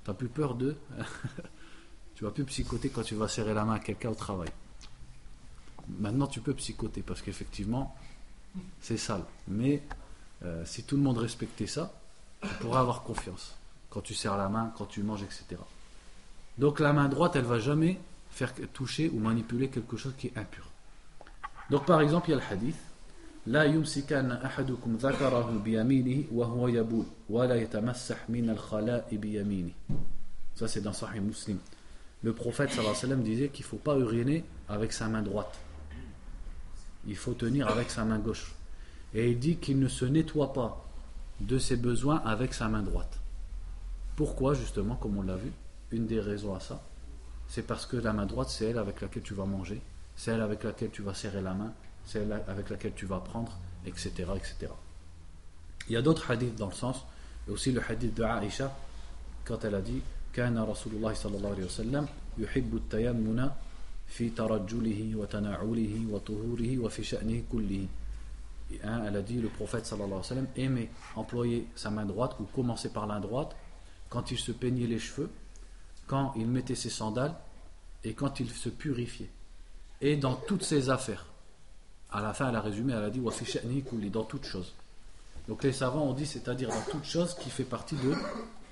tu 0.03 0.11
n'as 0.11 0.15
plus 0.15 0.29
peur 0.29 0.55
de... 0.55 0.75
tu 2.15 2.23
vas 2.23 2.31
plus 2.31 2.45
psychoter 2.45 2.89
quand 2.89 3.03
tu 3.03 3.15
vas 3.15 3.27
serrer 3.27 3.53
la 3.53 3.65
main 3.65 3.75
à 3.75 3.79
quelqu'un 3.79 4.09
au 4.09 4.15
travail. 4.15 4.49
Maintenant, 5.99 6.27
tu 6.27 6.39
peux 6.39 6.53
psychoter 6.53 7.01
parce 7.01 7.21
qu'effectivement, 7.21 7.95
c'est 8.79 8.97
sale. 8.97 9.23
Mais 9.47 9.83
euh, 10.43 10.63
si 10.65 10.83
tout 10.83 10.95
le 10.95 11.01
monde 11.01 11.17
respectait 11.17 11.67
ça, 11.67 11.93
tu 12.41 12.53
pourrais 12.55 12.79
avoir 12.79 13.03
confiance 13.03 13.55
quand 13.89 14.01
tu 14.01 14.13
serres 14.13 14.37
la 14.37 14.49
main, 14.49 14.73
quand 14.77 14.85
tu 14.85 15.03
manges, 15.03 15.23
etc. 15.23 15.61
Donc 16.57 16.79
la 16.79 16.93
main 16.93 17.07
droite, 17.09 17.35
elle 17.35 17.45
va 17.45 17.59
jamais 17.59 17.99
faire 18.31 18.53
toucher 18.73 19.09
ou 19.09 19.19
manipuler 19.19 19.69
quelque 19.69 19.97
chose 19.97 20.13
qui 20.17 20.27
est 20.27 20.37
impur. 20.37 20.65
Donc 21.69 21.85
par 21.85 22.01
exemple, 22.01 22.29
il 22.29 22.31
y 22.31 22.33
a 22.33 22.37
le 22.37 22.43
hadith 22.51 22.75
لا 23.46 23.64
يمسكن 23.64 24.30
أحدكم 24.32 24.96
ذكره 24.96 25.60
بيمينه 25.64 26.24
وهو 26.32 26.68
يبول 26.68 27.04
ولا 27.30 27.54
يتمسح 27.54 28.30
من 28.30 28.50
الخلاء 28.50 29.08
بيمينه 29.16 29.72
ça 30.54 30.66
c'est 30.66 30.80
dans 30.80 30.92
Sahih 30.92 31.20
Muslim 31.20 31.58
le 32.22 32.32
prophète 32.32 32.70
sallallahu 32.70 32.90
alayhi 32.90 33.04
wa 33.04 33.08
sallam 33.08 33.22
disait 33.22 33.48
qu'il 33.48 33.64
ne 33.64 33.68
faut 33.68 33.76
pas 33.76 33.96
uriner 33.96 34.44
avec 34.68 34.92
sa 34.92 35.08
main 35.08 35.22
droite 35.22 35.56
il 37.06 37.16
faut 37.16 37.32
tenir 37.34 37.68
avec 37.68 37.90
sa 37.90 38.04
main 38.04 38.18
gauche 38.18 38.54
et 39.14 39.30
il 39.30 39.38
dit 39.38 39.56
qu'il 39.56 39.78
ne 39.78 39.88
se 39.88 40.04
nettoie 40.04 40.52
pas 40.52 40.84
de 41.40 41.58
ses 41.58 41.76
besoins 41.76 42.20
avec 42.24 42.52
sa 42.52 42.68
main 42.68 42.82
droite 42.82 43.18
pourquoi 44.16 44.54
justement 44.54 44.96
comme 44.96 45.16
on 45.16 45.22
l'a 45.22 45.36
vu 45.36 45.52
une 45.92 46.06
des 46.06 46.20
raisons 46.20 46.54
à 46.54 46.60
ça 46.60 46.82
c'est 47.46 47.62
parce 47.62 47.86
que 47.86 47.96
la 47.96 48.12
main 48.12 48.26
droite 48.26 48.48
c'est 48.50 48.66
elle 48.66 48.78
avec 48.78 49.00
laquelle 49.00 49.22
tu 49.22 49.34
vas 49.34 49.46
manger 49.46 49.80
c'est 50.16 50.32
elle 50.32 50.42
avec 50.42 50.64
laquelle 50.64 50.90
tu 50.90 51.02
vas 51.02 51.14
serrer 51.14 51.40
la 51.40 51.54
main 51.54 51.72
celle 52.06 52.42
avec 52.48 52.70
laquelle 52.70 52.94
tu 52.94 53.06
vas 53.06 53.20
prendre, 53.20 53.52
etc. 53.86 54.10
etc. 54.36 54.72
Il 55.88 55.94
y 55.94 55.96
a 55.96 56.02
d'autres 56.02 56.30
hadiths 56.30 56.56
dans 56.56 56.68
le 56.68 56.74
sens, 56.74 57.04
et 57.46 57.50
aussi 57.50 57.72
le 57.72 57.82
hadith 57.88 58.14
de 58.14 58.22
Aïcha, 58.22 58.74
quand 59.44 59.64
elle 59.64 59.74
a 59.74 59.80
dit 59.80 60.02
كان 60.32 60.58
رسول 60.58 60.94
الله 60.94 61.14
صلى 61.14 61.36
الله 61.36 61.50
عليه 61.50 61.64
وسلم 61.64 62.04
يحب 62.38 62.76
التيمم 62.76 63.50
في 64.06 64.30
ترجله 64.30 65.16
وتنعله 65.16 65.94
وطهوره 66.10 66.78
وفي 66.78 67.02
شأنه 67.02 67.42
كله 67.52 67.86
elle 68.84 69.16
a 69.16 69.22
dit 69.22 69.40
le 69.40 69.48
prophète 69.48 69.86
sallallahu 69.86 70.20
alayhi 70.20 70.28
wa 70.28 70.28
sallam 70.28 70.46
aimait 70.56 70.90
employer 71.16 71.66
sa 71.74 71.88
main 71.88 72.04
droite 72.04 72.36
ou 72.38 72.44
commencer 72.44 72.90
par 72.90 73.06
la 73.06 73.18
droite 73.18 73.56
quand 74.10 74.30
il 74.30 74.38
se 74.38 74.52
peignait 74.52 74.86
les 74.86 74.98
cheveux 74.98 75.30
quand 76.06 76.34
il 76.36 76.46
mettait 76.46 76.74
ses 76.74 76.90
sandales 76.90 77.34
et 78.04 78.12
quand 78.12 78.40
il 78.40 78.50
se 78.50 78.68
purifiait 78.68 79.30
et 80.02 80.16
dans 80.16 80.34
toutes 80.34 80.64
ses 80.64 80.90
affaires 80.90 81.24
à 82.13 82.21
la 82.21 82.33
fin, 82.33 82.49
elle 82.49 82.55
a 82.55 82.61
résumé, 82.61 82.93
elle 82.93 83.03
a 83.03 83.09
dit 83.09 83.21
dans 84.11 84.23
toute 84.23 84.45
chose. 84.45 84.73
Donc 85.47 85.63
les 85.63 85.73
savants 85.73 86.03
ont 86.03 86.13
dit, 86.13 86.25
c'est-à-dire 86.25 86.69
dans 86.69 86.91
toute 86.91 87.03
chose 87.03 87.33
qui 87.35 87.49
fait 87.49 87.63
partie 87.63 87.95
de, 87.95 88.13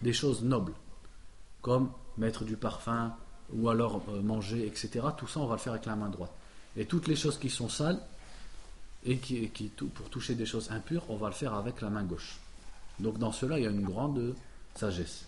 des 0.01 0.13
choses 0.13 0.43
nobles, 0.43 0.73
comme 1.61 1.91
mettre 2.17 2.45
du 2.45 2.55
parfum 2.55 3.13
ou 3.51 3.67
alors 3.69 4.01
euh, 4.09 4.21
manger, 4.21 4.65
etc. 4.65 5.01
Tout 5.17 5.27
ça, 5.27 5.39
on 5.39 5.47
va 5.47 5.55
le 5.55 5.59
faire 5.59 5.73
avec 5.73 5.85
la 5.85 5.95
main 5.95 6.09
droite. 6.09 6.31
Et 6.77 6.85
toutes 6.85 7.07
les 7.07 7.15
choses 7.15 7.37
qui 7.37 7.49
sont 7.49 7.67
sales 7.67 7.99
et 9.03 9.17
qui, 9.17 9.49
qui 9.49 9.65
pour 9.69 10.09
toucher 10.09 10.35
des 10.35 10.45
choses 10.45 10.71
impures, 10.71 11.03
on 11.09 11.17
va 11.17 11.27
le 11.27 11.33
faire 11.33 11.53
avec 11.55 11.81
la 11.81 11.89
main 11.89 12.03
gauche. 12.03 12.39
Donc 12.99 13.17
dans 13.17 13.31
cela, 13.31 13.57
il 13.57 13.63
y 13.63 13.67
a 13.67 13.71
une 13.71 13.83
grande 13.83 14.35
sagesse. 14.75 15.25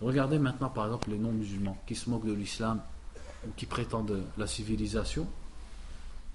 Regardez 0.00 0.38
maintenant 0.38 0.68
par 0.68 0.86
exemple 0.86 1.10
les 1.10 1.18
non-musulmans 1.18 1.78
qui 1.86 1.94
se 1.94 2.10
moquent 2.10 2.26
de 2.26 2.32
l'islam 2.32 2.82
ou 3.46 3.50
qui 3.56 3.66
prétendent 3.66 4.24
la 4.36 4.46
civilisation. 4.48 5.28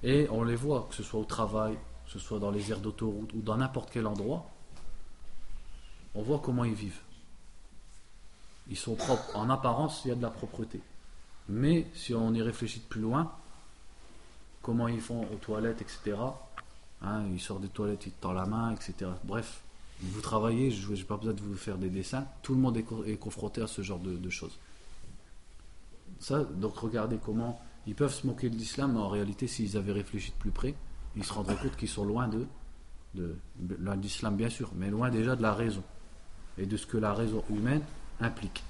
Et 0.03 0.27
on 0.29 0.43
les 0.43 0.55
voit, 0.55 0.87
que 0.89 0.95
ce 0.95 1.03
soit 1.03 1.19
au 1.19 1.25
travail, 1.25 1.75
que 2.05 2.11
ce 2.11 2.19
soit 2.19 2.39
dans 2.39 2.51
les 2.51 2.71
aires 2.71 2.79
d'autoroute 2.79 3.33
ou 3.33 3.41
dans 3.41 3.57
n'importe 3.57 3.89
quel 3.91 4.07
endroit, 4.07 4.49
on 6.15 6.21
voit 6.21 6.39
comment 6.39 6.63
ils 6.63 6.73
vivent. 6.73 7.01
Ils 8.69 8.77
sont 8.77 8.95
propres. 8.95 9.35
En 9.35 9.49
apparence, 9.49 10.01
il 10.05 10.09
y 10.09 10.11
a 10.11 10.15
de 10.15 10.21
la 10.21 10.29
propreté. 10.29 10.81
Mais 11.49 11.87
si 11.93 12.13
on 12.13 12.33
y 12.33 12.41
réfléchit 12.41 12.79
de 12.79 12.85
plus 12.85 13.01
loin, 13.01 13.31
comment 14.61 14.87
ils 14.87 15.01
font 15.01 15.21
aux 15.21 15.37
toilettes, 15.37 15.81
etc. 15.81 16.17
Hein, 17.01 17.23
ils 17.31 17.39
sortent 17.39 17.61
des 17.61 17.69
toilettes, 17.69 18.05
ils 18.05 18.11
tendent 18.11 18.35
la 18.35 18.45
main, 18.45 18.71
etc. 18.73 19.11
Bref, 19.23 19.61
vous 20.01 20.21
travaillez, 20.21 20.71
je 20.71 20.91
n'ai 20.91 21.03
pas 21.03 21.17
besoin 21.17 21.33
de 21.33 21.41
vous 21.41 21.55
faire 21.55 21.77
des 21.77 21.89
dessins. 21.89 22.25
Tout 22.41 22.53
le 22.53 22.59
monde 22.59 22.77
est, 22.77 23.17
confronté 23.17 23.61
à 23.61 23.67
ce 23.67 23.81
genre 23.81 23.99
de, 23.99 24.17
de 24.17 24.29
choses. 24.29 24.57
Ça, 26.19 26.43
donc 26.43 26.77
regardez 26.77 27.17
comment 27.23 27.61
ils 27.87 27.95
peuvent 27.95 28.13
se 28.13 28.27
moquer 28.27 28.49
de 28.49 28.55
l'islam, 28.55 28.93
mais 28.93 28.99
en 28.99 29.07
réalité, 29.07 29.47
s'ils 29.47 29.77
avaient 29.77 29.93
réfléchi 29.93 30.31
de 30.31 30.35
plus 30.35 30.51
près, 30.51 30.75
ils 31.15 31.23
se 31.23 31.33
rendraient 31.33 31.55
compte 31.55 31.77
qu'ils 31.77 31.87
sont 31.89 32.05
loin 32.05 32.27
de, 32.27 32.45
de, 33.15 33.35
l'islam, 34.01 34.35
bien 34.35 34.49
sûr, 34.49 34.71
mais 34.75 34.89
loin 34.89 35.09
déjà 35.09 35.35
de 35.35 35.41
la 35.41 35.53
raison 35.53 35.83
et 36.57 36.65
de 36.65 36.77
ce 36.77 36.85
que 36.85 36.97
la 36.97 37.13
raison 37.13 37.43
humaine 37.49 37.81
implique. 38.19 38.63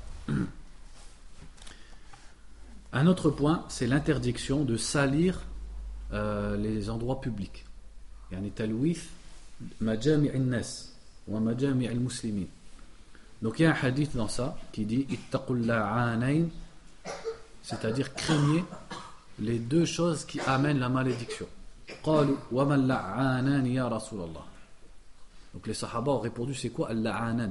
Un 2.93 3.07
autre 3.07 3.29
point, 3.29 3.65
c'est 3.69 3.87
l'interdiction 3.87 4.63
de 4.63 4.77
salir 4.77 5.41
euh, 6.13 6.55
les 6.55 6.89
endroits 6.89 7.19
publics. 7.19 7.65
Donc 13.41 13.59
il 13.59 13.63
y 13.63 13.65
a 13.65 13.71
un 13.71 13.77
hadith 13.81 14.15
dans 14.15 14.27
ça 14.27 14.57
qui 14.71 14.85
dit 14.85 15.05
c'est-à-dire 17.61 18.13
craignez 18.13 18.63
les 19.39 19.59
deux 19.59 19.85
choses 19.85 20.25
qui 20.25 20.39
amènent 20.41 20.79
la 20.79 20.89
malédiction. 20.89 21.47
Donc 25.53 25.67
les 25.67 25.73
sahaba 25.73 26.11
ont 26.11 26.19
répondu 26.19 26.53
c'est 26.53 26.69
quoi 26.69 26.89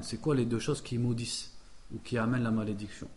C'est 0.03 0.21
quoi 0.21 0.35
les 0.35 0.45
deux 0.45 0.59
choses 0.59 0.83
qui 0.83 0.99
maudissent 0.99 1.53
ou 1.95 1.99
qui 2.05 2.19
amènent 2.19 2.43
la 2.43 2.51
malédiction? 2.51 3.09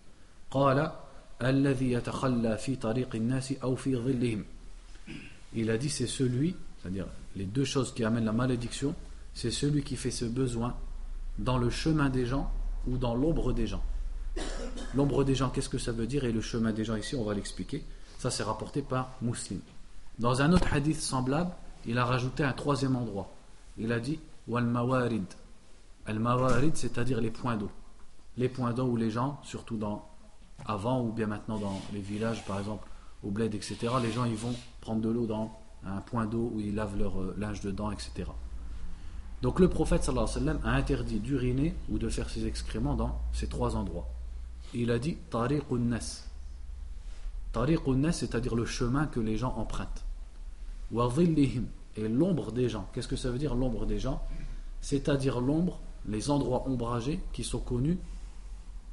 Il 5.53 5.69
a 5.69 5.77
dit 5.77 5.89
c'est 5.89 6.07
celui, 6.07 6.55
c'est-à-dire 6.81 7.07
les 7.35 7.45
deux 7.45 7.65
choses 7.65 7.93
qui 7.93 8.03
amènent 8.03 8.25
la 8.25 8.31
malédiction, 8.31 8.95
c'est 9.33 9.51
celui 9.51 9.83
qui 9.83 9.95
fait 9.95 10.11
ce 10.11 10.25
besoin 10.25 10.75
dans 11.37 11.57
le 11.57 11.69
chemin 11.69 12.09
des 12.09 12.25
gens 12.25 12.51
ou 12.87 12.97
dans 12.97 13.15
l'ombre 13.15 13.53
des 13.53 13.67
gens. 13.67 13.83
L'ombre 14.95 15.23
des 15.23 15.35
gens, 15.35 15.49
qu'est-ce 15.49 15.69
que 15.69 15.77
ça 15.77 15.91
veut 15.91 16.07
dire? 16.07 16.23
Et 16.25 16.31
le 16.31 16.41
chemin 16.41 16.71
des 16.71 16.83
gens 16.85 16.95
ici, 16.95 17.15
on 17.15 17.23
va 17.23 17.33
l'expliquer. 17.33 17.83
Ça, 18.19 18.29
c'est 18.29 18.43
rapporté 18.43 18.81
par 18.81 19.13
Muslim. 19.21 19.61
Dans 20.19 20.41
un 20.41 20.51
autre 20.51 20.73
hadith 20.73 20.99
semblable, 20.99 21.51
il 21.85 21.97
a 21.97 22.03
rajouté 22.03 22.43
un 22.43 22.51
troisième 22.51 22.97
endroit. 22.97 23.31
Il 23.77 23.93
a 23.93 23.99
dit 24.01 24.19
Wal 24.49 24.65
mawarid. 24.65 25.23
Al 26.05 26.19
mawarid, 26.19 26.75
c'est-à-dire 26.75 27.21
les 27.21 27.31
points 27.31 27.55
d'eau. 27.55 27.71
Les 28.35 28.49
points 28.49 28.73
d'eau 28.73 28.87
où 28.87 28.97
les 28.97 29.09
gens, 29.09 29.39
surtout 29.43 29.77
dans 29.77 30.05
avant 30.65 31.01
ou 31.01 31.13
bien 31.13 31.27
maintenant 31.27 31.57
dans 31.59 31.81
les 31.93 32.01
villages, 32.01 32.43
par 32.45 32.59
exemple, 32.59 32.89
au 33.23 33.31
bled, 33.31 33.55
etc., 33.55 33.77
les 34.01 34.11
gens 34.11 34.25
ils 34.25 34.35
vont 34.35 34.53
prendre 34.81 34.99
de 34.99 35.07
l'eau 35.09 35.25
dans 35.25 35.57
un 35.85 36.01
point 36.01 36.25
d'eau 36.25 36.51
où 36.53 36.59
ils 36.59 36.75
lavent 36.75 36.97
leur 36.97 37.21
euh, 37.21 37.33
linge 37.37 37.61
dedans, 37.61 37.89
etc. 37.89 38.25
Donc 39.41 39.61
le 39.61 39.69
prophète 39.69 40.03
sallallahu 40.03 40.29
alayhi 40.29 40.45
wa 40.45 40.53
sallam 40.53 40.61
a 40.65 40.75
interdit 40.75 41.19
d'uriner 41.19 41.73
ou 41.89 41.97
de 41.97 42.09
faire 42.09 42.29
ses 42.29 42.45
excréments 42.45 42.95
dans 42.95 43.17
ces 43.31 43.47
trois 43.47 43.77
endroits. 43.77 44.09
Il 44.73 44.91
a 44.91 44.99
dit 44.99 45.15
tariqun 45.29 45.77
nas. 45.77 46.28
C'est-à-dire 47.53 48.55
le 48.55 48.65
chemin 48.65 49.07
que 49.07 49.19
les 49.19 49.37
gens 49.37 49.53
empruntent. 49.57 50.05
Et 51.95 52.07
l'ombre 52.07 52.51
des 52.51 52.69
gens. 52.69 52.87
Qu'est-ce 52.93 53.07
que 53.07 53.15
ça 53.15 53.31
veut 53.31 53.39
dire 53.39 53.55
l'ombre 53.55 53.85
des 53.85 53.99
gens? 53.99 54.21
C'est-à-dire 54.81 55.41
l'ombre, 55.41 55.79
les 56.07 56.29
endroits 56.29 56.67
ombragés 56.67 57.19
qui 57.33 57.43
sont 57.43 57.59
connus 57.59 57.99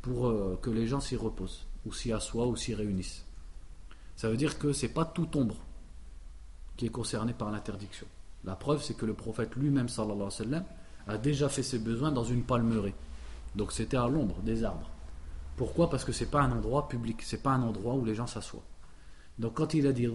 pour 0.02 0.26
euh, 0.28 0.58
que 0.60 0.70
les 0.70 0.86
gens 0.86 1.00
s'y 1.00 1.16
reposent, 1.16 1.66
ou 1.84 1.92
s'y 1.92 2.12
assoient, 2.12 2.46
ou 2.46 2.56
s'y 2.56 2.74
réunissent. 2.74 3.24
Ça 4.16 4.28
veut 4.28 4.36
dire 4.36 4.58
que 4.58 4.72
c'est 4.72 4.88
pas 4.88 5.04
toute 5.04 5.36
ombre 5.36 5.56
qui 6.76 6.86
est 6.86 6.90
concernée 6.90 7.34
par 7.34 7.50
l'interdiction. 7.50 8.06
La 8.44 8.54
preuve, 8.56 8.82
c'est 8.82 8.94
que 8.94 9.06
le 9.06 9.14
prophète 9.14 9.54
lui-même, 9.56 9.88
sallallahu 9.88 10.14
alayhi 10.14 10.24
wa 10.24 10.30
sallam, 10.30 10.64
a 11.06 11.18
déjà 11.18 11.48
fait 11.48 11.62
ses 11.62 11.78
besoins 11.78 12.12
dans 12.12 12.24
une 12.24 12.42
palmeraie. 12.42 12.94
Donc 13.54 13.72
c'était 13.72 13.96
à 13.96 14.08
l'ombre 14.08 14.40
des 14.42 14.64
arbres. 14.64 14.90
Pourquoi? 15.56 15.88
Parce 15.88 16.04
que 16.04 16.12
c'est 16.12 16.30
pas 16.30 16.42
un 16.42 16.52
endroit 16.52 16.88
public, 16.88 17.22
c'est 17.22 17.42
pas 17.42 17.52
un 17.52 17.62
endroit 17.62 17.94
où 17.94 18.04
les 18.04 18.14
gens 18.14 18.26
s'assoient. 18.26 18.64
Donc 19.38 19.54
quand 19.54 19.74
il 19.74 19.86
a 19.86 19.92
dit 19.92 20.06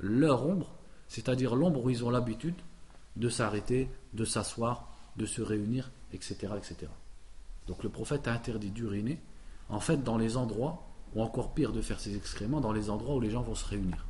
leur 0.00 0.46
ombre, 0.46 0.74
c'est-à-dire 1.08 1.56
l'ombre 1.56 1.84
où 1.84 1.90
ils 1.90 2.04
ont 2.04 2.10
l'habitude 2.10 2.56
de 3.16 3.28
s'arrêter, 3.28 3.90
de 4.12 4.24
s'asseoir, 4.24 4.92
de 5.16 5.24
se 5.26 5.40
réunir, 5.40 5.90
etc., 6.12 6.52
etc. 6.56 6.90
Donc 7.66 7.82
le 7.82 7.88
prophète 7.88 8.28
a 8.28 8.32
interdit 8.32 8.70
d'uriner, 8.70 9.20
en 9.68 9.80
fait, 9.80 10.02
dans 10.02 10.18
les 10.18 10.36
endroits, 10.36 10.82
ou 11.14 11.22
encore 11.22 11.54
pire 11.54 11.72
de 11.72 11.80
faire 11.80 12.00
ses 12.00 12.16
excréments, 12.16 12.60
dans 12.60 12.72
les 12.72 12.90
endroits 12.90 13.16
où 13.16 13.20
les 13.20 13.30
gens 13.30 13.42
vont 13.42 13.54
se 13.54 13.64
réunir. 13.64 14.06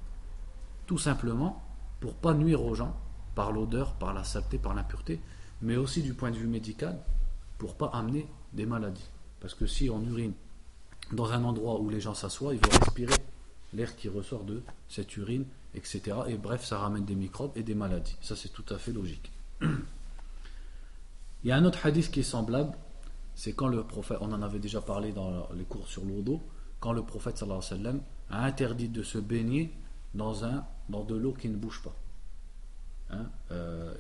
Tout 0.87 0.99
simplement 0.99 1.63
pour 2.01 2.15
pas 2.15 2.35
nuire 2.35 2.63
aux 2.63 2.75
gens 2.75 2.97
par 3.35 3.53
l'odeur, 3.53 3.95
par 3.95 4.15
la 4.15 4.25
saleté, 4.25 4.59
par 4.59 4.75
l'impureté, 4.75 5.21
mais 5.63 5.77
aussi 5.77 6.03
du 6.03 6.15
point 6.15 6.31
de 6.31 6.37
vue 6.37 6.47
médical, 6.47 6.99
pour 7.59 7.77
pas 7.77 7.87
amener 7.89 8.29
des 8.53 8.67
maladies. 8.67 9.09
Parce 9.41 9.55
que 9.55 9.67
si 9.67 9.89
on 9.91 10.03
urine 10.03 10.33
dans 11.13 11.33
un 11.33 11.45
endroit 11.45 11.81
où 11.81 11.89
les 11.89 12.01
gens 12.01 12.15
s'assoient, 12.15 12.55
ils 12.55 12.61
vont 12.61 12.79
respirer 12.79 13.15
l'air 13.73 13.97
qui 13.97 14.09
ressort 14.09 14.45
de 14.45 14.63
cette 14.89 15.17
urine, 15.17 15.45
etc. 15.75 16.03
Et 16.29 16.37
bref, 16.37 16.65
ça 16.65 16.79
ramène 16.79 17.05
des 17.05 17.15
microbes 17.15 17.53
et 17.57 17.63
des 17.63 17.75
maladies. 17.75 18.17
Ça, 18.21 18.37
c'est 18.37 18.49
tout 18.49 18.65
à 18.75 18.79
fait 18.79 18.93
logique. 18.93 19.31
Il 19.61 21.49
y 21.49 21.53
a 21.53 21.57
un 21.57 21.65
autre 21.65 21.85
hadith 21.87 22.11
qui 22.11 22.21
est 22.21 22.25
semblable, 22.25 22.73
c'est 23.35 23.53
quand 23.53 23.69
le 23.69 23.85
prophète, 23.85 24.19
on 24.21 24.33
en 24.33 24.43
avait 24.43 24.59
déjà 24.59 24.81
parlé 24.81 25.13
dans 25.13 25.49
les 25.55 25.65
cours 25.65 25.87
sur 25.87 26.05
l'eau 26.05 26.41
quand 26.81 26.93
le 26.93 27.03
prophète 27.03 27.43
alayhi 27.43 27.57
wa 27.57 27.63
sallam 27.63 28.01
a 28.31 28.45
interdit 28.45 28.89
de 28.89 29.03
se 29.03 29.19
baigner 29.19 29.73
dans, 30.15 30.45
un, 30.45 30.65
dans 30.89 31.05
de 31.05 31.15
l'eau 31.15 31.33
qui 31.33 31.49
ne 31.49 31.57
bouge 31.57 31.83
pas. 31.83 31.95
Hein, 33.11 33.27
euh, 33.53 33.95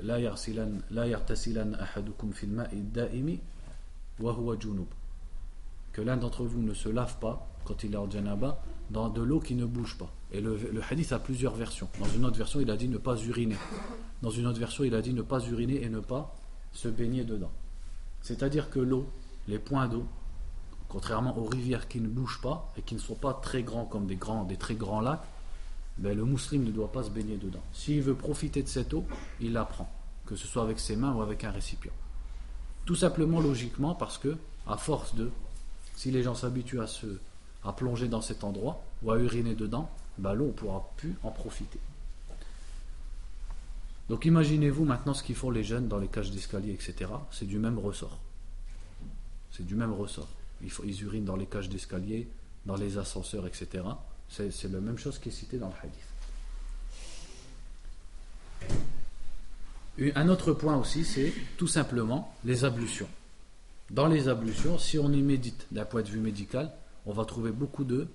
que 5.97 6.03
l'un 6.03 6.18
d'entre 6.18 6.44
vous 6.44 6.61
ne 6.61 6.74
se 6.74 6.90
lave 6.90 7.16
pas 7.20 7.49
quand 7.64 7.82
il 7.82 7.94
est 7.94 7.97
en 7.97 8.11
janaba 8.11 8.62
dans 8.90 9.09
de 9.09 9.22
l'eau 9.22 9.40
qui 9.40 9.55
ne 9.55 9.64
bouge 9.64 9.97
pas. 9.97 10.11
Et 10.30 10.42
le, 10.42 10.59
hadith 10.90 11.11
a 11.12 11.18
plusieurs 11.18 11.55
versions. 11.55 11.88
Dans 11.99 12.09
une 12.14 12.26
autre 12.26 12.36
version, 12.36 12.61
il 12.61 12.70
a 12.70 12.76
dit 12.76 12.86
ne 12.86 12.99
pas 12.99 13.16
uriner. 13.16 13.57
Dans 14.20 14.28
une 14.28 14.47
autre 14.47 14.59
version, 14.59 14.84
il 14.84 14.94
a 14.94 15.01
dit 15.01 15.14
ne 15.14 15.22
pas 15.22 15.40
uriner 15.47 15.82
et 15.82 15.88
ne 15.88 16.01
pas 16.01 16.36
se 16.74 16.88
baigner 16.88 17.24
dedans. 17.24 17.51
C'est-à-dire 18.20 18.68
que 18.68 18.78
l'eau, 18.78 19.09
les 19.49 19.59
points 19.59 19.88
d'eau, 19.88 20.05
contrairement 20.90 21.38
aux 21.38 21.47
rivières 21.47 21.88
qui 21.88 21.99
ne 22.03 22.09
bougent 22.09 22.42
pas 22.42 22.70
et 22.76 22.82
qui 22.82 22.94
ne 22.94 23.01
sont 23.01 23.14
pas 23.14 23.32
très 23.32 23.62
grands 23.62 23.86
comme 23.86 24.07
des, 24.07 24.16
grands, 24.16 24.44
des 24.44 24.59
très 24.59 24.74
grands 24.74 25.01
lacs, 25.01 25.24
ben, 25.97 26.14
le 26.14 26.26
musulman 26.26 26.66
ne 26.66 26.72
doit 26.72 26.92
pas 26.92 27.05
se 27.05 27.11
baigner 27.11 27.38
dedans. 27.38 27.62
S'il 27.72 28.03
veut 28.03 28.14
profiter 28.14 28.62
de 28.62 28.68
cette 28.68 28.92
eau, 28.92 29.07
il 29.40 29.55
la 29.55 29.64
prend, 29.64 29.90
que 30.26 30.36
ce 30.36 30.47
soit 30.47 30.62
avec 30.62 30.78
ses 30.78 30.94
mains 30.94 31.14
ou 31.14 31.22
avec 31.22 31.42
un 31.42 31.51
récipient. 31.51 31.94
Tout 32.84 32.97
simplement 32.97 33.40
logiquement 33.40 33.94
parce 33.94 34.18
que, 34.18 34.36
à 34.66 34.76
force 34.76 35.14
de, 35.14 35.30
si 35.97 36.11
les 36.11 36.22
gens 36.22 36.34
s'habituent 36.34 36.80
à 36.80 36.86
se, 36.86 37.07
plonger 37.76 38.07
dans 38.07 38.20
cet 38.20 38.44
endroit 38.44 38.84
ou 39.03 39.11
à 39.11 39.18
uriner 39.18 39.57
dedans, 39.57 39.90
ben, 40.18 40.34
l'eau 40.34 40.47
ne 40.47 40.53
pourra 40.53 40.88
plus 40.97 41.16
en 41.24 41.32
profiter. 41.32 41.80
Donc 44.09 44.24
imaginez-vous 44.24 44.84
maintenant 44.84 45.14
ce 45.14 45.24
qu'ils 45.24 45.34
font 45.34 45.51
les 45.51 45.64
jeunes 45.64 45.88
dans 45.88 45.99
les 45.99 46.07
cages 46.07 46.30
d'escalier, 46.30 46.72
etc. 46.72 47.11
C'est 47.32 47.47
du 47.47 47.59
même 47.59 47.80
ressort. 47.80 48.20
C'est 49.51 49.66
du 49.66 49.74
même 49.74 49.92
ressort. 49.92 50.28
Ils, 50.62 50.70
ils 50.84 51.03
urinent 51.03 51.24
dans 51.24 51.34
les 51.34 51.47
cages 51.47 51.68
d'escalier, 51.68 52.28
dans 52.66 52.76
les 52.76 52.99
ascenseurs, 52.99 53.49
etc. 53.49 53.82
C'est 54.28 54.70
la 54.70 54.80
même 54.80 54.99
chose 54.99 55.18
qui 55.18 55.30
est 55.30 55.32
cité 55.32 55.59
dans 55.59 55.68
le 55.68 55.74
hadith. 55.82 56.07
Un 60.14 60.28
autre 60.28 60.53
point 60.53 60.76
aussi, 60.76 61.05
c'est 61.05 61.32
tout 61.57 61.68
simplement 61.68 62.34
les 62.44 62.64
ablutions. 62.64 63.09
Dans 63.91 64.07
les 64.07 64.28
ablutions, 64.28 64.78
si 64.78 64.99
on 64.99 65.12
y 65.12 65.22
médite 65.22 65.66
d'un 65.70 65.84
point 65.84 66.03
de 66.03 66.09
vue 66.09 66.20
médical, 66.20 66.72
on 67.07 67.12
va 67.12 67.24
trouver 67.24 67.53
beaucoup 67.53 67.84
de, 67.84 68.09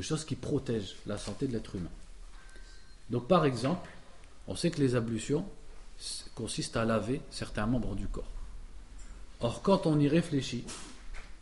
choses 0.00 0.24
qui 0.24 0.36
protègent 0.36 0.96
la 1.06 1.18
santé 1.18 1.46
de 1.48 1.52
l'être 1.52 1.74
humain. 1.74 1.90
Donc 3.10 3.26
par 3.26 3.44
exemple, 3.44 3.90
on 4.46 4.54
sait 4.54 4.70
que 4.70 4.80
les 4.80 4.94
ablutions 4.94 5.44
consistent 6.34 6.76
à 6.76 6.84
laver 6.84 7.20
certains 7.30 7.66
membres 7.66 7.96
du 7.96 8.06
corps. 8.06 8.30
Or, 9.40 9.62
quand 9.62 9.86
on 9.86 9.98
y 9.98 10.08
réfléchit, 10.08 10.64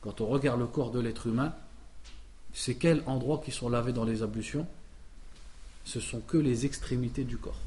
quand 0.01 0.21
on 0.21 0.27
regarde 0.27 0.61
le 0.61 0.67
corps 0.67 0.91
de 0.91 1.01
l'être 1.01 1.27
humain, 1.27 1.55
c'est 2.53 2.77
quels 2.77 3.03
endroits 3.07 3.43
qui 3.45 3.51
sont 3.51 3.69
lavés 3.69 3.93
dans 3.93 4.05
les 4.05 4.23
ablutions? 4.23 4.67
Ce 5.85 6.01
sont 6.01 6.21
que 6.21 6.39
les 6.39 6.65
extrémités 6.65 7.25
du 7.25 7.37
corps. 7.37 7.61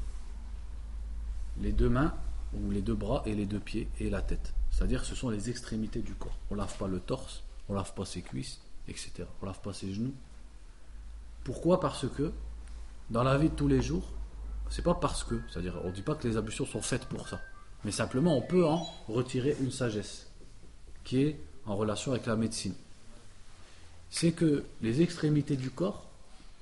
Les 1.60 1.72
deux 1.72 1.88
mains, 1.88 2.14
ou 2.54 2.70
les 2.70 2.82
deux 2.82 2.94
bras 2.94 3.22
et 3.26 3.34
les 3.34 3.46
deux 3.46 3.60
pieds 3.60 3.88
et 4.00 4.10
la 4.10 4.22
tête. 4.22 4.54
C'est-à-dire 4.78 5.04
ce 5.04 5.16
sont 5.16 5.30
les 5.30 5.50
extrémités 5.50 6.02
du 6.02 6.14
corps. 6.14 6.38
On 6.50 6.54
ne 6.54 6.60
lave 6.60 6.76
pas 6.78 6.86
le 6.86 7.00
torse, 7.00 7.42
on 7.68 7.72
ne 7.72 7.78
lave 7.78 7.92
pas 7.94 8.04
ses 8.04 8.22
cuisses, 8.22 8.60
etc. 8.86 9.24
On 9.40 9.46
ne 9.46 9.50
lave 9.50 9.60
pas 9.60 9.72
ses 9.72 9.92
genoux. 9.92 10.14
Pourquoi 11.42 11.80
Parce 11.80 12.06
que 12.08 12.32
dans 13.10 13.24
la 13.24 13.36
vie 13.38 13.48
de 13.48 13.54
tous 13.54 13.66
les 13.66 13.82
jours, 13.82 14.04
c'est 14.70 14.82
pas 14.82 14.94
parce 14.94 15.24
que, 15.24 15.40
c'est-à-dire 15.50 15.80
on 15.82 15.88
ne 15.88 15.92
dit 15.92 16.02
pas 16.02 16.14
que 16.14 16.28
les 16.28 16.36
ablutions 16.36 16.66
sont 16.66 16.82
faites 16.82 17.06
pour 17.06 17.28
ça, 17.28 17.40
mais 17.84 17.90
simplement 17.90 18.36
on 18.36 18.42
peut 18.42 18.64
en 18.64 18.86
retirer 19.08 19.56
une 19.60 19.72
sagesse 19.72 20.30
qui 21.02 21.22
est 21.22 21.40
en 21.66 21.74
relation 21.74 22.12
avec 22.12 22.26
la 22.26 22.36
médecine 22.36 22.74
c'est 24.10 24.32
que 24.32 24.64
les 24.80 25.02
extrémités 25.02 25.56
du 25.56 25.70
corps, 25.70 26.06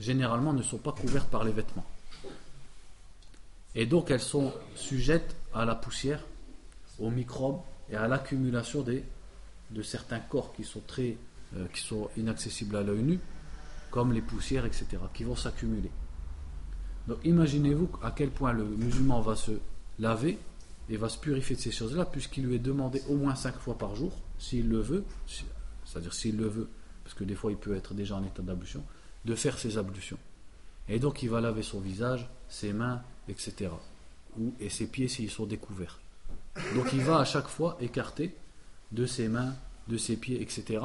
généralement, 0.00 0.52
ne 0.52 0.62
sont 0.62 0.78
pas 0.78 0.92
couvertes 0.92 1.28
par 1.28 1.44
les 1.44 1.52
vêtements. 1.52 1.86
Et 3.74 3.86
donc, 3.86 4.10
elles 4.10 4.22
sont 4.22 4.52
sujettes 4.74 5.36
à 5.54 5.64
la 5.64 5.74
poussière, 5.74 6.20
aux 6.98 7.10
microbes 7.10 7.60
et 7.90 7.96
à 7.96 8.08
l'accumulation 8.08 8.82
de 8.82 9.82
certains 9.82 10.20
corps 10.20 10.52
qui 10.52 10.64
sont, 10.64 10.82
très, 10.86 11.16
euh, 11.56 11.66
qui 11.72 11.80
sont 11.80 12.08
inaccessibles 12.16 12.76
à 12.76 12.82
l'œil 12.82 13.02
nu, 13.02 13.20
comme 13.90 14.12
les 14.12 14.22
poussières, 14.22 14.64
etc., 14.64 14.86
qui 15.14 15.24
vont 15.24 15.36
s'accumuler. 15.36 15.90
Donc, 17.06 17.18
imaginez-vous 17.24 17.88
à 18.02 18.10
quel 18.10 18.30
point 18.30 18.52
le 18.52 18.64
musulman 18.64 19.20
va 19.20 19.36
se 19.36 19.52
laver 19.98 20.38
et 20.88 20.96
va 20.96 21.08
se 21.08 21.18
purifier 21.18 21.56
de 21.56 21.60
ces 21.60 21.70
choses-là, 21.70 22.04
puisqu'il 22.04 22.44
lui 22.44 22.56
est 22.56 22.60
demandé 22.60 23.02
au 23.08 23.16
moins 23.16 23.34
cinq 23.34 23.56
fois 23.56 23.78
par 23.78 23.94
jour, 23.94 24.12
s'il 24.38 24.68
le 24.68 24.80
veut, 24.80 25.04
c'est-à-dire 25.84 26.12
s'il 26.12 26.36
le 26.36 26.48
veut, 26.48 26.68
parce 27.04 27.14
que 27.14 27.24
des 27.24 27.34
fois 27.34 27.50
il 27.50 27.56
peut 27.56 27.74
être 27.74 27.94
déjà 27.94 28.16
en 28.16 28.24
état 28.24 28.42
d'ablution, 28.42 28.84
de 29.24 29.34
faire 29.34 29.58
ses 29.58 29.78
ablutions. 29.78 30.18
Et 30.88 30.98
donc 30.98 31.22
il 31.22 31.30
va 31.30 31.40
laver 31.40 31.62
son 31.62 31.80
visage, 31.80 32.28
ses 32.48 32.72
mains, 32.72 33.02
etc. 33.28 33.70
Ou, 34.38 34.54
et 34.60 34.68
ses 34.68 34.86
pieds 34.86 35.08
s'ils 35.08 35.30
sont 35.30 35.46
découverts. 35.46 35.98
Donc 36.74 36.92
il 36.92 37.02
va 37.02 37.18
à 37.18 37.24
chaque 37.24 37.48
fois 37.48 37.76
écarter 37.80 38.34
de 38.92 39.06
ses 39.06 39.28
mains, 39.28 39.54
de 39.88 39.96
ses 39.96 40.16
pieds, 40.16 40.40
etc. 40.40 40.82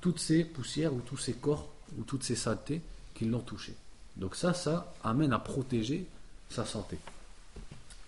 toutes 0.00 0.18
ces 0.18 0.44
poussières 0.44 0.94
ou 0.94 1.00
tous 1.00 1.16
ces 1.16 1.34
corps 1.34 1.68
ou 1.98 2.02
toutes 2.02 2.22
ces 2.22 2.36
saletés 2.36 2.82
qui 3.14 3.24
l'ont 3.24 3.40
touché. 3.40 3.74
Donc 4.16 4.34
ça, 4.34 4.54
ça 4.54 4.92
amène 5.02 5.32
à 5.32 5.38
protéger 5.38 6.06
sa 6.48 6.64
santé. 6.64 6.98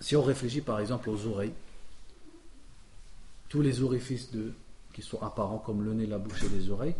Si 0.00 0.16
on 0.16 0.22
réfléchit 0.22 0.60
par 0.60 0.80
exemple 0.80 1.10
aux 1.10 1.26
oreilles, 1.26 1.52
tous 3.48 3.62
les 3.62 3.82
orifices 3.82 4.30
qui 4.92 5.02
sont 5.02 5.20
apparents 5.22 5.58
comme 5.58 5.82
le 5.84 5.94
nez, 5.94 6.06
la 6.06 6.18
bouche 6.18 6.44
et 6.44 6.48
les 6.48 6.70
oreilles, 6.70 6.94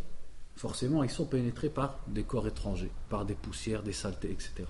forcément, 0.57 1.05
ils 1.05 1.11
sont 1.11 1.27
pénétrés 1.27 1.69
par 1.69 1.99
des 2.09 2.25
corps 2.25 2.47
étrangers, 2.47 2.91
par 3.09 3.25
des 3.25 3.35
poussières, 3.35 3.83
des 3.83 3.93
saletés, 3.93 4.31
etc. 4.31 4.65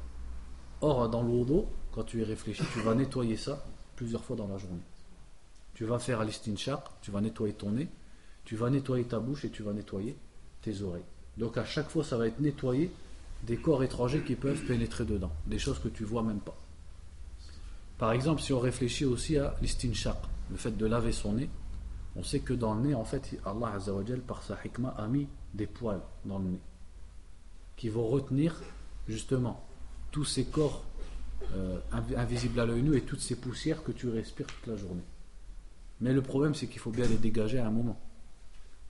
Or, 0.81 1.09
dans 1.09 1.23
l'eau 1.23 1.67
quand 1.93 2.05
tu 2.05 2.21
y 2.21 2.25
réfléchis, 2.25 2.65
tu 2.73 2.81
vas 2.81 2.95
nettoyer 2.95 3.37
ça 3.37 3.65
plusieurs 3.97 4.25
fois 4.25 4.37
dans 4.37 4.47
la 4.47 4.59
journée. 4.59 4.83
Tu 5.79 5.85
vas 5.85 6.01
faire 6.01 6.25
l'istinshaq, 6.25 6.81
tu 7.03 7.13
vas 7.13 7.21
nettoyer 7.21 7.55
ton 7.55 7.71
nez, 7.71 7.87
tu 8.45 8.57
vas 8.57 8.69
nettoyer 8.69 9.05
ta 9.05 9.21
bouche 9.21 9.45
et 9.45 9.51
tu 9.51 9.63
vas 9.63 9.73
nettoyer 9.73 10.17
tes 10.61 10.83
oreilles. 10.83 11.05
Donc 11.37 11.57
à 11.57 11.65
chaque 11.65 11.89
fois, 11.89 12.03
ça 12.03 12.17
va 12.17 12.27
être 12.27 12.41
nettoyé 12.41 12.91
des 13.45 13.59
corps 13.59 13.85
étrangers 13.85 14.25
qui 14.25 14.35
peuvent 14.35 14.61
pénétrer 14.65 15.05
dedans, 15.05 15.31
des 15.47 15.61
choses 15.61 15.79
que 15.79 15.87
tu 15.87 16.03
vois 16.03 16.25
même 16.25 16.41
pas. 16.41 16.57
Par 17.97 18.11
exemple, 18.11 18.43
si 18.43 18.53
on 18.53 18.59
réfléchit 18.59 19.05
aussi 19.05 19.39
à 19.39 19.55
l'istinshaq, 19.63 20.17
le 20.51 20.57
fait 20.57 20.77
de 20.77 20.85
laver 20.85 21.13
son 21.13 21.35
nez, 21.35 21.49
on 22.17 22.25
sait 22.25 22.41
que 22.41 22.55
dans 22.55 22.75
le 22.75 22.81
nez, 22.81 22.95
en 22.97 23.05
fait, 23.05 23.39
Allah 23.47 23.75
Azzawajal, 23.77 24.23
par 24.23 24.43
sa 24.43 24.59
hikmah, 24.65 24.97
a 24.99 25.07
mis 25.07 25.29
des 25.55 25.69
poils 25.69 26.03
dans 26.25 26.41
le 26.41 26.47
nez 26.47 26.61
qui 27.77 27.89
vont 27.89 28.09
retenir 28.09 28.61
justement 29.07 29.65
tous 30.11 30.25
ces 30.25 30.47
corps 30.47 30.83
euh, 31.55 31.79
invisibles 32.17 32.59
à 32.59 32.67
l'œil 32.67 32.83
nu 32.83 32.97
et 32.97 33.03
toutes 33.03 33.21
ces 33.21 33.37
poussières 33.37 33.85
que 33.85 33.93
tu 33.93 34.09
respires 34.09 34.49
toute 34.49 34.67
la 34.67 34.77
journée. 34.77 35.05
Mais 36.01 36.13
le 36.13 36.23
problème, 36.23 36.55
c'est 36.55 36.67
qu'il 36.67 36.81
faut 36.81 36.91
bien 36.91 37.07
les 37.07 37.17
dégager 37.17 37.59
à 37.59 37.67
un 37.67 37.71
moment. 37.71 37.99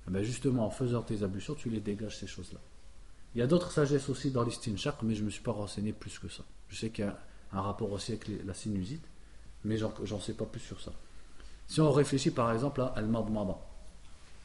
Eh 0.07 0.11
ben, 0.11 0.23
justement, 0.23 0.67
en 0.67 0.71
faisant 0.71 1.03
tes 1.03 1.23
ablutions, 1.23 1.55
tu 1.55 1.71
les 1.71 1.81
dégages 1.81 2.19
ces 2.19 2.27
choses-là. 2.27 2.61
Il 3.35 3.39
y 3.39 3.43
a 3.43 3.47
d'autres 3.47 3.71
sagesses 3.71 4.09
aussi 4.09 4.31
dans 4.31 4.43
l'istinshaq, 4.43 4.97
mais 5.03 5.15
je 5.15 5.21
ne 5.21 5.27
me 5.27 5.31
suis 5.31 5.43
pas 5.43 5.53
renseigné 5.53 5.93
plus 5.93 6.19
que 6.19 6.29
ça. 6.29 6.45
Je 6.69 6.77
sais 6.77 6.91
qu'il 6.91 7.05
y 7.05 7.09
a 7.09 7.19
un 7.53 7.61
rapport 7.61 7.93
aussi 7.93 8.13
avec 8.13 8.29
la 8.45 8.55
sinusite, 8.55 9.05
mais 9.65 9.77
j'en 9.77 10.21
sais 10.21 10.35
pas 10.35 10.47
plus 10.47 10.61
sur 10.61 10.81
ça. 10.81 10.93
Si 11.67 11.81
on 11.81 11.93
réfléchit 11.93 12.31
par 12.31 12.53
exemple 12.53 12.81
à 12.81 12.87
al-madmada, 12.97 13.59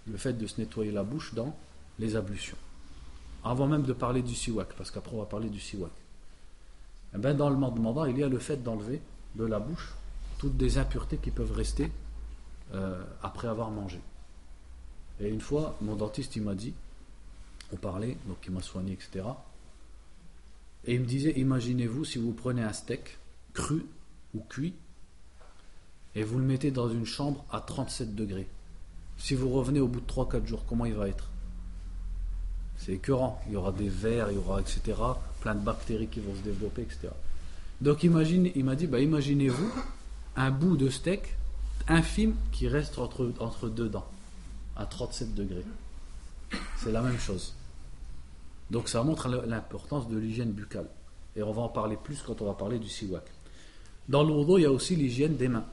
le 0.07 0.17
fait 0.17 0.33
de 0.33 0.45
se 0.47 0.59
nettoyer 0.59 0.91
la 0.91 1.03
bouche 1.03 1.33
dans 1.33 1.55
les 1.97 2.15
ablutions, 2.15 2.57
avant 3.43 3.67
même 3.67 3.83
de 3.83 3.93
parler 3.93 4.21
du 4.21 4.35
siwak, 4.35 4.73
parce 4.73 4.91
qu'après 4.91 5.15
on 5.15 5.19
va 5.19 5.25
parler 5.25 5.49
du 5.49 5.59
siwak. 5.59 5.91
Eh 7.15 7.17
ben, 7.17 7.33
dans 7.35 7.49
le 7.49 7.57
madmada, 7.57 8.09
il 8.09 8.17
y 8.17 8.23
a 8.23 8.27
le 8.27 8.39
fait 8.39 8.57
d'enlever 8.57 9.01
de 9.35 9.45
la 9.45 9.59
bouche 9.59 9.93
toutes 10.39 10.57
des 10.57 10.77
impuretés 10.77 11.17
qui 11.17 11.31
peuvent 11.31 11.53
rester 11.53 11.89
euh, 12.73 13.03
après 13.21 13.47
avoir 13.47 13.71
mangé. 13.71 13.99
Et 15.19 15.29
une 15.29 15.41
fois, 15.41 15.77
mon 15.81 15.95
dentiste, 15.95 16.35
il 16.35 16.43
m'a 16.43 16.55
dit, 16.55 16.73
on 17.71 17.75
parlait, 17.75 18.17
donc 18.27 18.37
il 18.45 18.51
m'a 18.51 18.61
soigné, 18.61 18.93
etc. 18.93 19.25
Et 20.85 20.95
il 20.95 21.01
me 21.01 21.05
disait, 21.05 21.31
imaginez-vous 21.31 22.03
si 22.03 22.17
vous 22.17 22.31
prenez 22.31 22.63
un 22.63 22.73
steak 22.73 23.17
cru 23.53 23.85
ou 24.33 24.41
cuit 24.41 24.73
et 26.15 26.23
vous 26.23 26.37
le 26.37 26.45
mettez 26.45 26.71
dans 26.71 26.89
une 26.89 27.05
chambre 27.05 27.45
à 27.51 27.61
37 27.61 28.15
degrés. 28.15 28.47
Si 29.17 29.35
vous 29.35 29.49
revenez 29.49 29.79
au 29.79 29.87
bout 29.87 30.01
de 30.01 30.11
3-4 30.11 30.45
jours, 30.45 30.65
comment 30.67 30.85
il 30.85 30.93
va 30.93 31.07
être? 31.07 31.29
C'est 32.77 32.93
écœurant. 32.93 33.41
Il 33.47 33.53
y 33.53 33.55
aura 33.55 33.71
des 33.71 33.89
vers, 33.89 34.31
il 34.31 34.35
y 34.35 34.37
aura, 34.37 34.59
etc. 34.59 34.81
Plein 35.41 35.55
de 35.55 35.63
bactéries 35.63 36.07
qui 36.07 36.19
vont 36.19 36.35
se 36.35 36.41
développer, 36.41 36.81
etc. 36.81 37.09
Donc 37.81 38.03
imagine, 38.03 38.49
il 38.55 38.65
m'a 38.65 38.75
dit, 38.75 38.87
bah, 38.87 38.99
imaginez-vous 38.99 39.71
un 40.35 40.51
bout 40.51 40.77
de 40.77 40.89
steak 40.89 41.35
infime 41.87 42.35
qui 42.51 42.67
reste 42.67 42.97
entre, 42.97 43.31
entre 43.39 43.69
deux 43.69 43.89
dents, 43.89 44.07
à 44.75 44.85
37 44.85 45.33
degrés. 45.33 45.65
C'est 46.77 46.91
la 46.91 47.01
même 47.01 47.19
chose. 47.19 47.53
Donc 48.71 48.89
ça 48.89 49.03
montre 49.03 49.27
l'importance 49.27 50.07
de 50.09 50.17
l'hygiène 50.17 50.51
buccale. 50.51 50.87
Et 51.35 51.43
on 51.43 51.51
va 51.51 51.63
en 51.63 51.69
parler 51.69 51.97
plus 51.97 52.21
quand 52.21 52.41
on 52.41 52.45
va 52.45 52.53
parler 52.53 52.79
du 52.79 52.89
siwak. 52.89 53.23
Dans 54.09 54.23
l'eau 54.23 54.57
il 54.57 54.63
y 54.63 54.65
a 54.65 54.71
aussi 54.71 54.95
l'hygiène 54.95 55.35
des 55.35 55.47
mains, 55.47 55.65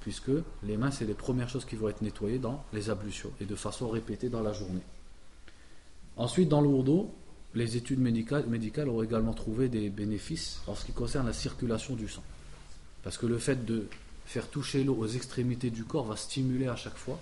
puisque 0.00 0.30
les 0.62 0.76
mains, 0.76 0.90
c'est 0.90 1.04
les 1.04 1.14
premières 1.14 1.48
choses 1.48 1.64
qui 1.64 1.76
vont 1.76 1.88
être 1.88 2.02
nettoyées 2.02 2.38
dans 2.38 2.62
les 2.72 2.90
ablutions, 2.90 3.30
et 3.40 3.44
de 3.44 3.54
façon 3.54 3.88
répétée 3.88 4.28
dans 4.28 4.42
la 4.42 4.52
journée. 4.52 4.82
Ensuite, 6.16 6.48
dans 6.48 6.60
l'eau 6.60 7.10
les 7.54 7.76
études 7.76 8.00
médicales, 8.00 8.46
médicales 8.46 8.88
ont 8.88 9.02
également 9.02 9.32
trouvé 9.32 9.68
des 9.68 9.88
bénéfices 9.88 10.60
en 10.66 10.74
ce 10.74 10.84
qui 10.84 10.92
concerne 10.92 11.26
la 11.26 11.32
circulation 11.32 11.94
du 11.94 12.08
sang. 12.08 12.22
Parce 13.02 13.16
que 13.16 13.26
le 13.26 13.38
fait 13.38 13.64
de 13.64 13.88
faire 14.28 14.50
toucher 14.50 14.84
l'eau 14.84 14.94
aux 14.94 15.06
extrémités 15.06 15.70
du 15.70 15.84
corps 15.84 16.04
va 16.04 16.14
stimuler 16.14 16.68
à 16.68 16.76
chaque 16.76 16.98
fois 16.98 17.18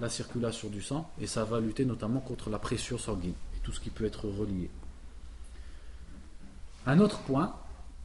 la 0.00 0.08
circulation 0.08 0.68
du 0.68 0.82
sang 0.82 1.08
et 1.20 1.28
ça 1.28 1.44
va 1.44 1.60
lutter 1.60 1.84
notamment 1.84 2.18
contre 2.18 2.50
la 2.50 2.58
pression 2.58 2.98
sanguine 2.98 3.34
et 3.56 3.60
tout 3.62 3.70
ce 3.70 3.78
qui 3.78 3.90
peut 3.90 4.04
être 4.04 4.26
relié. 4.26 4.68
Un 6.86 6.98
autre 6.98 7.20
point, 7.20 7.54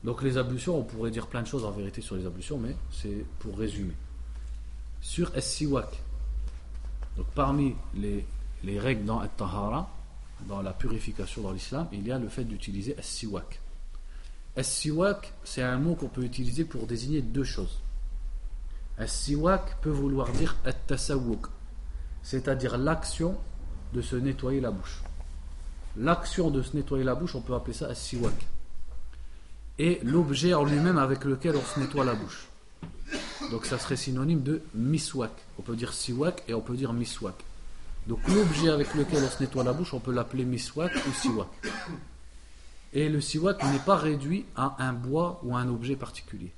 donc 0.04 0.22
les 0.22 0.38
ablutions, 0.38 0.78
on 0.78 0.84
pourrait 0.84 1.10
dire 1.10 1.26
plein 1.26 1.42
de 1.42 1.48
choses 1.48 1.66
en 1.66 1.72
vérité 1.72 2.02
sur 2.02 2.18
les 2.18 2.28
ablutions, 2.28 2.60
mais 2.60 2.76
c'est 2.92 3.26
pour 3.40 3.58
résumer. 3.58 3.96
Sur 5.02 5.36
S-Siwak, 5.36 6.00
donc 7.18 7.26
parmi 7.34 7.74
les, 7.96 8.28
les 8.64 8.80
règles 8.80 9.06
dans 9.06 9.22
At-Tahara, 9.22 9.90
dans 10.48 10.62
la 10.62 10.74
purification 10.74 11.42
dans 11.42 11.52
l'islam, 11.52 11.88
il 11.92 12.06
y 12.06 12.12
a 12.12 12.20
le 12.20 12.30
fait 12.30 12.44
d'utiliser 12.44 12.96
S-Siwak. 13.00 13.60
S-Siwak, 14.56 15.34
c'est 15.44 15.64
un 15.64 15.80
mot 15.80 15.96
qu'on 15.96 16.10
peut 16.10 16.24
utiliser 16.24 16.64
pour 16.64 16.86
désigner 16.86 17.24
deux 17.24 17.44
choses. 17.44 17.80
As-siwak 18.98 19.82
peut 19.82 19.90
vouloir 19.90 20.30
dire 20.30 20.56
at-tasawwuk, 20.66 21.48
c'est-à-dire 22.24 22.78
l'action 22.78 23.38
de 23.94 24.02
se 24.02 24.16
nettoyer 24.16 24.62
la 24.62 24.72
bouche. 24.72 25.02
L'action 25.98 26.50
de 26.50 26.62
se 26.62 26.76
nettoyer 26.76 27.04
la 27.04 27.16
bouche, 27.16 27.36
on 27.36 27.42
peut 27.42 27.54
appeler 27.54 27.74
ça 27.74 27.88
as-siwak. 27.88 28.48
Et 29.78 30.00
l'objet 30.04 30.54
en 30.54 30.64
lui-même 30.64 30.98
avec 30.98 31.26
lequel 31.26 31.56
on 31.56 31.62
se 31.62 31.80
nettoie 31.80 32.06
la 32.06 32.16
bouche. 32.16 32.48
Donc 33.52 33.66
ça 33.66 33.78
serait 33.78 33.98
synonyme 33.98 34.42
de 34.42 34.62
miswak. 34.74 35.32
On 35.60 35.62
peut 35.62 35.76
dire 35.76 35.94
siwak 35.94 36.44
et 36.48 36.54
on 36.54 36.62
peut 36.62 36.76
dire 36.76 36.94
miswak. 36.94 37.36
Donc 38.08 38.20
l'objet 38.28 38.70
avec 38.70 38.94
lequel 38.96 39.24
on 39.24 39.30
se 39.30 39.44
nettoie 39.44 39.64
la 39.64 39.74
bouche, 39.74 39.94
on 39.94 40.00
peut 40.00 40.14
l'appeler 40.14 40.46
miswak 40.46 40.94
ou 40.96 41.14
siwak. 41.14 41.48
Et 42.94 43.10
le 43.10 43.20
siwak 43.20 43.62
n'est 43.64 43.80
pas 43.80 43.98
réduit 43.98 44.46
à 44.56 44.76
un 44.80 44.94
bois 44.94 45.42
ou 45.44 45.56
un 45.56 45.68
objet 45.68 45.96
particulier. 45.96 46.52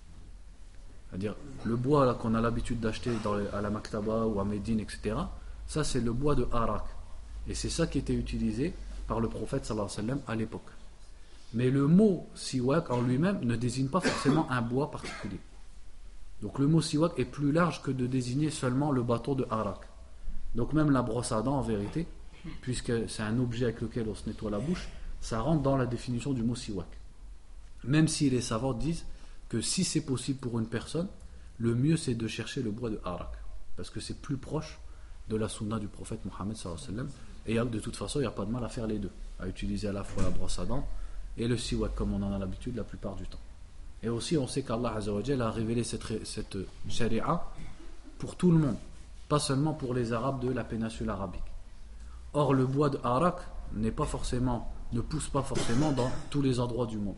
C'est-à-dire 1.10 1.36
le 1.64 1.76
bois 1.76 2.14
qu'on 2.16 2.36
a 2.36 2.41
l'habitude 2.41 2.80
d'acheter 2.80 3.12
à 3.53 3.62
la 3.62 3.70
Maktaba 3.70 4.26
ou 4.26 4.39
à 4.39 4.45
Médine, 4.45 4.80
etc. 4.80 5.16
Ça, 5.66 5.84
c'est 5.84 6.01
le 6.01 6.14
bois 6.14 6.36
de 6.36 6.47
Arak. 6.51 6.84
Et 7.47 7.53
c'est 7.53 7.70
ça 7.70 7.88
qui 7.88 7.97
était 7.97 8.14
utilisé 8.14 8.74
par 9.08 9.20
le 9.20 9.30
prophète 9.30 9.66
sallallahu 9.66 9.89
alayhi 9.89 10.08
wa 10.08 10.16
sallam 10.16 10.22
à 10.28 10.36
l'époque. 10.36 10.70
Mais 11.53 11.70
le 11.70 11.88
mot 11.88 12.28
siwak 12.36 12.91
en 12.91 13.01
lui-même 13.01 13.39
ne 13.43 13.55
désigne 13.55 13.88
pas 13.88 14.01
forcément 14.01 14.51
un 14.51 14.62
bois 14.62 14.91
particulier. 14.91 15.39
Donc 16.41 16.60
le 16.60 16.68
mot 16.68 16.82
siwak 16.82 17.18
est 17.18 17.26
plus 17.26 17.51
large 17.51 17.82
que 17.82 17.91
de 17.91 18.05
désigner 18.05 18.49
seulement 18.49 18.91
le 18.91 19.01
bâton 19.01 19.34
de 19.34 19.47
Arak. 19.49 19.80
Donc 20.55 20.74
même 20.74 20.91
la 20.91 21.01
brosse 21.01 21.32
à 21.32 21.41
dents, 21.41 21.58
en 21.58 21.62
vérité, 21.62 22.05
puisque 22.62 23.10
c'est 23.10 23.24
un 23.24 23.39
objet 23.39 23.66
avec 23.66 23.82
lequel 23.82 24.08
on 24.10 24.16
se 24.16 24.28
nettoie 24.28 24.51
la 24.51 24.60
bouche, 24.60 24.89
ça 25.22 25.39
rentre 25.39 25.64
dans 25.64 25.78
la 25.78 25.86
définition 25.86 26.34
du 26.34 26.43
mot 26.43 26.55
siwak. 26.55 26.88
Même 27.86 28.10
si 28.10 28.30
les 28.30 28.41
savants 28.41 28.74
disent 28.74 29.05
que 29.50 29.62
si 29.62 29.84
c'est 29.84 30.02
possible 30.02 30.39
pour 30.39 30.60
une 30.60 30.68
personne, 30.68 31.08
le 31.58 31.76
mieux 31.76 31.98
c'est 31.98 32.16
de 32.16 32.28
chercher 32.28 32.62
le 32.62 32.72
bois 32.72 32.89
de 32.89 33.00
harak. 33.04 33.32
Parce 33.76 33.89
que 33.89 34.00
c'est 34.00 34.22
plus 34.22 34.38
proche 34.38 34.80
de 35.30 35.36
la 35.36 35.48
sunna 35.48 35.80
du 35.80 35.88
prophète 35.88 36.20
Mohammed. 36.26 36.58
Et 37.45 37.56
de 37.56 37.80
toute 37.80 37.95
façon, 37.95 38.20
il 38.20 38.24
n'y 38.24 38.28
a 38.28 38.32
pas 38.32 38.45
de 38.45 38.52
mal 38.52 38.64
à 38.64 38.70
faire 38.70 38.88
les 38.88 39.00
deux. 39.00 39.12
À 39.39 39.48
utiliser 39.48 39.88
à 39.88 39.93
la 39.93 40.04
fois 40.04 40.24
la 40.24 40.30
brosse 40.30 40.60
à 40.60 40.66
dents 40.66 40.88
et 41.38 41.48
le 41.48 41.58
siwak, 41.58 41.93
comme 41.95 42.14
on 42.14 42.24
en 42.24 42.34
a 42.34 42.39
l'habitude 42.39 42.76
la 42.76 42.84
plupart 42.84 43.16
du 43.16 43.26
temps. 43.28 43.39
Et 44.04 44.10
aussi, 44.10 44.38
on 44.38 44.48
sait 44.48 44.64
qu'Allah 44.64 44.98
a 44.98 45.52
révélé 45.52 45.84
cette, 45.84 46.26
cette 46.26 46.58
sharia 46.89 47.43
pour 48.18 48.36
tout 48.36 48.52
le 48.52 48.58
monde, 48.58 48.78
pas 49.30 49.39
seulement 49.39 49.74
pour 49.74 49.93
les 49.93 50.14
Arabes 50.14 50.43
de 50.43 50.52
la 50.52 50.64
péninsule 50.64 51.10
arabique. 51.10 51.41
Or, 52.34 52.54
le 52.54 52.66
bois 52.66 52.89
de 52.89 53.00
harak 53.04 53.38
n'est 53.74 53.91
pas 53.91 54.06
forcément, 54.06 54.72
ne 54.93 55.02
pousse 55.02 55.30
pas 55.30 55.43
forcément 55.43 55.91
dans 55.91 56.12
tous 56.30 56.41
les 56.41 56.60
endroits 56.60 56.86
du 56.86 56.98
monde. 56.98 57.16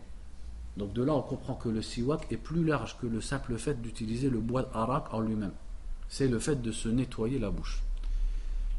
Donc 0.79 0.93
de 0.93 1.03
là, 1.03 1.13
on 1.13 1.21
comprend 1.21 1.55
que 1.55 1.67
le 1.67 1.81
siwak 1.81 2.31
est 2.31 2.37
plus 2.37 2.63
large 2.63 2.97
que 3.01 3.05
le 3.05 3.19
simple 3.19 3.57
fait 3.57 3.81
d'utiliser 3.81 4.29
le 4.29 4.39
bois 4.39 4.69
arak 4.73 5.13
en 5.13 5.19
lui-même. 5.19 5.51
C'est 6.07 6.29
le 6.29 6.39
fait 6.39 6.61
de 6.61 6.71
se 6.71 6.87
nettoyer 6.87 7.37
la 7.37 7.51
bouche. 7.51 7.81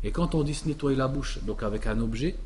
Et 0.03 0.11
quand 0.11 0.35
on 0.35 0.43
dit 0.43 0.55
se 0.55 0.67
nettoyer 0.67 0.97
la 0.97 1.09
bouche, 1.09 1.41
donc 1.45 1.63
avec 1.63 1.87
un 1.87 2.01
objet, 2.01 2.37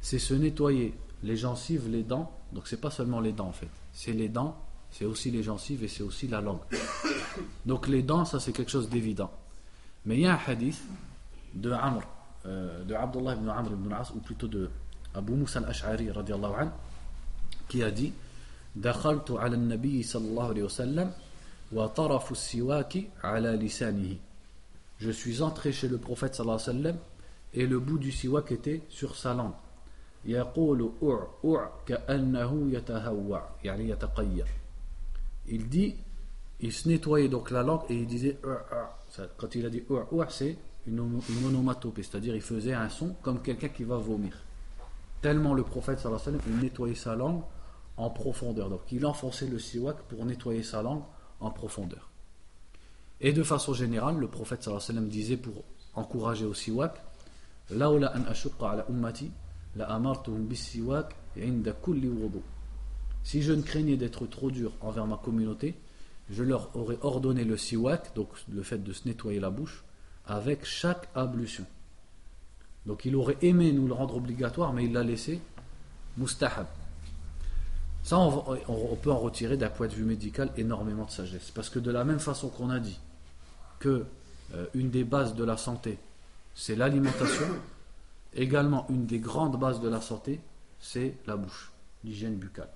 c'est 0.00 0.18
se 0.18 0.32
nettoyer 0.32 0.94
les 1.22 1.36
gencives, 1.36 1.88
les 1.90 2.02
dents. 2.02 2.32
Donc 2.52 2.68
c'est 2.68 2.80
pas 2.80 2.90
seulement 2.90 3.20
les 3.20 3.32
dents 3.32 3.48
en 3.48 3.52
fait. 3.52 3.68
C'est 3.92 4.14
les 4.14 4.30
dents, 4.30 4.56
c'est 4.90 5.04
aussi 5.04 5.30
les 5.30 5.42
gencives 5.42 5.84
et 5.84 5.88
c'est 5.88 6.02
aussi 6.02 6.26
la 6.26 6.40
langue. 6.40 6.60
Donc 7.66 7.86
les 7.86 8.02
dents, 8.02 8.24
ça 8.24 8.40
c'est 8.40 8.52
quelque 8.52 8.70
chose 8.70 8.88
d'évident. 8.88 9.30
Mais 10.06 10.14
il 10.14 10.20
y 10.22 10.26
a 10.26 10.32
un 10.32 10.40
hadith 10.46 10.80
de 11.52 11.70
Amr, 11.70 12.00
euh, 12.46 12.82
de 12.82 12.94
Abdullah 12.94 13.34
ibn 13.34 13.50
Amr 13.50 13.72
ibn 13.72 13.92
As, 13.92 14.10
ou 14.14 14.20
plutôt 14.20 14.48
de 14.48 14.70
Abu 15.14 15.34
Musa 15.34 15.58
al-Ash'ari 15.58 16.08
qui 17.68 17.82
a 17.82 17.90
dit 17.90 18.14
دخلت 18.77 19.31
على 19.31 19.55
النبي 19.55 20.03
صلى 20.03 20.27
الله 20.27 20.47
عليه 20.47 20.63
وسلم 20.63 21.11
وطرف 21.71 22.31
السواك 22.31 22.93
على 23.23 23.49
لسانه 23.55 24.15
Je 24.99 25.11
suis 25.11 25.41
entré 25.41 25.71
chez 25.71 25.87
le 25.87 25.97
prophète 25.97 26.33
صلى 26.33 26.43
الله 26.43 26.53
عليه 26.53 26.63
وسلم 26.63 26.97
et 27.53 27.67
le 27.67 27.79
bout 27.79 27.99
du 27.99 28.11
siwak 28.11 28.51
était 28.51 28.81
sur 28.89 29.15
sa 29.15 29.33
langue. 29.33 29.53
يقول 30.25 30.91
أع 31.03 31.27
أع 31.45 31.69
كأنه 31.85 32.69
يتهوع 32.71 33.49
يعني 33.63 33.89
يتقيأ. 33.89 34.45
Il 35.47 35.67
dit 35.67 35.95
il 36.61 36.71
se 36.71 36.87
nettoyait 36.87 37.27
donc 37.27 37.51
la 37.51 37.61
langue 37.61 37.81
et 37.89 37.95
il 37.95 38.07
disait 38.07 38.37
quand 39.37 39.55
il 39.55 39.65
a 39.65 39.69
dit 39.69 39.83
c'est 40.29 40.57
une, 40.87 40.99
onomatopée, 41.45 42.03
c'est-à-dire 42.03 42.35
il 42.35 42.41
faisait 42.41 42.73
un 42.73 42.89
son 42.89 43.15
comme 43.21 43.41
quelqu'un 43.41 43.67
qui 43.67 43.83
va 43.83 43.97
vomir. 43.97 44.33
Tellement 45.21 45.53
le 45.53 45.63
prophète 45.63 45.99
sallallahu 45.99 46.21
alayhi 46.21 46.37
wa 46.37 46.43
sallam, 46.43 46.55
il 46.55 46.63
nettoyait 46.63 46.95
sa 46.95 47.15
langue 47.15 47.41
en 47.98 48.10
profondeur. 48.10 48.70
Donc 48.70 48.80
il 48.90 49.04
enfonçait 49.04 49.46
le 49.46 49.58
siwak 49.58 49.98
pour 50.08 50.24
nettoyer 50.24 50.62
sa 50.62 50.82
langue 50.82 51.02
en 51.40 51.50
profondeur. 51.50 52.10
Et 53.20 53.32
de 53.32 53.42
façon 53.42 53.74
générale, 53.74 54.16
le 54.16 54.28
prophète 54.28 54.62
sallallahu 54.62 54.82
alayhi 54.82 54.96
wa 54.96 55.00
sallam 55.00 55.08
disait 55.08 55.36
pour 55.36 55.64
encourager 55.94 56.46
au 56.46 56.54
siwak 56.54 57.02
an 57.70 57.80
ala 57.80 58.86
ummati 58.88 59.30
la 59.76 60.00
siwak 60.54 61.14
kulli 61.82 62.10
Si 63.22 63.42
je 63.42 63.52
ne 63.52 63.62
craignais 63.62 63.96
d'être 63.96 64.26
trop 64.26 64.50
dur 64.50 64.72
envers 64.80 65.06
ma 65.06 65.16
communauté, 65.16 65.74
je 66.30 66.42
leur 66.42 66.74
aurais 66.76 66.98
ordonné 67.02 67.44
le 67.44 67.56
siwak, 67.56 68.14
donc 68.14 68.28
le 68.48 68.62
fait 68.62 68.78
de 68.78 68.92
se 68.92 69.06
nettoyer 69.06 69.40
la 69.40 69.50
bouche, 69.50 69.84
avec 70.26 70.64
chaque 70.64 71.08
ablution. 71.14 71.66
Donc 72.86 73.04
il 73.04 73.16
aurait 73.16 73.38
aimé 73.42 73.72
nous 73.72 73.86
le 73.86 73.92
rendre 73.92 74.16
obligatoire, 74.16 74.72
mais 74.72 74.84
il 74.84 74.92
l'a 74.92 75.02
laissé 75.02 75.40
mustahab. 76.16 76.66
Ça, 78.08 78.16
on, 78.18 78.96
peut 78.96 79.12
en 79.12 79.18
retirer 79.18 79.58
d'un 79.58 79.68
point 79.68 79.86
de 79.86 79.92
vue 79.92 80.02
médical 80.02 80.50
énormément 80.56 81.04
de 81.04 81.10
sagesse. 81.10 81.50
Parce 81.50 81.68
que 81.68 81.78
de 81.78 81.90
la 81.90 82.04
même 82.04 82.20
façon 82.20 82.48
qu'on 82.48 82.70
a 82.70 82.78
dit 82.78 82.98
que 83.80 84.06
euh, 84.54 84.64
une 84.72 84.88
des 84.88 85.04
bases 85.04 85.34
de 85.34 85.44
la 85.44 85.58
santé, 85.58 85.98
c'est 86.54 86.74
l'alimentation, 86.74 87.44
également 88.32 88.86
une 88.88 89.04
des 89.04 89.18
grandes 89.18 89.60
bases 89.60 89.82
de 89.82 89.90
la 89.90 90.00
santé, 90.00 90.40
c'est 90.80 91.16
la 91.26 91.36
bouche, 91.36 91.70
l'hygiène 92.02 92.36
buccale. 92.36 92.70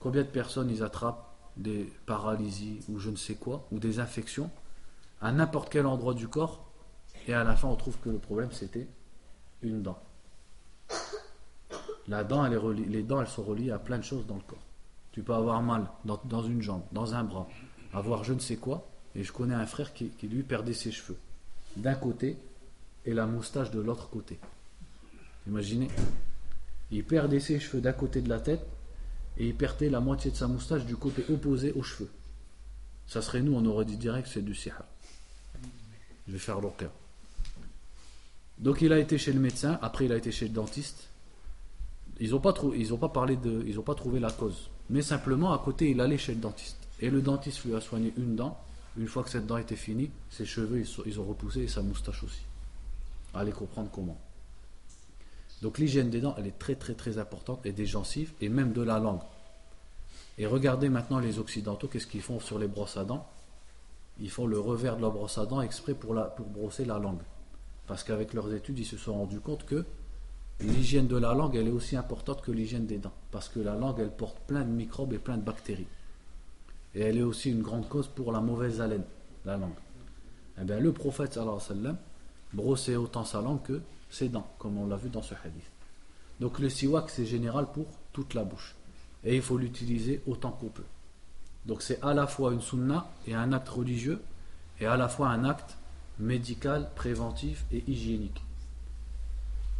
Combien 0.00 0.22
de 0.22 0.26
personnes 0.26 0.70
ils 0.70 0.82
attrapent 0.82 1.32
des 1.56 1.92
paralysies 2.06 2.80
ou 2.88 2.98
je 2.98 3.10
ne 3.10 3.16
sais 3.16 3.36
quoi, 3.36 3.64
ou 3.70 3.78
des 3.78 4.00
infections 4.00 4.50
à 5.20 5.30
n'importe 5.30 5.68
quel 5.70 5.86
endroit 5.86 6.14
du 6.14 6.26
corps, 6.26 6.64
et 7.28 7.32
à 7.32 7.44
la 7.44 7.54
fin 7.54 7.68
on 7.68 7.76
trouve 7.76 7.96
que 7.98 8.08
le 8.08 8.18
problème 8.18 8.50
c'était 8.50 8.88
une 9.62 9.82
dent. 9.82 10.02
Les 12.08 12.24
dents 13.02 13.20
elles 13.20 13.26
sont 13.28 13.42
reliées 13.42 13.70
à 13.70 13.78
plein 13.78 13.98
de 13.98 14.04
choses 14.04 14.26
dans 14.26 14.36
le 14.36 14.42
corps. 14.42 14.62
Tu 15.12 15.22
peux 15.22 15.34
avoir 15.34 15.62
mal 15.62 15.86
dans, 16.04 16.42
une 16.42 16.62
jambe, 16.62 16.82
dans 16.90 17.14
un 17.14 17.22
bras, 17.22 17.46
avoir 17.92 18.24
je 18.24 18.32
ne 18.32 18.38
sais 18.38 18.56
quoi, 18.56 18.88
et 19.14 19.24
je 19.24 19.32
connais 19.32 19.54
un 19.54 19.66
frère 19.66 19.92
qui, 19.92 20.10
lui 20.22 20.42
perdait 20.42 20.72
ses 20.72 20.90
cheveux 20.90 21.18
d'un 21.76 21.94
côté 21.94 22.38
et 23.04 23.12
la 23.12 23.26
moustache 23.26 23.70
de 23.70 23.80
l'autre 23.80 24.08
côté. 24.08 24.38
Imaginez, 25.46 25.88
il 26.90 27.04
perdait 27.04 27.40
ses 27.40 27.60
cheveux 27.60 27.82
d'un 27.82 27.92
côté 27.92 28.22
de 28.22 28.28
la 28.28 28.40
tête 28.40 28.64
et 29.36 29.48
il 29.48 29.54
perdait 29.54 29.90
la 29.90 30.00
moitié 30.00 30.30
de 30.30 30.36
sa 30.36 30.46
moustache 30.46 30.84
du 30.86 30.96
côté 30.96 31.24
opposé 31.30 31.72
aux 31.72 31.82
cheveux. 31.82 32.10
Ça 33.06 33.20
serait 33.20 33.42
nous, 33.42 33.54
on 33.54 33.64
aurait 33.66 33.84
dit 33.84 33.96
direct 33.96 34.28
c'est 34.30 34.42
du 34.42 34.54
sihar. 34.54 34.84
Je 36.26 36.32
vais 36.32 36.38
faire 36.38 36.60
l'aucun. 36.60 36.90
Donc 38.58 38.80
il 38.80 38.92
a 38.92 38.98
été 38.98 39.18
chez 39.18 39.32
le 39.32 39.40
médecin, 39.40 39.78
après 39.82 40.06
il 40.06 40.12
a 40.12 40.16
été 40.16 40.30
chez 40.32 40.46
le 40.46 40.54
dentiste. 40.54 41.08
Ils 42.22 42.30
n'ont 42.30 42.38
pas, 42.38 42.54
ont 42.62 42.98
pas 42.98 43.08
parlé 43.08 43.34
de, 43.34 43.64
ils 43.66 43.76
pas 43.80 43.96
trouvé 43.96 44.20
la 44.20 44.30
cause. 44.30 44.70
Mais 44.90 45.02
simplement 45.02 45.52
à 45.52 45.58
côté 45.58 45.90
il 45.90 46.00
allait 46.00 46.18
chez 46.18 46.34
le 46.34 46.40
dentiste. 46.40 46.78
Et 47.00 47.10
le 47.10 47.20
dentiste 47.20 47.64
lui 47.64 47.74
a 47.74 47.80
soigné 47.80 48.14
une 48.16 48.36
dent. 48.36 48.56
Une 48.96 49.08
fois 49.08 49.24
que 49.24 49.30
cette 49.30 49.44
dent 49.44 49.56
était 49.56 49.74
finie, 49.74 50.08
ses 50.30 50.46
cheveux 50.46 50.84
ils, 51.04 51.18
ont 51.18 51.24
repoussé 51.24 51.62
et 51.62 51.68
sa 51.68 51.82
moustache 51.82 52.22
aussi. 52.22 52.42
Allez 53.34 53.50
comprendre 53.50 53.90
comment. 53.92 54.16
Donc 55.62 55.78
l'hygiène 55.78 56.10
des 56.10 56.20
dents, 56.20 56.36
elle 56.38 56.46
est 56.46 56.56
très 56.60 56.76
très 56.76 56.94
très 56.94 57.18
importante, 57.18 57.66
et 57.66 57.72
des 57.72 57.86
gencives, 57.86 58.32
et 58.40 58.48
même 58.48 58.72
de 58.72 58.82
la 58.82 59.00
langue. 59.00 59.22
Et 60.38 60.46
regardez 60.46 60.90
maintenant 60.90 61.18
les 61.18 61.40
Occidentaux, 61.40 61.88
qu'est-ce 61.88 62.06
qu'ils 62.06 62.22
font 62.22 62.38
sur 62.38 62.60
les 62.60 62.68
brosses 62.68 62.98
à 62.98 63.04
dents 63.04 63.28
Ils 64.20 64.30
font 64.30 64.46
le 64.46 64.60
revers 64.60 64.96
de 64.96 65.02
la 65.02 65.10
brosse 65.10 65.38
à 65.38 65.46
dents 65.46 65.60
exprès 65.60 65.94
pour, 65.94 66.14
pour 66.36 66.46
brosser 66.46 66.84
la 66.84 67.00
langue. 67.00 67.22
Parce 67.88 68.04
qu'avec 68.04 68.32
leurs 68.32 68.54
études, 68.54 68.78
ils 68.78 68.86
se 68.86 68.96
sont 68.96 69.14
rendus 69.14 69.40
compte 69.40 69.66
que 69.66 69.84
l'hygiène 70.68 71.06
de 71.06 71.16
la 71.16 71.34
langue, 71.34 71.56
elle 71.56 71.68
est 71.68 71.72
aussi 71.72 71.96
importante 71.96 72.42
que 72.42 72.52
l'hygiène 72.52 72.86
des 72.86 72.98
dents. 72.98 73.12
Parce 73.30 73.48
que 73.48 73.60
la 73.60 73.74
langue, 73.74 74.00
elle 74.00 74.10
porte 74.10 74.38
plein 74.46 74.62
de 74.62 74.70
microbes 74.70 75.12
et 75.12 75.18
plein 75.18 75.36
de 75.36 75.42
bactéries. 75.42 75.86
Et 76.94 77.00
elle 77.00 77.18
est 77.18 77.22
aussi 77.22 77.50
une 77.50 77.62
grande 77.62 77.88
cause 77.88 78.08
pour 78.08 78.32
la 78.32 78.40
mauvaise 78.40 78.80
haleine, 78.80 79.04
la 79.44 79.56
langue. 79.56 79.70
Eh 80.60 80.64
bien, 80.64 80.78
le 80.78 80.92
prophète, 80.92 81.36
alayhi 81.36 81.54
wa 81.54 81.60
sallam, 81.60 81.96
brossait 82.52 82.96
autant 82.96 83.24
sa 83.24 83.40
langue 83.40 83.62
que 83.62 83.80
ses 84.10 84.28
dents, 84.28 84.46
comme 84.58 84.76
on 84.76 84.86
l'a 84.86 84.96
vu 84.96 85.08
dans 85.08 85.22
ce 85.22 85.34
hadith. 85.34 85.70
Donc 86.40 86.58
le 86.58 86.68
siwak, 86.68 87.08
c'est 87.08 87.24
général 87.24 87.66
pour 87.72 87.86
toute 88.12 88.34
la 88.34 88.44
bouche. 88.44 88.74
Et 89.24 89.36
il 89.36 89.42
faut 89.42 89.56
l'utiliser 89.56 90.22
autant 90.26 90.50
qu'on 90.50 90.68
peut. 90.68 90.84
Donc 91.64 91.80
c'est 91.80 92.02
à 92.02 92.12
la 92.12 92.26
fois 92.26 92.52
une 92.52 92.60
sunna 92.60 93.06
et 93.26 93.34
un 93.34 93.52
acte 93.52 93.68
religieux, 93.68 94.20
et 94.80 94.86
à 94.86 94.96
la 94.96 95.08
fois 95.08 95.28
un 95.28 95.44
acte 95.44 95.78
médical, 96.18 96.90
préventif 96.94 97.64
et 97.72 97.84
hygiénique. 97.86 98.42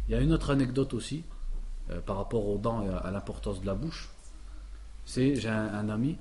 Il 0.07 0.11
y 0.11 0.15
a 0.15 0.19
une 0.19 0.33
autre 0.33 0.49
anecdote 0.49 0.93
aussi, 0.93 1.23
euh, 1.89 2.01
par 2.01 2.17
rapport 2.17 2.47
aux 2.47 2.57
dents 2.57 2.83
et 2.83 2.89
à, 2.89 3.11
l'importance 3.11 3.61
de 3.61 3.65
la 3.65 3.75
bouche. 3.75 4.09
C'est, 5.05 5.35
j'ai 5.35 5.49
un, 5.49 5.89
ami, 5.89 6.17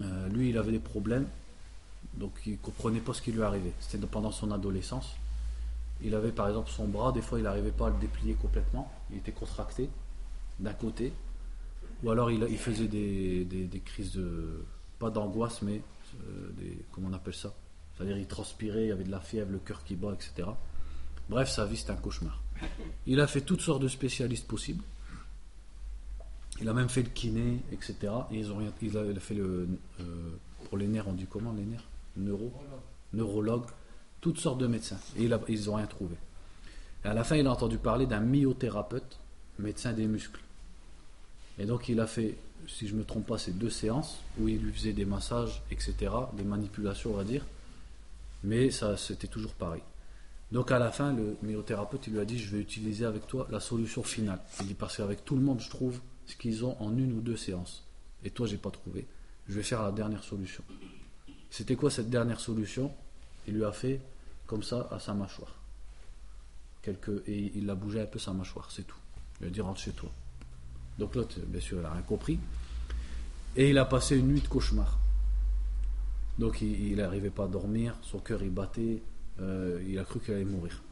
euh, 0.00 0.28
lui 0.28 0.48
il 0.48 0.56
avait 0.56 0.72
des 0.72 0.78
problèmes, 0.78 1.26
donc 2.14 2.32
il 2.46 2.52
ne 2.52 2.56
comprenait 2.56 3.00
pas 3.00 3.12
ce 3.12 3.20
qui 3.20 3.32
lui 3.32 3.42
arrivait. 3.42 3.72
C'était 3.80 4.06
pendant 4.06 4.30
son 4.30 4.50
adolescence. 4.50 5.14
Il 6.02 6.14
avait 6.14 6.32
par 6.32 6.48
exemple 6.48 6.70
son 6.70 6.86
bras, 6.86 7.12
des 7.12 7.20
fois 7.20 7.38
il 7.38 7.42
n'arrivait 7.42 7.70
pas 7.70 7.88
à 7.88 7.90
le 7.90 7.98
déplier 7.98 8.34
complètement, 8.34 8.90
il 9.10 9.18
était 9.18 9.32
contracté 9.32 9.90
d'un 10.58 10.72
côté, 10.72 11.12
ou 12.02 12.10
alors 12.10 12.30
il, 12.30 12.58
faisait 12.58 12.88
des, 12.88 13.82
crises 13.84 14.12
de, 14.12 14.64
pas 14.98 15.10
d'angoisse, 15.10 15.60
mais 15.60 15.82
euh, 16.14 16.50
des, 16.58 16.84
comment 16.92 17.08
on 17.10 17.14
appelle 17.14 17.34
ça? 17.34 17.52
C'est-à-dire 17.94 18.16
il 18.16 18.26
transpirait, 18.26 18.84
il 18.84 18.88
y 18.88 18.92
avait 18.92 19.04
de 19.04 19.10
la 19.10 19.20
fièvre, 19.20 19.52
le 19.52 19.58
cœur 19.58 19.84
qui 19.84 19.96
bat, 19.96 20.12
etc. 20.12 20.48
Bref, 21.28 21.50
sa 21.50 21.66
vie 21.66 21.76
c'était 21.76 21.92
un 21.92 21.96
cauchemar. 21.96 22.42
Il 23.06 23.20
a 23.20 23.26
fait 23.26 23.40
toutes 23.40 23.60
sortes 23.60 23.82
de 23.82 23.88
spécialistes 23.88 24.46
possibles. 24.46 24.82
Il 26.60 26.68
a 26.68 26.72
même 26.72 26.88
fait 26.88 27.02
le 27.02 27.10
kiné, 27.10 27.60
etc. 27.72 27.96
Et 28.30 28.38
ils 28.38 28.50
ont 28.50 28.60
il, 28.82 28.96
a, 28.96 29.20
fait 29.20 29.34
le. 29.34 29.68
Euh, 30.00 30.04
pour 30.64 30.78
les 30.78 30.86
nerfs, 30.86 31.06
on 31.06 31.12
dit 31.12 31.26
comment 31.28 31.52
les 31.52 31.64
nerfs? 31.64 31.84
Neuro? 32.16 32.52
Neurologue 33.12 33.66
toutes 34.26 34.40
sortes 34.40 34.58
de 34.58 34.66
médecins. 34.66 34.98
Et 35.16 35.22
ils 35.22 35.64
n'ont 35.66 35.74
rien 35.74 35.86
trouvé. 35.86 36.16
Et 37.04 37.08
à 37.08 37.14
la 37.14 37.22
fin, 37.22 37.36
il 37.36 37.46
a 37.46 37.52
entendu 37.52 37.78
parler 37.78 38.06
d'un 38.06 38.18
myothérapeute, 38.18 39.20
médecin 39.60 39.92
des 39.92 40.08
muscles. 40.08 40.40
Et 41.60 41.64
donc, 41.64 41.88
il 41.88 42.00
a 42.00 42.08
fait, 42.08 42.36
si 42.66 42.88
je 42.88 42.94
ne 42.94 42.98
me 42.98 43.04
trompe 43.04 43.26
pas, 43.26 43.38
ces 43.38 43.52
deux 43.52 43.70
séances 43.70 44.18
où 44.40 44.48
il 44.48 44.58
lui 44.58 44.72
faisait 44.72 44.92
des 44.92 45.04
massages, 45.04 45.62
etc., 45.70 45.94
des 46.32 46.42
manipulations, 46.42 47.12
on 47.12 47.16
va 47.16 47.22
dire. 47.22 47.46
Mais 48.42 48.70
ça, 48.70 48.96
c'était 48.96 49.28
toujours 49.28 49.52
pareil. 49.52 49.82
Donc, 50.52 50.70
à 50.70 50.78
la 50.78 50.90
fin, 50.90 51.12
le 51.12 51.36
myothérapeute, 51.42 52.06
lui 52.06 52.20
a 52.20 52.24
dit 52.24 52.38
Je 52.38 52.54
vais 52.54 52.62
utiliser 52.62 53.04
avec 53.04 53.26
toi 53.26 53.46
la 53.50 53.60
solution 53.60 54.02
finale. 54.02 54.40
Il 54.60 54.68
dit 54.68 54.74
Parce 54.74 54.96
qu'avec 54.96 55.24
tout 55.24 55.36
le 55.36 55.42
monde, 55.42 55.60
je 55.60 55.68
trouve 55.68 56.00
ce 56.26 56.36
qu'ils 56.36 56.64
ont 56.64 56.80
en 56.80 56.96
une 56.96 57.12
ou 57.12 57.20
deux 57.20 57.36
séances. 57.36 57.84
Et 58.24 58.30
toi, 58.30 58.46
j'ai 58.46 58.56
pas 58.56 58.70
trouvé. 58.70 59.06
Je 59.48 59.54
vais 59.54 59.62
faire 59.62 59.82
la 59.82 59.92
dernière 59.92 60.24
solution. 60.24 60.62
C'était 61.50 61.76
quoi 61.76 61.90
cette 61.90 62.10
dernière 62.10 62.40
solution? 62.40 62.92
Il 63.46 63.54
lui 63.54 63.64
a 63.64 63.72
fait 63.72 64.00
comme 64.46 64.62
ça 64.62 64.88
à 64.90 64.98
sa 64.98 65.14
mâchoire. 65.14 65.54
Quelques, 66.82 67.26
et 67.26 67.52
il 67.54 67.68
a 67.70 67.74
bougé 67.74 68.00
un 68.00 68.06
peu 68.06 68.18
sa 68.18 68.32
mâchoire, 68.32 68.70
c'est 68.70 68.86
tout. 68.86 68.98
Il 69.40 69.44
lui 69.44 69.48
a 69.48 69.50
dit 69.52 69.60
rentre 69.60 69.80
chez 69.80 69.92
toi. 69.92 70.10
Donc 70.98 71.14
l'autre, 71.14 71.38
bien 71.46 71.60
sûr, 71.60 71.78
il 71.78 71.82
n'a 71.82 71.90
rien 71.90 72.02
compris. 72.02 72.38
Et 73.56 73.70
il 73.70 73.78
a 73.78 73.84
passé 73.84 74.16
une 74.16 74.28
nuit 74.28 74.40
de 74.40 74.48
cauchemar. 74.48 74.98
Donc 76.38 76.60
il 76.60 76.96
n'arrivait 76.96 77.30
pas 77.30 77.44
à 77.44 77.48
dormir, 77.48 77.96
son 78.02 78.18
cœur 78.18 78.42
il 78.42 78.50
battait, 78.50 79.02
euh, 79.40 79.82
il 79.86 79.98
a 79.98 80.04
cru 80.04 80.20
qu'il 80.20 80.34
allait 80.34 80.44
mourir. 80.44 80.82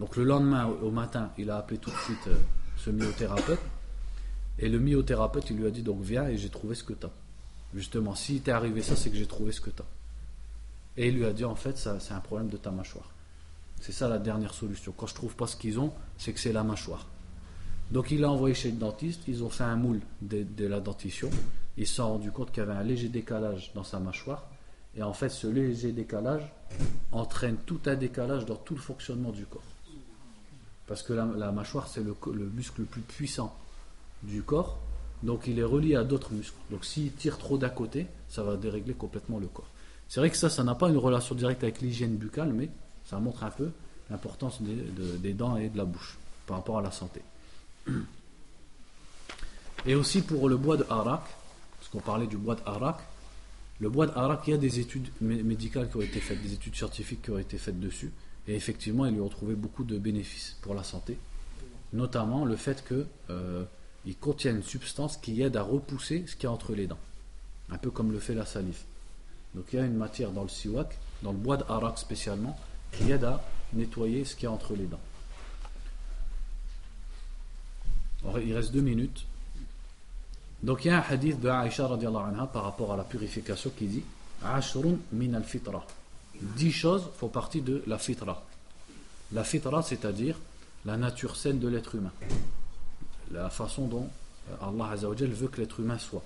Donc 0.00 0.16
le 0.16 0.24
lendemain, 0.24 0.66
au 0.66 0.90
matin, 0.90 1.30
il 1.38 1.50
a 1.50 1.58
appelé 1.58 1.78
tout 1.78 1.90
de 1.90 1.96
suite 1.96 2.26
euh, 2.28 2.36
ce 2.76 2.90
myothérapeute. 2.90 3.60
Et 4.58 4.68
le 4.68 4.78
myothérapeute, 4.78 5.50
il 5.50 5.56
lui 5.56 5.66
a 5.66 5.70
dit 5.70 5.82
donc 5.82 6.02
viens 6.02 6.28
et 6.28 6.36
j'ai 6.36 6.48
trouvé 6.48 6.74
ce 6.74 6.84
que 6.84 6.92
tu 6.92 7.06
as. 7.06 7.10
Justement, 7.74 8.14
si 8.14 8.40
t'est 8.40 8.52
arrivé 8.52 8.82
ça, 8.82 8.94
c'est 8.96 9.10
que 9.10 9.16
j'ai 9.16 9.26
trouvé 9.26 9.52
ce 9.52 9.60
que 9.60 9.70
tu 9.70 9.82
as. 9.82 9.86
Et 10.96 11.08
il 11.08 11.16
lui 11.16 11.24
a 11.24 11.32
dit 11.32 11.44
en 11.44 11.56
fait, 11.56 11.76
ça, 11.76 11.98
c'est 11.98 12.14
un 12.14 12.20
problème 12.20 12.48
de 12.48 12.56
ta 12.56 12.70
mâchoire. 12.70 13.10
C'est 13.80 13.92
ça 13.92 14.08
la 14.08 14.18
dernière 14.18 14.54
solution. 14.54 14.94
Quand 14.96 15.06
je 15.06 15.14
trouve 15.14 15.34
pas 15.34 15.46
ce 15.46 15.56
qu'ils 15.56 15.78
ont, 15.78 15.92
c'est 16.16 16.32
que 16.32 16.40
c'est 16.40 16.52
la 16.52 16.62
mâchoire. 16.62 17.06
Donc 17.90 18.10
il 18.10 18.20
l'a 18.20 18.30
envoyé 18.30 18.54
chez 18.54 18.70
le 18.70 18.76
dentiste, 18.76 19.22
ils 19.28 19.44
ont 19.44 19.50
fait 19.50 19.64
un 19.64 19.76
moule 19.76 20.00
de, 20.22 20.66
la 20.66 20.80
dentition. 20.80 21.30
Ils 21.76 21.86
se 21.86 21.96
sont 21.96 22.08
rendus 22.08 22.30
compte 22.30 22.50
qu'il 22.50 22.62
y 22.62 22.66
avait 22.66 22.78
un 22.78 22.82
léger 22.82 23.08
décalage 23.08 23.72
dans 23.74 23.84
sa 23.84 23.98
mâchoire. 23.98 24.46
Et 24.96 25.02
en 25.02 25.12
fait, 25.12 25.28
ce 25.28 25.46
léger 25.46 25.92
décalage 25.92 26.52
entraîne 27.12 27.56
tout 27.66 27.80
un 27.86 27.94
décalage 27.94 28.46
dans 28.46 28.56
tout 28.56 28.74
le 28.74 28.80
fonctionnement 28.80 29.30
du 29.30 29.44
corps. 29.46 29.62
Parce 30.86 31.02
que 31.02 31.12
la, 31.12 31.52
mâchoire, 31.52 31.88
c'est 31.88 32.02
le, 32.02 32.14
le, 32.32 32.46
muscle 32.46 32.80
le 32.80 32.86
plus 32.86 33.00
puissant 33.00 33.56
du 34.22 34.42
corps. 34.42 34.78
Donc 35.22 35.46
il 35.46 35.58
est 35.58 35.64
relié 35.64 35.96
à 35.96 36.04
d'autres 36.04 36.32
muscles. 36.32 36.56
Donc 36.70 36.84
s'il 36.84 37.12
tire 37.12 37.38
trop 37.38 37.56
d'un 37.56 37.70
côté, 37.70 38.06
ça 38.28 38.42
va 38.42 38.56
dérégler 38.56 38.94
complètement 38.94 39.38
le 39.38 39.46
corps. 39.46 39.68
C'est 40.08 40.20
vrai 40.20 40.30
que 40.30 40.36
ça, 40.36 40.50
ça 40.50 40.62
n'a 40.62 40.74
pas 40.74 40.90
une 40.90 40.98
relation 40.98 41.34
directe 41.34 41.62
avec 41.62 41.80
l'hygiène 41.80 42.16
buccale, 42.16 42.52
mais 42.52 42.68
ça 43.06 43.18
montre 43.18 43.42
un 43.44 43.50
peu 43.50 43.70
l'importance 44.10 44.60
des, 44.60 45.32
dents 45.32 45.56
et 45.56 45.68
de 45.70 45.78
la 45.78 45.84
bouche 45.84 46.18
par 46.46 46.58
rapport 46.58 46.78
à 46.78 46.82
la 46.82 46.90
santé. 46.90 47.22
Et 49.86 49.94
aussi 49.94 50.22
pour 50.22 50.48
le 50.48 50.56
bois 50.56 50.76
de 50.76 50.86
harak, 50.88 51.22
parce 51.78 51.90
qu'on 51.90 52.00
parlait 52.00 52.26
du 52.26 52.36
bois 52.36 52.54
de 52.54 52.62
harak, 52.66 52.98
Le 53.84 53.90
bois 53.90 54.06
d'arak, 54.06 54.44
il 54.46 54.52
y 54.52 54.54
a 54.54 54.56
des 54.56 54.80
études 54.80 55.10
médicales 55.20 55.90
qui 55.90 55.98
ont 55.98 56.00
été 56.00 56.18
faites, 56.18 56.40
des 56.40 56.54
études 56.54 56.74
scientifiques 56.74 57.20
qui 57.20 57.30
ont 57.30 57.38
été 57.38 57.58
faites 57.58 57.78
dessus. 57.78 58.12
Et 58.48 58.54
effectivement, 58.54 59.04
ils 59.04 59.12
lui 59.12 59.20
ont 59.20 59.28
trouvé 59.28 59.54
beaucoup 59.54 59.84
de 59.84 59.98
bénéfices 59.98 60.56
pour 60.62 60.74
la 60.74 60.82
santé. 60.82 61.18
Notamment 61.92 62.46
le 62.46 62.56
fait 62.56 62.82
qu'il 62.88 63.04
euh, 63.28 63.64
contient 64.22 64.52
une 64.52 64.62
substance 64.62 65.18
qui 65.18 65.42
aide 65.42 65.58
à 65.58 65.62
repousser 65.62 66.24
ce 66.26 66.34
qu'il 66.34 66.44
y 66.44 66.46
a 66.46 66.50
entre 66.50 66.74
les 66.74 66.86
dents. 66.86 66.98
Un 67.68 67.76
peu 67.76 67.90
comme 67.90 68.10
le 68.10 68.20
fait 68.20 68.32
la 68.32 68.46
salive. 68.46 68.80
Donc 69.54 69.66
il 69.74 69.76
y 69.76 69.78
a 69.78 69.84
une 69.84 69.98
matière 69.98 70.30
dans 70.30 70.44
le 70.44 70.48
siwak, 70.48 70.96
dans 71.22 71.32
le 71.32 71.38
bois 71.38 71.58
d'arak 71.58 71.98
spécialement, 71.98 72.58
qui 72.90 73.12
aide 73.12 73.24
à 73.24 73.44
nettoyer 73.74 74.24
ce 74.24 74.34
qu'il 74.34 74.44
y 74.44 74.46
a 74.46 74.50
entre 74.50 74.74
les 74.74 74.86
dents. 74.86 75.00
il 78.42 78.54
reste 78.54 78.72
deux 78.72 78.80
minutes. 78.80 79.26
Donc 80.64 80.86
il 80.86 80.88
y 80.88 80.90
a 80.90 80.96
un 80.96 81.04
hadith 81.06 81.38
de 81.40 81.48
Aisha 81.50 81.84
anha 81.84 82.46
par 82.46 82.64
rapport 82.64 82.90
à 82.90 82.96
la 82.96 83.04
purification 83.04 83.70
qui 83.76 83.84
dit 83.84 84.02
Ashrun 84.42 84.96
min 85.12 85.34
al-fitra. 85.34 85.84
Dix 86.40 86.72
choses 86.72 87.10
font 87.18 87.28
partie 87.28 87.60
de 87.60 87.82
la 87.86 87.98
fitra. 87.98 88.42
La 89.32 89.44
fitra, 89.44 89.82
c'est-à-dire 89.82 90.38
la 90.86 90.96
nature 90.96 91.36
saine 91.36 91.58
de 91.58 91.68
l'être 91.68 91.94
humain. 91.94 92.12
La 93.30 93.50
façon 93.50 93.86
dont 93.88 94.08
euh, 94.50 94.66
Allah 94.66 94.92
Azzawajal 94.92 95.28
veut 95.32 95.48
que 95.48 95.60
l'être 95.60 95.80
humain 95.80 95.98
soit. 95.98 96.22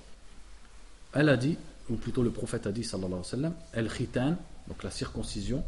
Elle 1.15 1.31
a 1.31 1.37
dit, 1.37 1.59
ou 1.91 1.97
plutôt 1.97 2.23
le 2.23 2.31
prophète 2.31 2.69
a 2.69 2.73
dit, 2.73 2.85
sallallahu 2.85 3.09
alayhi 3.09 3.23
wa 3.23 3.31
sallam, 3.31 3.55
al-khitan, 3.75 4.37
donc 4.69 4.85
la 4.85 4.91
circoncision, 4.93 5.65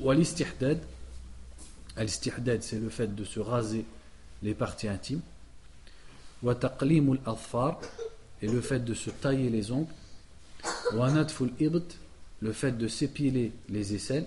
ou 0.00 0.10
al-istihdad. 0.10 0.80
Al-istihdad, 1.94 2.62
c'est 2.64 2.80
le 2.80 2.88
fait 2.88 3.14
de 3.14 3.24
se 3.24 3.38
raser 3.38 3.84
les 4.42 4.54
parties 4.54 4.88
intimes. 4.88 5.20
Et 6.42 6.46
le 8.46 8.60
fait 8.60 8.80
de 8.80 8.94
se 8.94 9.10
tailler 9.10 9.50
les 9.50 9.72
ongles. 9.72 9.92
Le 12.40 12.52
fait 12.52 12.72
de 12.72 12.88
s'épiler 12.88 13.52
les 13.68 13.94
aisselles. 13.94 14.26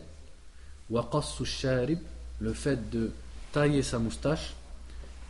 Le 0.89 2.53
fait 2.53 2.89
de 2.89 3.11
tailler 3.51 3.83
sa 3.83 3.99
moustache. 3.99 4.55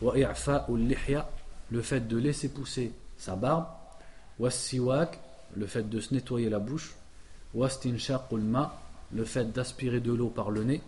Le 0.00 1.82
fait 1.82 2.08
de 2.08 2.18
laisser 2.18 2.48
pousser 2.48 2.92
sa 3.16 3.36
barbe. 3.36 3.66
Le 4.40 5.66
fait 5.66 5.88
de 5.88 6.00
se 6.00 6.14
nettoyer 6.14 6.50
la 6.50 6.58
bouche. 6.58 6.94
Ma, 7.54 8.80
le 9.12 9.24
fait 9.24 9.52
d'aspirer 9.52 10.00
de 10.00 10.12
l'eau 10.12 10.30
par 10.30 10.50
le 10.50 10.64
nez. 10.64 10.82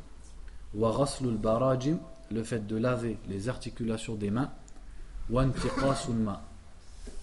Wa 0.75 0.93
ghaslul 0.97 1.37
barajim, 1.37 1.99
le 2.33 2.43
fait 2.43 2.67
de 2.67 2.77
laver 2.77 3.19
les 3.29 3.49
articulations 3.49 4.15
des 4.15 4.31
mains, 4.31 4.51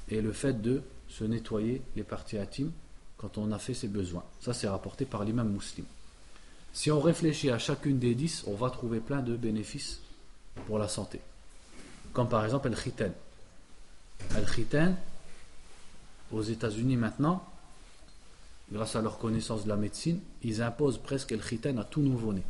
et 0.10 0.22
le 0.22 0.32
fait 0.32 0.62
de 0.62 0.82
se 1.08 1.24
nettoyer 1.24 1.82
les 1.95 2.04
parties 2.04 2.38
intimes 2.38 2.72
quand 3.18 3.38
on 3.38 3.52
a 3.52 3.60
fait 3.60 3.74
ses 3.74 3.88
besoins. 3.88 4.24
Ça, 4.39 4.54
c'est 4.54 4.68
rapporté 4.68 5.06
par 5.06 5.24
l'imam 5.24 5.49
musulman. 5.49 5.88
Si 6.74 6.89
on 6.89 6.99
réfléchit 6.99 7.49
à 7.49 7.60
chacune 7.60 7.99
des 7.99 8.16
dix, 8.16 8.43
on 8.47 8.56
va 8.56 8.70
trouver 8.70 8.99
plein 8.99 9.22
de 9.22 9.36
bénéfices 9.36 9.99
pour 10.68 10.80
la 10.80 10.88
santé. 10.88 11.20
Comme 12.14 12.30
par 12.30 12.43
exemple 12.45 12.70
le 12.70 12.76
khitan. 12.76 13.12
Le 14.36 14.45
khitan, 14.45 14.95
aux 16.32 16.41
États-Unis 16.41 16.95
maintenant, 16.95 17.45
grâce 18.72 18.95
à 18.95 19.02
leur 19.02 19.18
connaissance 19.18 19.66
de 19.66 19.70
la 19.70 19.76
médecine, 19.76 20.20
ils 20.43 20.62
imposent 20.62 20.97
presque 20.97 21.32
le 21.32 21.38
khitan 21.38 21.78
à 21.78 21.84
tout 21.84 22.02
nouveau-né 22.02 22.43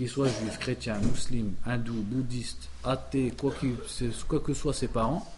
qu'il 0.00 0.08
soit 0.08 0.28
juif, 0.28 0.58
chrétien, 0.58 0.98
musulman, 0.98 1.50
hindou, 1.66 1.92
bouddhiste, 1.92 2.70
athée, 2.84 3.34
quoi 3.38 3.52
que, 3.52 4.54
soient 4.54 4.72
ses 4.72 4.88
parents, 4.88 5.30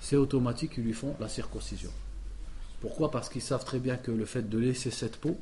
c'est 0.00 0.14
automatique 0.14 0.74
qu'ils 0.74 0.84
lui 0.84 0.92
font 0.92 1.16
la 1.18 1.28
circoncision. 1.28 1.90
Pourquoi? 2.80 3.10
Parce 3.10 3.28
qu'ils 3.28 3.42
savent 3.42 3.64
très 3.64 3.80
bien 3.80 3.96
que 3.96 4.12
le 4.12 4.24
fait 4.24 4.48
de 4.48 4.58
laisser 4.58 4.92
cette 4.92 5.16
peau, 5.16 5.36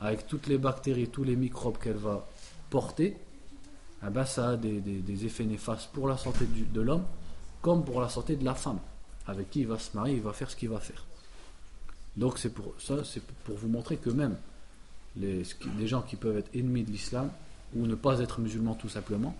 avec 0.00 0.26
toutes 0.26 0.48
les 0.48 0.58
bactéries, 0.58 1.06
tous 1.06 1.22
les 1.22 1.36
microbes 1.36 1.78
qu'elle 1.78 1.94
va 1.94 2.26
porter, 2.68 3.16
eh 4.04 4.10
ben 4.10 4.24
ça 4.24 4.48
a 4.48 4.56
des, 4.56 5.24
effets 5.24 5.44
néfastes 5.44 5.90
pour 5.92 6.08
la 6.08 6.16
santé 6.16 6.46
de 6.46 6.80
l'homme, 6.80 7.04
comme 7.62 7.84
pour 7.84 8.00
la 8.00 8.08
santé 8.08 8.34
de 8.34 8.44
la 8.44 8.56
femme, 8.56 8.80
avec 9.28 9.50
qui 9.50 9.60
il 9.60 9.68
va 9.68 9.78
se 9.78 9.96
marier, 9.96 10.16
il 10.16 10.20
va 10.20 10.32
faire 10.32 10.50
ce 10.50 10.56
qu'il 10.56 10.68
va 10.68 10.80
faire. 10.80 11.04
Donc 12.16 12.40
c'est 12.40 12.52
pour 12.52 12.74
ça, 12.80 13.04
c'est 13.04 13.22
pour 13.22 13.56
vous 13.56 13.68
montrer 13.68 13.98
que 13.98 14.10
même 14.10 14.36
les 15.14 15.86
gens 15.86 16.02
qui 16.02 16.16
peuvent 16.16 16.38
être 16.38 16.50
ennemis 16.56 16.82
de 16.82 16.90
l'islam, 16.90 17.30
ou 17.74 17.86
ne 17.86 17.94
pas 17.94 18.20
être 18.20 18.40
musulman 18.40 18.74
tout 18.74 18.88
simplement, 18.88 19.34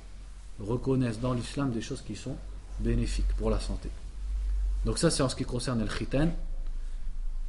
reconnaissent 0.60 1.20
dans 1.20 1.32
l'islam 1.32 1.70
des 1.70 1.80
choses 1.80 2.02
qui 2.02 2.16
sont 2.16 2.36
bénéfiques 2.80 3.32
pour 3.38 3.50
la 3.50 3.60
santé. 3.60 3.90
Donc 4.84 4.98
ça 4.98 5.10
c'est 5.10 5.22
en 5.22 5.28
ce 5.28 5.36
qui 5.36 5.44
concerne 5.44 5.80
le 5.80 5.88
khitan. 5.88 6.30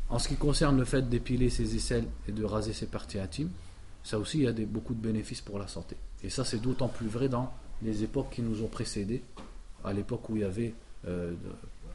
En 0.09 0.19
ce 0.19 0.27
qui 0.27 0.35
concerne 0.35 0.77
le 0.77 0.85
fait 0.85 1.09
d'épiler 1.09 1.49
ses 1.49 1.75
aisselles 1.75 2.07
et 2.27 2.31
de 2.31 2.43
raser 2.43 2.73
ses 2.73 2.85
parties 2.85 3.19
intimes, 3.19 3.49
ça 4.03 4.19
aussi 4.19 4.39
il 4.39 4.43
y 4.43 4.47
a 4.47 4.53
beaucoup 4.65 4.93
de 4.93 5.01
bénéfices 5.01 5.41
pour 5.41 5.57
la 5.57 5.67
santé. 5.67 5.97
Et 6.23 6.29
ça 6.29 6.45
c'est 6.45 6.59
d'autant 6.59 6.87
plus 6.87 7.07
vrai 7.07 7.27
dans 7.27 7.51
les 7.81 8.03
époques 8.03 8.29
qui 8.31 8.41
nous 8.41 8.63
ont 8.63 8.67
précédés, 8.67 9.23
à 9.83 9.93
l'époque 9.93 10.29
où 10.29 10.35
il 10.35 10.43
y 10.43 10.45
avait 10.45 10.73
euh, 11.07 11.33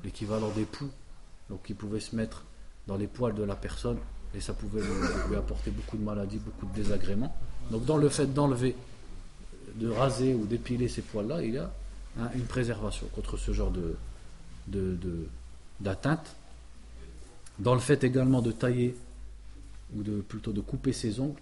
l'équivalent 0.05 0.51
des 0.51 0.65
poux, 0.65 0.91
donc 1.49 1.63
qui 1.63 1.75
pouvaient 1.75 2.01
se 2.01 2.17
mettre 2.17 2.45
dans 2.87 2.97
les 2.97 3.07
poils 3.07 3.35
de 3.35 3.45
la 3.45 3.57
personne 3.57 3.99
et 4.35 4.41
ça 4.41 4.53
pouvait 4.53 4.83
lui 5.29 5.37
apporter 5.37 5.71
beaucoup 5.71 5.97
de 5.97 6.03
maladies, 6.03 6.39
beaucoup 6.39 6.67
de 6.67 6.75
désagréments. 6.75 7.35
Donc 7.71 7.85
dans 7.85 7.97
le 7.97 8.09
fait 8.09 8.33
d'enlever, 8.33 8.75
de 9.77 9.89
raser 9.89 10.35
ou 10.35 10.47
d'épiler 10.47 10.89
ces 10.89 11.03
poils-là, 11.03 11.43
il 11.43 11.55
y 11.55 11.59
a 11.59 11.71
hein, 12.19 12.31
une 12.35 12.45
préservation 12.45 13.07
contre 13.15 13.37
ce 13.37 13.53
genre 13.53 13.73
de, 13.73 15.29
d'atteinte. 15.81 16.35
Dans 17.59 17.75
le 17.75 17.81
fait 17.81 18.03
également 18.05 18.43
de 18.43 18.53
tailler, 18.53 18.97
ou 19.95 20.03
de, 20.03 20.21
plutôt 20.21 20.53
de 20.53 20.61
couper 20.61 20.93
ses 20.93 21.21
ongles, 21.21 21.41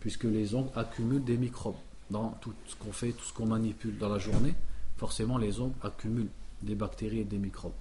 puisque 0.00 0.24
les 0.24 0.54
ongles 0.54 0.70
accumulent 0.74 1.24
des 1.24 1.36
microbes. 1.36 1.76
Dans 2.10 2.30
tout 2.40 2.52
ce 2.66 2.76
qu'on 2.76 2.92
fait, 2.92 3.12
tout 3.12 3.24
ce 3.24 3.32
qu'on 3.32 3.46
manipule 3.46 3.96
dans 3.98 4.08
la 4.08 4.18
journée, 4.18 4.54
forcément 4.96 5.38
les 5.38 5.60
ongles 5.60 5.74
accumulent 5.82 6.30
des 6.62 6.74
bactéries 6.74 7.20
et 7.20 7.24
des 7.24 7.38
microbes. 7.38 7.72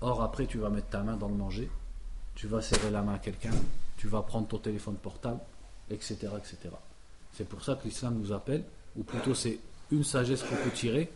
Or 0.00 0.22
après 0.22 0.46
tu 0.46 0.58
vas 0.58 0.70
mettre 0.70 0.88
ta 0.88 1.02
main 1.02 1.16
dans 1.16 1.28
le 1.28 1.34
manger, 1.34 1.70
tu 2.34 2.46
vas 2.46 2.60
serrer 2.60 2.90
la 2.90 3.02
main 3.02 3.14
à 3.14 3.18
quelqu'un, 3.18 3.54
tu 3.96 4.08
vas 4.08 4.22
prendre 4.22 4.46
ton 4.46 4.58
téléphone 4.58 4.96
portable, 4.96 5.40
etc. 5.90 6.28
etc. 6.36 6.74
C'est 7.36 7.48
pour 7.48 7.62
ça 7.62 7.74
que 7.74 7.84
l'islam 7.84 8.18
nous 8.18 8.32
appelle, 8.32 8.64
ou 8.96 9.02
plutôt 9.02 9.34
c'est 9.34 9.58
une 9.90 10.04
sagesse 10.04 10.42
qu'on 10.42 10.56
peut 10.56 10.70
tirer, 10.74 11.10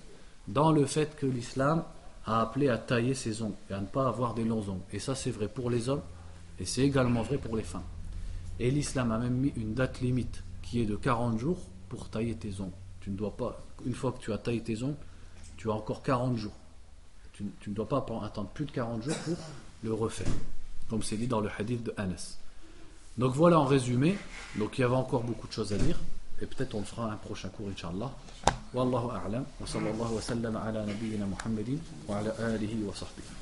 dans 0.49 0.71
le 0.71 0.85
fait 0.85 1.17
que 1.17 1.27
l'islam 1.27 1.83
a 2.27 2.43
appelé 2.43 2.69
à 2.69 2.77
tailler 2.77 3.15
ses 3.15 3.43
ongles 3.43 3.57
et 3.71 3.73
à 3.73 3.81
ne 3.81 3.87
pas 3.87 4.07
avoir 4.07 4.35
des 4.35 4.45
longs 4.45 4.69
ongles. 4.69 4.83
Et 4.93 4.99
ça 4.99 5.15
c'est 5.15 5.31
vrai 5.31 5.49
pour 5.49 5.71
les 5.71 5.89
hommes 5.89 6.03
et 6.59 6.67
c'est 6.67 6.83
également 6.83 7.23
vrai 7.23 7.39
pour 7.39 7.57
les 7.57 7.63
femmes. 7.63 7.85
Et 8.59 8.71
l'islam 8.71 9.11
a 9.13 9.19
même 9.19 9.35
mis 9.35 9.53
une 9.57 9.73
date 9.73 10.01
limite 10.03 10.43
qui 10.61 10.83
est 10.83 10.87
de 10.87 10.97
40 10.97 11.39
jours 11.39 11.59
pour 11.89 12.11
tailler 12.11 12.35
tes 12.35 12.61
ongles. 12.61 12.71
Tu 13.01 13.11
ne 13.11 13.17
dois 13.17 13.35
pas, 13.35 13.59
une 13.87 13.95
fois 13.95 14.13
que 14.13 14.19
tu 14.19 14.31
as 14.33 14.39
taillé 14.39 14.63
tes 14.63 14.83
ongles, 14.83 14.99
tu 15.57 15.71
as 15.71 15.73
encore 15.73 16.03
40 16.03 16.37
jours. 16.37 16.53
Tu, 17.33 17.71
ne 17.71 17.75
dois 17.75 17.89
pas 17.89 18.05
attendre 18.23 18.51
plus 18.51 18.67
de 18.67 18.71
40 18.73 19.03
jours 19.03 19.17
pour 19.25 19.37
le 19.83 19.95
refaire. 19.95 20.27
Comme 20.91 21.03
c'est 21.03 21.17
dit 21.17 21.27
dans 21.27 21.41
le 21.41 21.49
hadith 21.59 21.83
de 21.83 21.95
Anas. 21.97 22.40
Donc 23.19 23.35
voilà 23.35 23.59
en 23.61 23.65
résumé. 23.65 24.17
Donc 24.57 24.79
il 24.79 24.83
y 24.83 24.85
avait 24.85 24.95
encore 24.95 25.23
beaucoup 25.23 25.47
de 25.47 25.53
choses 25.53 25.73
à 25.73 25.79
dire. 25.79 25.99
Et 26.43 26.47
peut-être 26.47 26.75
on 26.75 26.81
le 26.81 26.87
fera 26.87 27.11
un 27.13 27.17
prochain 27.17 27.49
cours, 27.49 27.69
Inch'Allah. 27.69 28.11
Wallahu 28.73 29.11
a'lam. 29.11 29.45
Wa 29.61 29.67
sallallahu 29.67 30.15
wa 30.15 30.23
sallam 30.23 30.57
ala 30.57 30.85
nabiyyina 30.87 31.27
Muhammadin 31.27 31.79
wa 32.09 32.19
ala 32.19 32.31
alihi 32.55 32.83
wa 32.83 32.95
sahbihi. 32.95 33.40